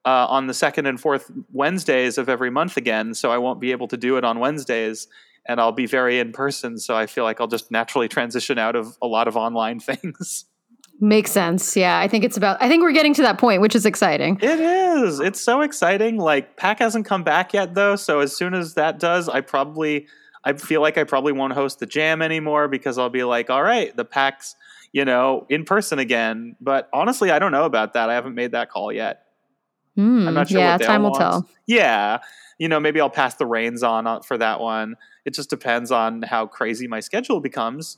uh, 0.04 0.28
on 0.30 0.46
the 0.48 0.54
second 0.54 0.86
and 0.86 1.00
fourth 1.02 1.32
Wednesdays 1.52 2.18
of 2.20 2.30
every 2.30 2.52
month 2.52 2.78
again, 2.78 3.14
so 3.16 3.32
I 3.32 3.40
won't 3.40 3.60
be 3.60 3.72
able 3.72 3.88
to 3.88 3.98
do 3.98 4.18
it 4.18 4.24
on 4.24 4.38
Wednesdays, 4.40 5.08
and 5.48 5.60
I'll 5.60 5.72
be 5.72 5.88
very 5.88 6.20
in 6.20 6.32
person. 6.32 6.78
So 6.78 6.96
I 6.96 7.08
feel 7.08 7.24
like 7.24 7.42
I'll 7.42 7.48
just 7.48 7.72
naturally 7.72 8.08
transition 8.08 8.60
out 8.60 8.76
of 8.76 8.98
a 9.02 9.08
lot 9.08 9.28
of 9.28 9.36
online 9.36 9.80
things. 9.90 10.46
Makes 11.00 11.32
sense. 11.32 11.76
Yeah, 11.76 12.00
I 12.00 12.08
think 12.08 12.24
it's 12.24 12.38
about. 12.38 12.62
I 12.62 12.70
think 12.70 12.82
we're 12.82 12.94
getting 12.94 13.14
to 13.16 13.22
that 13.24 13.38
point, 13.38 13.62
which 13.62 13.76
is 13.76 13.86
exciting. 13.86 14.40
It 14.42 14.60
is. 14.60 15.20
It's 15.20 15.42
so 15.42 15.62
exciting. 15.62 16.18
Like 16.18 16.56
Pack 16.56 16.80
hasn't 16.80 17.06
come 17.06 17.24
back 17.24 17.54
yet 17.54 17.76
though, 17.76 17.96
so 17.96 18.20
as 18.20 18.36
soon 18.36 18.54
as 18.54 18.76
that 18.76 19.00
does, 19.00 19.28
I 19.28 19.42
probably 19.42 20.08
I 20.46 20.54
feel 20.54 20.80
like 20.80 20.98
I 20.98 21.04
probably 21.04 21.34
won't 21.34 21.54
host 21.54 21.80
the 21.80 21.86
jam 21.86 22.22
anymore 22.22 22.68
because 22.68 22.98
I'll 22.98 23.10
be 23.10 23.24
like, 23.24 23.50
all 23.50 23.64
right, 23.64 23.96
the 23.96 24.06
Pack's, 24.06 24.56
you 24.94 25.04
know, 25.04 25.46
in 25.50 25.66
person 25.66 26.00
again. 26.00 26.56
But 26.62 26.88
honestly, 26.94 27.32
I 27.32 27.40
don't 27.40 27.52
know 27.52 27.66
about 27.66 27.94
that. 27.94 28.10
I 28.10 28.14
haven't 28.14 28.36
made 28.36 28.52
that 28.52 28.70
call 28.70 28.92
yet. 28.92 29.24
Hmm, 29.96 30.28
I'm 30.28 30.34
not 30.34 30.50
sure 30.50 30.60
yeah, 30.60 30.78
time 30.78 31.02
will 31.02 31.12
wants. 31.12 31.20
tell. 31.20 31.50
Yeah. 31.66 32.20
You 32.60 32.70
know, 32.70 32.80
maybe 32.80 33.02
I'll 33.02 33.10
pass 33.10 33.36
the 33.36 33.46
reins 33.46 33.82
on 33.82 34.08
uh, 34.08 34.22
for 34.22 34.38
that 34.38 34.60
one. 34.60 34.96
It 35.26 35.34
just 35.34 35.50
depends 35.50 35.92
on 35.92 36.22
how 36.22 36.46
crazy 36.46 36.88
my 36.88 37.00
schedule 37.00 37.42
becomes 37.42 37.98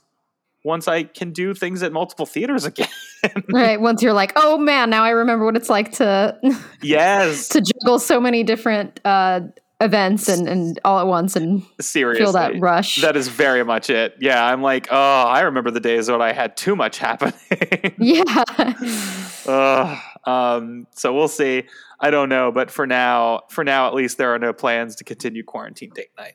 once 0.64 0.88
I 0.88 1.04
can 1.04 1.32
do 1.32 1.54
things 1.54 1.82
at 1.82 1.92
multiple 1.92 2.26
theaters 2.26 2.64
again. 2.64 2.88
right. 3.52 3.80
Once 3.80 4.02
you're 4.02 4.12
like, 4.12 4.32
oh 4.36 4.58
man, 4.58 4.90
now 4.90 5.04
I 5.04 5.10
remember 5.10 5.44
what 5.44 5.56
it's 5.56 5.70
like 5.70 5.92
to 5.92 6.38
yes. 6.82 7.48
to 7.48 7.60
juggle 7.60 7.98
so 7.98 8.20
many 8.20 8.42
different 8.42 9.00
uh, 9.04 9.40
events 9.80 10.28
and 10.28 10.48
and 10.48 10.80
all 10.84 10.98
at 10.98 11.06
once 11.06 11.36
and 11.36 11.62
Seriously. 11.80 12.24
feel 12.24 12.32
that 12.32 12.58
rush. 12.58 13.00
That 13.00 13.16
is 13.16 13.28
very 13.28 13.64
much 13.64 13.90
it. 13.90 14.14
Yeah, 14.20 14.44
I'm 14.44 14.62
like, 14.62 14.88
oh, 14.90 15.22
I 15.22 15.40
remember 15.42 15.70
the 15.70 15.80
days 15.80 16.10
when 16.10 16.20
I 16.20 16.32
had 16.32 16.56
too 16.56 16.74
much 16.74 16.98
happening. 16.98 17.34
yeah. 17.98 18.44
Ugh. 19.46 19.98
um, 20.24 20.86
so 20.94 21.14
we'll 21.14 21.28
see. 21.28 21.64
I 22.00 22.10
don't 22.10 22.28
know, 22.28 22.52
but 22.52 22.70
for 22.70 22.86
now, 22.86 23.42
for 23.48 23.64
now 23.64 23.88
at 23.88 23.94
least, 23.94 24.18
there 24.18 24.32
are 24.34 24.38
no 24.38 24.52
plans 24.52 24.96
to 24.96 25.04
continue 25.04 25.42
quarantine 25.42 25.90
date 25.94 26.10
night. 26.16 26.34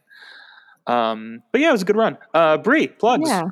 Um, 0.85 1.43
but 1.51 1.61
yeah, 1.61 1.69
it 1.69 1.73
was 1.73 1.83
a 1.83 1.85
good 1.85 1.95
run. 1.95 2.17
Uh, 2.33 2.57
Bri, 2.57 2.87
plugs. 2.87 3.29
Yeah. 3.29 3.43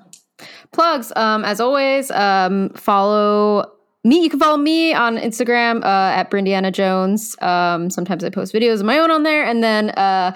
Plugs. 0.72 1.12
Um, 1.16 1.46
as 1.46 1.60
always, 1.60 2.10
um, 2.12 2.70
follow 2.70 3.72
me. 4.04 4.24
You 4.24 4.30
can 4.30 4.40
follow 4.40 4.58
me 4.58 4.94
on 4.94 5.18
Instagram 5.18 5.84
uh, 5.84 6.18
at 6.18 6.32
Brindiana 6.32 6.72
Jones. 6.72 7.36
Um, 7.42 7.90
sometimes 7.90 8.24
I 8.24 8.30
post 8.30 8.54
videos 8.54 8.80
of 8.80 8.86
my 8.86 8.98
own 8.98 9.12
on 9.12 9.24
there, 9.24 9.46
and 9.46 9.64
then 9.64 9.92
uh, 9.92 10.36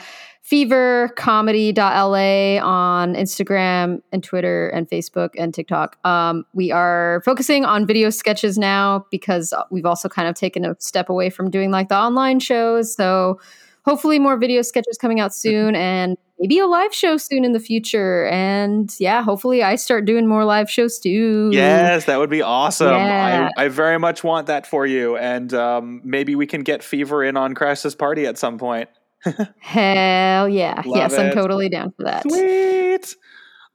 fevercomedy.la 0.50 2.64
on 2.64 3.16
Instagram 3.16 4.02
and 4.12 4.24
Twitter 4.24 4.70
and 4.70 4.88
Facebook 4.88 5.30
and 5.38 5.54
TikTok. 5.54 5.98
Um, 6.06 6.46
we 6.54 6.72
are 6.72 7.24
focusing 7.26 7.66
on 7.66 7.88
video 7.88 8.12
sketches 8.12 8.58
now 8.58 9.06
because 9.10 9.54
we've 9.72 9.88
also 9.88 10.08
kind 10.08 10.28
of 10.28 10.36
taken 10.36 10.64
a 10.64 10.76
step 10.80 11.10
away 11.10 11.32
from 11.32 11.50
doing 11.50 11.72
like 11.72 11.90
the 11.90 11.98
online 11.98 12.40
shows. 12.40 12.96
So 12.96 13.40
hopefully 13.86 14.20
more 14.20 14.38
video 14.38 14.62
sketches 14.62 15.00
coming 15.00 15.20
out 15.20 15.34
soon 15.34 15.76
and 15.76 16.16
maybe 16.40 16.60
a 16.60 16.68
live 16.68 16.94
show 16.94 17.18
soon 17.18 17.46
in 17.46 17.54
the 17.54 17.60
future. 17.60 18.28
And 18.28 18.94
yeah, 19.00 19.24
hopefully 19.24 19.64
I 19.64 19.76
start 19.76 20.06
doing 20.06 20.28
more 20.28 20.46
live 20.46 20.70
shows 20.70 21.00
too. 21.00 21.50
Yes, 21.52 22.06
that 22.06 22.20
would 22.20 22.30
be 22.30 22.42
awesome. 22.42 22.94
Yeah. 22.94 23.50
I, 23.58 23.66
I 23.66 23.68
very 23.70 24.00
much 24.00 24.24
want 24.24 24.48
that 24.48 24.68
for 24.68 24.86
you, 24.86 25.18
and 25.18 25.54
um, 25.54 26.02
maybe 26.04 26.36
we 26.36 26.48
can 26.48 26.62
get 26.62 26.84
Fever 26.84 27.24
in 27.24 27.38
on 27.38 27.54
Crash's 27.56 27.96
party 27.96 28.26
at 28.26 28.38
some 28.38 28.58
point. 28.58 28.90
Hell 29.60 30.50
yeah. 30.50 30.82
Love 30.86 30.98
yes, 30.98 31.14
I'm 31.18 31.32
totally 31.32 31.70
down 31.70 31.94
for 31.98 32.04
that. 32.04 32.24
Sweet. 32.24 33.16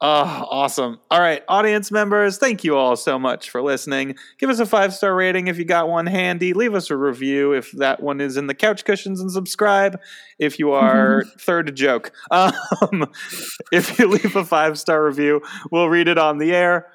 Oh, 0.03 0.46
awesome. 0.51 0.98
All 1.11 1.20
right, 1.20 1.42
audience 1.46 1.90
members, 1.90 2.38
thank 2.38 2.64
you 2.64 2.74
all 2.74 2.96
so 2.96 3.18
much 3.18 3.51
for 3.51 3.61
listening. 3.61 4.16
Give 4.38 4.48
us 4.48 4.59
a 4.59 4.64
five 4.64 4.94
star 4.94 5.14
rating 5.14 5.48
if 5.48 5.59
you 5.59 5.66
got 5.66 5.90
one 5.90 6.07
handy. 6.07 6.55
Leave 6.55 6.74
us 6.74 6.90
a 6.90 6.96
review 6.96 7.53
if 7.53 7.70
that 7.72 8.03
one 8.03 8.18
is 8.18 8.38
in 8.38 8.46
the 8.46 8.55
couch 8.55 8.86
cushions 8.86 9.20
and 9.20 9.30
subscribe 9.30 10.01
if 10.38 10.59
you 10.59 10.72
are 10.72 11.24
third 11.40 11.76
joke. 11.76 12.12
Um, 12.30 13.12
if 13.72 13.98
you 13.98 14.09
leave 14.09 14.36
a 14.36 14.44
five 14.44 14.78
star 14.78 15.05
review, 15.05 15.42
we'll 15.70 15.90
read 15.90 16.09
it 16.09 16.16
on 16.16 16.38
the 16.38 16.55
air. 16.55 16.86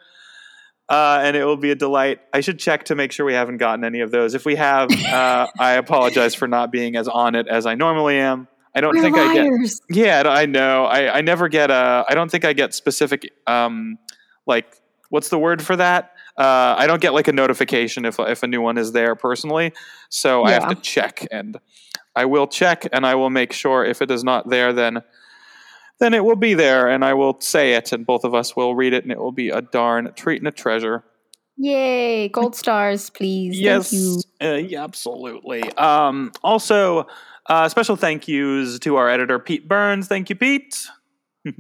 Uh, 0.90 1.20
and 1.22 1.36
it 1.36 1.46
will 1.46 1.58
be 1.58 1.70
a 1.70 1.76
delight. 1.76 2.22
I 2.34 2.42
should 2.42 2.58
check 2.58 2.86
to 2.86 2.96
make 2.96 3.12
sure 3.12 3.26
we 3.26 3.34
haven't 3.34 3.58
gotten 3.58 3.84
any 3.84 4.02
of 4.02 4.10
those. 4.10 4.34
If 4.34 4.46
we 4.46 4.56
have, 4.56 4.90
uh, 4.92 5.48
I 5.60 5.74
apologize 5.74 6.34
for 6.34 6.48
not 6.48 6.72
being 6.72 6.96
as 6.96 7.08
on 7.08 7.36
it 7.36 7.48
as 7.48 7.68
I 7.68 7.76
normally 7.76 8.18
am. 8.18 8.48
I 8.76 8.82
don't 8.82 8.96
We're 8.96 9.02
think 9.02 9.18
I 9.18 9.34
get. 9.34 9.72
Yeah, 9.90 10.24
I 10.28 10.46
know. 10.46 10.86
I, 10.86 11.18
I 11.18 11.22
never 11.22 11.48
get 11.48 11.72
a. 11.72 12.06
I 12.10 12.14
don't 12.14 12.30
think 12.30 12.44
I 12.44 12.54
get 12.54 12.74
specific. 12.74 13.32
Um, 13.48 13.98
like 14.46 14.82
what's 15.10 15.30
the 15.30 15.40
word 15.40 15.62
for 15.62 15.76
that? 15.78 16.12
Uh, 16.38 16.76
I 16.78 16.86
don't 16.86 17.02
get 17.02 17.14
like 17.14 17.30
a 17.30 17.32
notification 17.32 18.04
if 18.04 18.20
if 18.20 18.44
a 18.44 18.48
new 18.48 18.62
one 18.62 18.78
is 18.78 18.92
there 18.92 19.16
personally. 19.16 19.72
So 20.10 20.44
I 20.44 20.52
have 20.52 20.68
to 20.68 20.76
check, 20.76 21.26
and 21.32 21.58
I 22.16 22.26
will 22.26 22.48
check, 22.48 22.88
and 22.92 23.06
I 23.06 23.16
will 23.16 23.30
make 23.30 23.54
sure 23.54 23.86
if 23.86 24.02
it 24.02 24.12
is 24.12 24.24
not 24.26 24.50
there, 24.50 24.74
then 24.74 25.02
then 26.00 26.14
it 26.14 26.26
will 26.26 26.36
be 26.36 26.54
there, 26.54 26.90
and 26.90 27.06
I 27.06 27.14
will 27.14 27.40
say 27.40 27.74
it, 27.74 27.94
and 27.94 28.06
both 28.06 28.26
of 28.26 28.36
us 28.36 28.58
will 28.58 28.76
read 28.76 28.94
it, 28.94 29.04
and 29.04 29.12
it 29.12 29.20
will 29.20 29.32
be 29.32 29.50
a 29.50 29.62
darn 29.62 30.12
treat 30.16 30.42
and 30.42 30.48
a 30.50 30.52
treasure. 30.52 31.06
Yay. 31.58 32.28
Gold 32.30 32.56
stars, 32.58 33.10
please. 33.10 33.58
Yes, 33.58 33.92
Thank 33.92 34.04
you. 34.42 34.50
uh, 34.50 34.56
yeah, 34.56 34.84
absolutely. 34.84 35.64
Um, 35.78 36.34
also, 36.44 37.08
uh, 37.48 37.70
special 37.70 37.96
thank 37.96 38.28
yous 38.28 38.80
to 38.80 38.96
our 38.96 39.10
editor 39.10 39.40
Pete 39.40 39.68
Burns. 39.68 40.08
Thank 40.08 40.30
you, 40.30 40.36
Pete. 40.36 40.88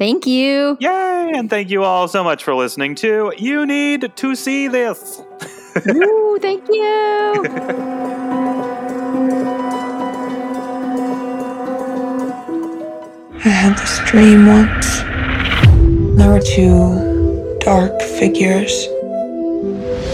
Thank 0.00 0.26
you. 0.26 0.78
Yay! 0.80 1.32
And 1.34 1.50
thank 1.50 1.68
you 1.68 1.84
all 1.84 2.08
so 2.08 2.24
much 2.24 2.42
for 2.42 2.54
listening 2.54 2.94
to 2.96 3.34
You 3.36 3.66
Need 3.66 4.16
to 4.16 4.34
See 4.34 4.66
This. 4.66 5.20
Ooh, 5.88 6.38
thank 6.40 6.66
you. 6.68 7.44
I 13.44 13.48
had 13.48 13.76
this 13.76 13.98
dream 14.06 14.46
once. 14.46 15.00
There 16.16 16.30
were 16.30 16.40
two 16.40 17.58
dark 17.60 18.00
figures. 18.00 18.86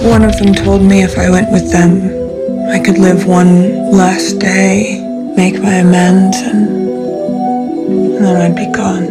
One 0.03 0.25
of 0.25 0.37
them 0.39 0.53
told 0.53 0.83
me 0.83 1.05
if 1.05 1.17
I 1.17 1.31
went 1.31 1.53
with 1.53 1.71
them, 1.71 2.26
I 2.69 2.81
could 2.81 2.99
live 2.99 3.27
one 3.27 3.93
last 3.93 4.41
day, 4.41 5.01
make 5.37 5.63
my 5.63 5.75
amends, 5.75 6.37
and, 6.39 6.67
then 8.19 8.37
I'd 8.37 8.57
be 8.57 8.67
gone. 8.73 9.07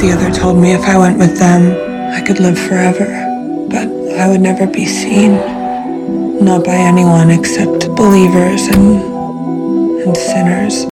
The 0.00 0.12
other 0.12 0.32
told 0.32 0.58
me 0.58 0.72
if 0.72 0.82
I 0.82 0.96
went 0.98 1.18
with 1.18 1.38
them, 1.38 1.72
I 2.14 2.22
could 2.22 2.40
live 2.40 2.58
forever, 2.58 3.06
but 3.70 3.86
I 4.18 4.28
would 4.28 4.40
never 4.40 4.66
be 4.66 4.86
seen. 4.86 5.32
Not 6.42 6.64
by 6.64 6.74
anyone 6.74 7.30
except 7.30 7.86
believers 7.96 8.66
and, 8.68 9.02
and 10.04 10.16
sinners. 10.16 10.86